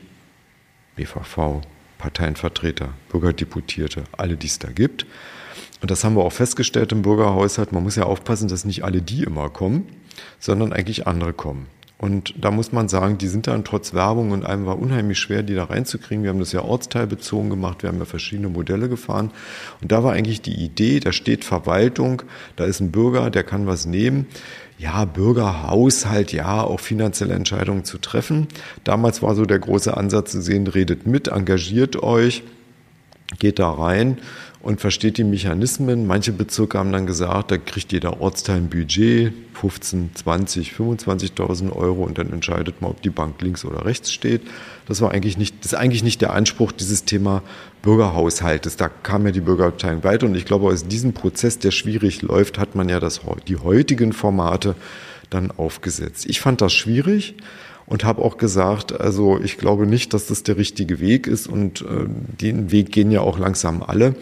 [0.96, 1.60] BVV,
[1.98, 5.04] Parteienvertreter, Bürgerdeputierte, alle, die es da gibt.
[5.82, 7.72] Und das haben wir auch festgestellt im Bürgerhaushalt.
[7.72, 9.86] Man muss ja aufpassen, dass nicht alle die immer kommen,
[10.38, 11.66] sondern eigentlich andere kommen.
[12.00, 15.42] Und da muss man sagen, die sind dann trotz Werbung und allem war unheimlich schwer,
[15.42, 16.22] die da reinzukriegen.
[16.22, 19.32] Wir haben das ja ortsteilbezogen gemacht, wir haben ja verschiedene Modelle gefahren.
[19.82, 22.22] Und da war eigentlich die Idee, da steht Verwaltung,
[22.56, 24.26] da ist ein Bürger, der kann was nehmen.
[24.78, 28.48] Ja, Bürgerhaushalt, ja, auch finanzielle Entscheidungen zu treffen.
[28.82, 32.44] Damals war so der große Ansatz zu sehen, redet mit, engagiert euch,
[33.38, 34.16] geht da rein
[34.62, 36.06] und versteht die Mechanismen.
[36.06, 42.02] Manche Bezirke haben dann gesagt, da kriegt jeder Ortsteil ein Budget, 15, 20, 25.000 Euro
[42.04, 44.42] und dann entscheidet man, ob die Bank links oder rechts steht.
[44.86, 47.42] Das war eigentlich nicht, das ist eigentlich nicht der Anspruch dieses Thema
[47.82, 48.76] Bürgerhaushaltes.
[48.76, 52.58] Da kam ja die Bürgerabteilung weiter und ich glaube, aus diesem Prozess, der schwierig läuft,
[52.58, 54.74] hat man ja das, die heutigen Formate
[55.30, 56.26] dann aufgesetzt.
[56.28, 57.36] Ich fand das schwierig
[57.90, 61.82] und habe auch gesagt, also ich glaube nicht, dass das der richtige Weg ist und
[61.82, 62.06] äh,
[62.40, 64.14] den Weg gehen ja auch langsam alle,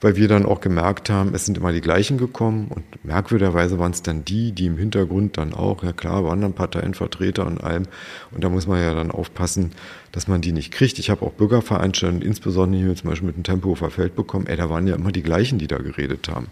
[0.00, 3.92] weil wir dann auch gemerkt haben, es sind immer die gleichen gekommen und merkwürdigerweise waren
[3.92, 7.84] es dann die, die im Hintergrund dann auch, ja klar, waren dann Parteienvertreter und allem
[8.32, 9.70] und da muss man ja dann aufpassen,
[10.10, 10.98] dass man die nicht kriegt.
[10.98, 14.68] Ich habe auch Bürgerveranstaltungen, insbesondere hier zum Beispiel mit dem Tempelhofer Feld bekommen, ey, da
[14.68, 16.48] waren ja immer die gleichen, die da geredet haben.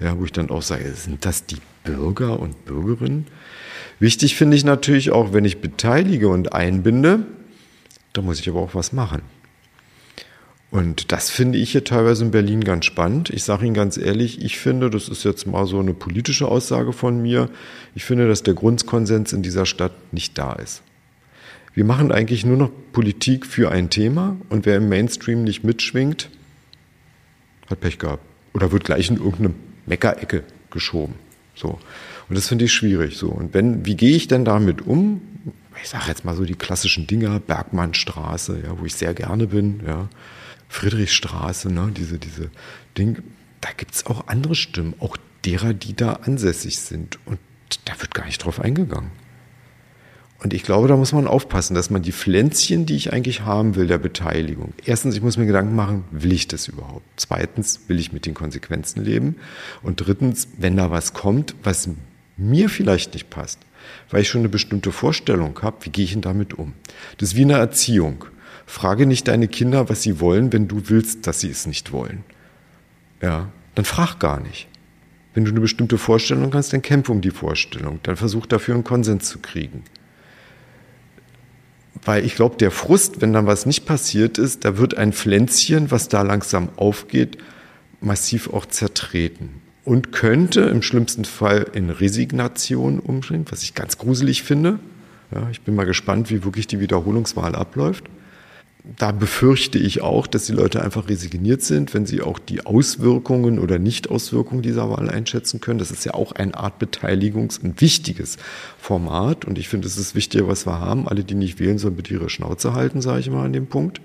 [0.00, 3.26] Ja, wo ich dann auch sage, sind das die Bürger und Bürgerinnen?
[4.00, 7.26] Wichtig finde ich natürlich auch, wenn ich beteilige und einbinde,
[8.12, 9.22] da muss ich aber auch was machen.
[10.70, 13.30] Und das finde ich hier teilweise in Berlin ganz spannend.
[13.30, 16.92] Ich sage Ihnen ganz ehrlich, ich finde, das ist jetzt mal so eine politische Aussage
[16.92, 17.48] von mir,
[17.94, 20.82] ich finde, dass der Grundkonsens in dieser Stadt nicht da ist.
[21.74, 26.28] Wir machen eigentlich nur noch Politik für ein Thema und wer im Mainstream nicht mitschwingt,
[27.70, 28.24] hat Pech gehabt.
[28.52, 29.54] Oder wird gleich in irgendeine
[29.86, 31.14] Meckerecke geschoben.
[31.54, 31.78] So.
[32.28, 33.16] Und das finde ich schwierig.
[33.16, 33.28] So.
[33.28, 35.20] Und wenn, wie gehe ich denn damit um?
[35.82, 39.80] Ich sage jetzt mal so die klassischen Dinger, Bergmannstraße, ja, wo ich sehr gerne bin,
[39.86, 40.08] ja.
[40.68, 42.50] Friedrichstraße, ne, diese, diese
[42.96, 43.22] Ding.
[43.60, 47.18] Da gibt es auch andere Stimmen, auch derer, die da ansässig sind.
[47.26, 47.38] Und
[47.84, 49.10] da wird gar nicht drauf eingegangen.
[50.44, 53.76] Und ich glaube, da muss man aufpassen, dass man die Pflänzchen, die ich eigentlich haben
[53.76, 57.06] will, der Beteiligung, erstens, ich muss mir Gedanken machen, will ich das überhaupt?
[57.16, 59.36] Zweitens, will ich mit den Konsequenzen leben?
[59.82, 61.88] Und drittens, wenn da was kommt, was
[62.36, 63.58] mir vielleicht nicht passt,
[64.10, 66.74] weil ich schon eine bestimmte Vorstellung habe, wie gehe ich denn damit um?
[67.16, 68.26] Das ist wie eine Erziehung.
[68.66, 72.22] Frage nicht deine Kinder, was sie wollen, wenn du willst, dass sie es nicht wollen.
[73.22, 74.68] Ja, dann frag gar nicht.
[75.32, 78.00] Wenn du eine bestimmte Vorstellung hast, dann kämpfe um die Vorstellung.
[78.02, 79.84] Dann versuch dafür einen Konsens zu kriegen.
[82.04, 85.90] Weil ich glaube, der Frust, wenn dann was nicht passiert ist, da wird ein Pflänzchen,
[85.90, 87.38] was da langsam aufgeht,
[88.00, 94.42] massiv auch zertreten und könnte im schlimmsten Fall in Resignation umschwingen, was ich ganz gruselig
[94.42, 94.78] finde.
[95.30, 98.04] Ja, ich bin mal gespannt, wie wirklich die Wiederholungswahl abläuft.
[98.84, 103.58] Da befürchte ich auch, dass die Leute einfach resigniert sind, wenn sie auch die Auswirkungen
[103.58, 105.78] oder Nichtauswirkungen dieser Wahl einschätzen können.
[105.78, 108.36] Das ist ja auch eine Art Beteiligungs- ein wichtiges
[108.78, 109.46] Format.
[109.46, 111.08] Und ich finde, es ist wichtiger, was wir haben.
[111.08, 114.02] Alle, die nicht wählen, sollen bitte ihre Schnauze halten, sage ich mal an dem Punkt.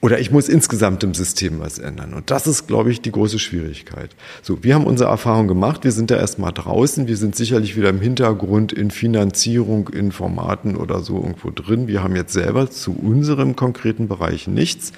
[0.00, 2.14] Oder ich muss insgesamt im System was ändern.
[2.14, 4.10] Und das ist, glaube ich, die große Schwierigkeit.
[4.42, 5.84] So, wir haben unsere Erfahrung gemacht.
[5.84, 7.08] Wir sind da erstmal draußen.
[7.08, 11.86] Wir sind sicherlich wieder im Hintergrund in Finanzierung, in Formaten oder so irgendwo drin.
[11.86, 14.92] Wir haben jetzt selber zu unserem konkreten Bereich nichts.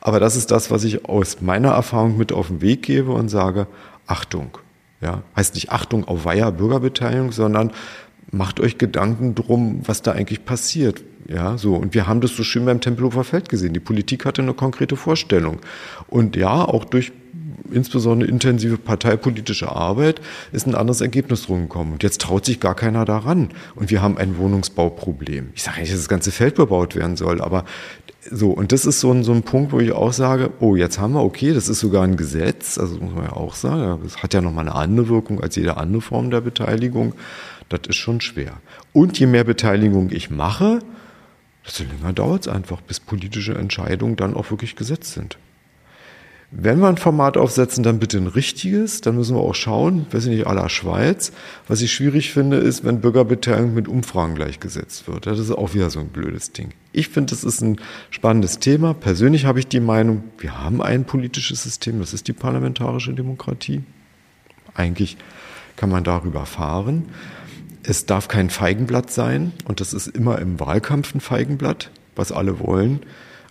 [0.00, 3.28] Aber das ist das, was ich aus meiner Erfahrung mit auf den Weg gebe und
[3.28, 3.68] sage,
[4.06, 4.58] Achtung.
[5.00, 7.72] Ja, heißt nicht Achtung auf Weiher Bürgerbeteiligung, sondern
[8.30, 11.02] macht euch Gedanken drum, was da eigentlich passiert.
[11.32, 11.74] Ja, so.
[11.74, 13.72] Und wir haben das so schön beim Tempelhofer Feld gesehen.
[13.72, 15.60] Die Politik hatte eine konkrete Vorstellung.
[16.08, 17.12] Und ja, auch durch
[17.70, 20.20] insbesondere intensive parteipolitische Arbeit
[20.52, 21.94] ist ein anderes Ergebnis rumgekommen.
[21.94, 23.48] Und jetzt traut sich gar keiner daran.
[23.74, 25.50] Und wir haben ein Wohnungsbauproblem.
[25.54, 27.64] Ich sage nicht, dass das ganze Feld bebaut werden soll, aber
[28.30, 31.00] so, und das ist so ein, so ein Punkt, wo ich auch sage, oh, jetzt
[31.00, 34.22] haben wir, okay, das ist sogar ein Gesetz, also muss man ja auch sagen, das
[34.22, 37.14] hat ja nochmal eine andere Wirkung als jede andere Form der Beteiligung.
[37.68, 38.60] Das ist schon schwer.
[38.92, 40.80] Und je mehr Beteiligung ich mache,
[41.66, 45.38] desto länger dauert es einfach, bis politische Entscheidungen dann auch wirklich gesetzt sind.
[46.54, 49.00] Wenn wir ein Format aufsetzen, dann bitte ein richtiges.
[49.00, 51.32] Dann müssen wir auch schauen, weiß ich nicht, aller Schweiz.
[51.66, 55.26] Was ich schwierig finde, ist, wenn Bürgerbeteiligung mit Umfragen gleichgesetzt wird.
[55.26, 56.74] Das ist auch wieder so ein blödes Ding.
[56.92, 57.80] Ich finde, das ist ein
[58.10, 58.92] spannendes Thema.
[58.92, 63.82] Persönlich habe ich die Meinung, wir haben ein politisches System, das ist die parlamentarische Demokratie.
[64.74, 65.16] Eigentlich
[65.76, 67.06] kann man darüber fahren.
[67.84, 72.60] Es darf kein Feigenblatt sein und das ist immer im Wahlkampf ein Feigenblatt, was alle
[72.60, 73.00] wollen.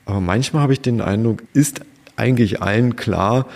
[0.06, 1.82] Aber manchmal habe ich den Eindruck, ist
[2.16, 3.48] eigentlich allen klar,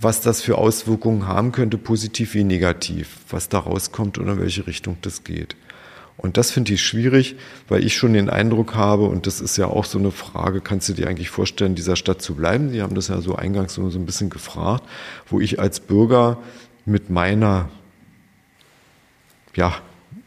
[0.00, 4.66] was das für Auswirkungen haben könnte, positiv wie negativ, was da rauskommt und in welche
[4.66, 5.56] Richtung das geht.
[6.16, 7.36] Und das finde ich schwierig,
[7.68, 10.88] weil ich schon den Eindruck habe, und das ist ja auch so eine Frage, kannst
[10.88, 12.70] du dir eigentlich vorstellen, dieser Stadt zu bleiben?
[12.70, 14.84] Sie haben das ja so eingangs so, ein bisschen gefragt,
[15.28, 16.38] wo ich als Bürger
[16.86, 17.68] mit meiner,
[19.56, 19.74] ja,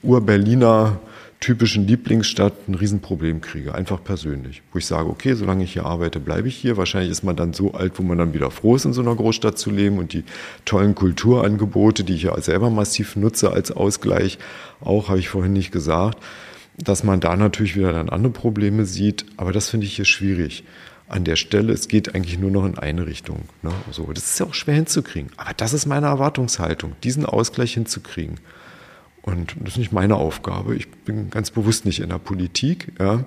[0.07, 0.99] Ur-Berliner
[1.39, 4.63] typischen Lieblingsstadt ein Riesenproblem kriege, einfach persönlich.
[4.71, 6.77] Wo ich sage, okay, solange ich hier arbeite, bleibe ich hier.
[6.77, 9.15] Wahrscheinlich ist man dann so alt, wo man dann wieder froh ist, in so einer
[9.15, 10.23] Großstadt zu leben und die
[10.65, 14.39] tollen Kulturangebote, die ich ja selber massiv nutze als Ausgleich,
[14.81, 16.17] auch habe ich vorhin nicht gesagt,
[16.77, 19.25] dass man da natürlich wieder dann andere Probleme sieht.
[19.35, 20.63] Aber das finde ich hier schwierig.
[21.09, 23.43] An der Stelle, es geht eigentlich nur noch in eine Richtung.
[23.61, 23.71] Ne?
[23.91, 25.31] So, das ist ja auch schwer hinzukriegen.
[25.37, 28.39] Aber das ist meine Erwartungshaltung, diesen Ausgleich hinzukriegen.
[29.27, 30.75] Und das ist nicht meine Aufgabe.
[30.77, 32.93] Ich bin ganz bewusst nicht in der Politik.
[32.97, 33.25] Ja.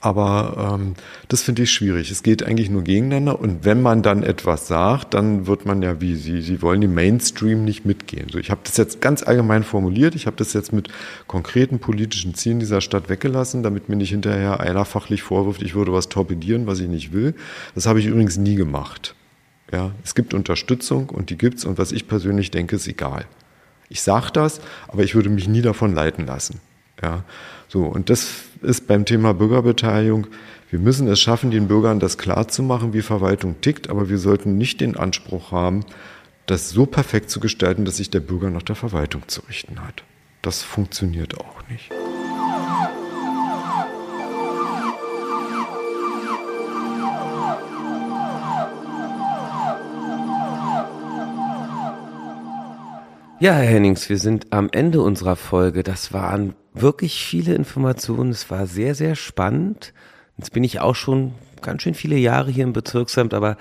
[0.00, 0.94] Aber ähm,
[1.28, 2.10] das finde ich schwierig.
[2.10, 3.38] Es geht eigentlich nur gegeneinander.
[3.38, 6.92] Und wenn man dann etwas sagt, dann wird man ja wie sie, sie wollen den
[6.92, 8.30] Mainstream nicht mitgehen.
[8.32, 10.16] So, ich habe das jetzt ganz allgemein formuliert.
[10.16, 10.88] Ich habe das jetzt mit
[11.28, 15.92] konkreten politischen Zielen dieser Stadt weggelassen, damit mir nicht hinterher einer fachlich vorwirft, ich würde
[15.92, 17.34] was torpedieren, was ich nicht will.
[17.76, 19.14] Das habe ich übrigens nie gemacht.
[19.70, 21.64] Ja, es gibt Unterstützung und die gibt's.
[21.64, 23.26] Und was ich persönlich denke, ist egal.
[23.94, 26.60] Ich sage das, aber ich würde mich nie davon leiten lassen.
[27.00, 27.22] Ja,
[27.68, 28.26] so und das
[28.60, 30.26] ist beim Thema Bürgerbeteiligung.
[30.68, 34.18] Wir müssen es schaffen, den Bürgern das klar zu machen, wie Verwaltung tickt, aber wir
[34.18, 35.84] sollten nicht den Anspruch haben,
[36.46, 40.02] das so perfekt zu gestalten, dass sich der Bürger nach der Verwaltung zu richten hat.
[40.42, 41.92] Das funktioniert auch nicht.
[53.44, 55.82] Ja, Herr Hennings, wir sind am Ende unserer Folge.
[55.82, 58.30] Das waren wirklich viele Informationen.
[58.30, 59.92] Es war sehr, sehr spannend.
[60.38, 63.58] Jetzt bin ich auch schon ganz schön viele Jahre hier im Bezirksamt, aber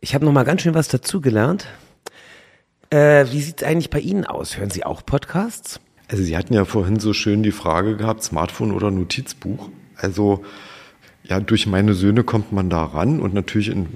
[0.00, 1.66] ich habe noch mal ganz schön was dazugelernt.
[2.88, 4.56] Äh, wie sieht es eigentlich bei Ihnen aus?
[4.56, 5.80] Hören Sie auch Podcasts?
[6.08, 9.68] Also Sie hatten ja vorhin so schön die Frage gehabt, Smartphone oder Notizbuch.
[9.96, 10.46] Also
[11.24, 13.86] ja, durch meine Söhne kommt man da ran und natürlich, in,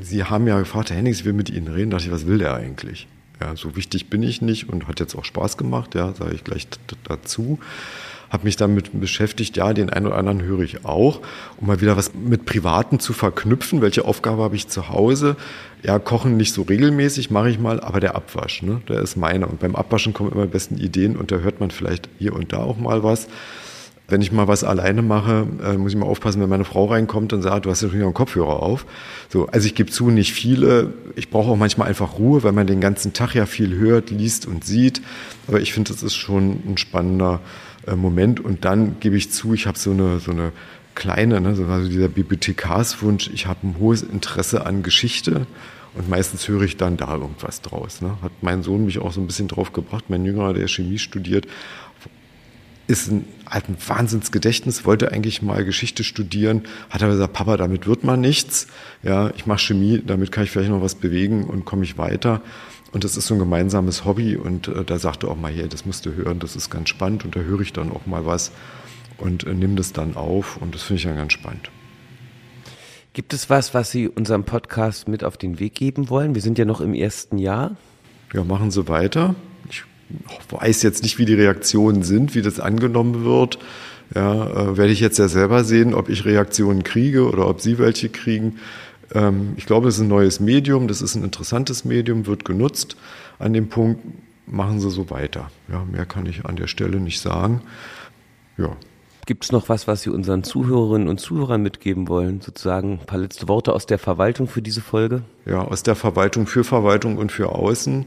[0.00, 1.90] Sie haben ja gefragt, Herr Hennings, ich will mit Ihnen reden.
[1.90, 3.06] Da dachte ich, was will der eigentlich?
[3.42, 6.44] Ja, so wichtig bin ich nicht und hat jetzt auch Spaß gemacht, ja, sage ich
[6.44, 6.68] gleich
[7.02, 7.58] dazu.
[8.30, 11.20] Habe mich damit beschäftigt, ja, den einen oder anderen höre ich auch,
[11.56, 13.82] um mal wieder was mit Privaten zu verknüpfen.
[13.82, 15.34] Welche Aufgabe habe ich zu Hause?
[15.82, 19.50] Ja, kochen nicht so regelmäßig, mache ich mal, aber der Abwasch, ne, der ist meiner.
[19.50, 22.52] Und beim Abwaschen kommen immer die besten Ideen und da hört man vielleicht hier und
[22.52, 23.26] da auch mal was
[24.12, 27.32] wenn ich mal was alleine mache, äh, muss ich mal aufpassen, wenn meine Frau reinkommt
[27.32, 28.84] und sagt, du hast ja schon einen Kopfhörer auf.
[29.30, 30.92] So, also ich gebe zu, nicht viele.
[31.16, 34.46] Ich brauche auch manchmal einfach Ruhe, weil man den ganzen Tag ja viel hört, liest
[34.46, 35.00] und sieht.
[35.48, 37.40] Aber ich finde, das ist schon ein spannender
[37.86, 38.38] äh, Moment.
[38.38, 40.52] Und dann gebe ich zu, ich habe so eine, so eine
[40.94, 45.46] kleine, ne, so also dieser Bibliothekarswunsch, ich habe ein hohes Interesse an Geschichte.
[45.94, 48.02] Und meistens höre ich dann da irgendwas draus.
[48.02, 48.16] Ne?
[48.20, 50.04] Hat mein Sohn mich auch so ein bisschen drauf gebracht.
[50.08, 51.46] Mein Jüngerer, der Chemie studiert,
[52.86, 57.86] ist ein, hat ein Wahnsinnsgedächtnis, wollte eigentlich mal Geschichte studieren, hat aber gesagt, Papa, damit
[57.86, 58.66] wird man nichts.
[59.02, 62.40] Ja, ich mache Chemie, damit kann ich vielleicht noch was bewegen und komme ich weiter.
[62.92, 65.84] Und das ist so ein gemeinsames Hobby und äh, da sagte auch mal, hey, das
[65.84, 68.52] musst du hören, das ist ganz spannend und da höre ich dann auch mal was
[69.18, 71.70] und äh, nimm das dann auf und das finde ich dann ganz spannend.
[73.12, 76.34] Gibt es was, was Sie unserem Podcast mit auf den Weg geben wollen?
[76.34, 77.76] Wir sind ja noch im ersten Jahr.
[78.32, 79.34] Ja, machen Sie weiter
[80.50, 83.58] weiß jetzt nicht, wie die Reaktionen sind, wie das angenommen wird.
[84.14, 87.78] Ja, äh, werde ich jetzt ja selber sehen, ob ich Reaktionen kriege oder ob Sie
[87.78, 88.58] welche kriegen.
[89.14, 92.96] Ähm, ich glaube, es ist ein neues Medium, das ist ein interessantes Medium, wird genutzt.
[93.38, 94.00] An dem Punkt
[94.46, 95.50] machen Sie so weiter.
[95.70, 97.62] Ja, mehr kann ich an der Stelle nicht sagen.
[98.58, 98.76] Ja.
[99.24, 102.40] Gibt es noch was, was Sie unseren Zuhörerinnen und Zuhörern mitgeben wollen?
[102.40, 105.22] Sozusagen ein paar letzte Worte aus der Verwaltung für diese Folge?
[105.46, 108.06] Ja, aus der Verwaltung für Verwaltung und für Außen.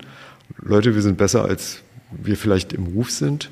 [0.62, 3.52] Leute, wir sind besser als wir vielleicht im Ruf sind.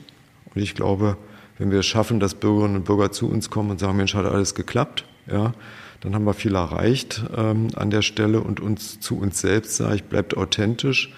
[0.53, 1.17] Und ich glaube,
[1.57, 4.25] wenn wir es schaffen, dass Bürgerinnen und Bürger zu uns kommen und sagen, Mensch, hat
[4.25, 5.53] alles geklappt, ja,
[6.01, 9.95] dann haben wir viel erreicht ähm, an der Stelle und uns zu uns selbst sage
[9.95, 11.13] ich, bleibt authentisch.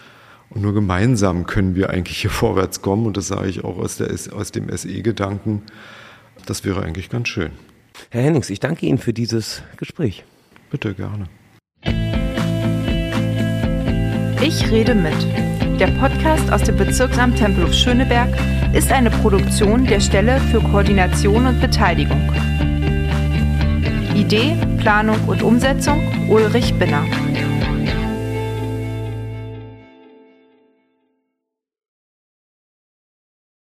[0.50, 3.08] Und nur gemeinsam können wir eigentlich hier vorwärts kommen.
[3.08, 5.64] Und das sage ich auch aus, der, aus dem SE-Gedanken.
[6.46, 7.52] Das wäre eigentlich ganz schön.
[8.12, 10.24] Herr Hennings, ich danke Ihnen für dieses Gespräch.
[10.70, 11.28] Bitte gerne.
[14.42, 15.16] Ich rede mit
[15.78, 18.30] der Podcast aus dem Bezirksamt Tempelhof-Schöneberg
[18.74, 22.32] ist eine Produktion der Stelle für Koordination und Beteiligung.
[24.14, 27.04] Idee, Planung und Umsetzung Ulrich Binner.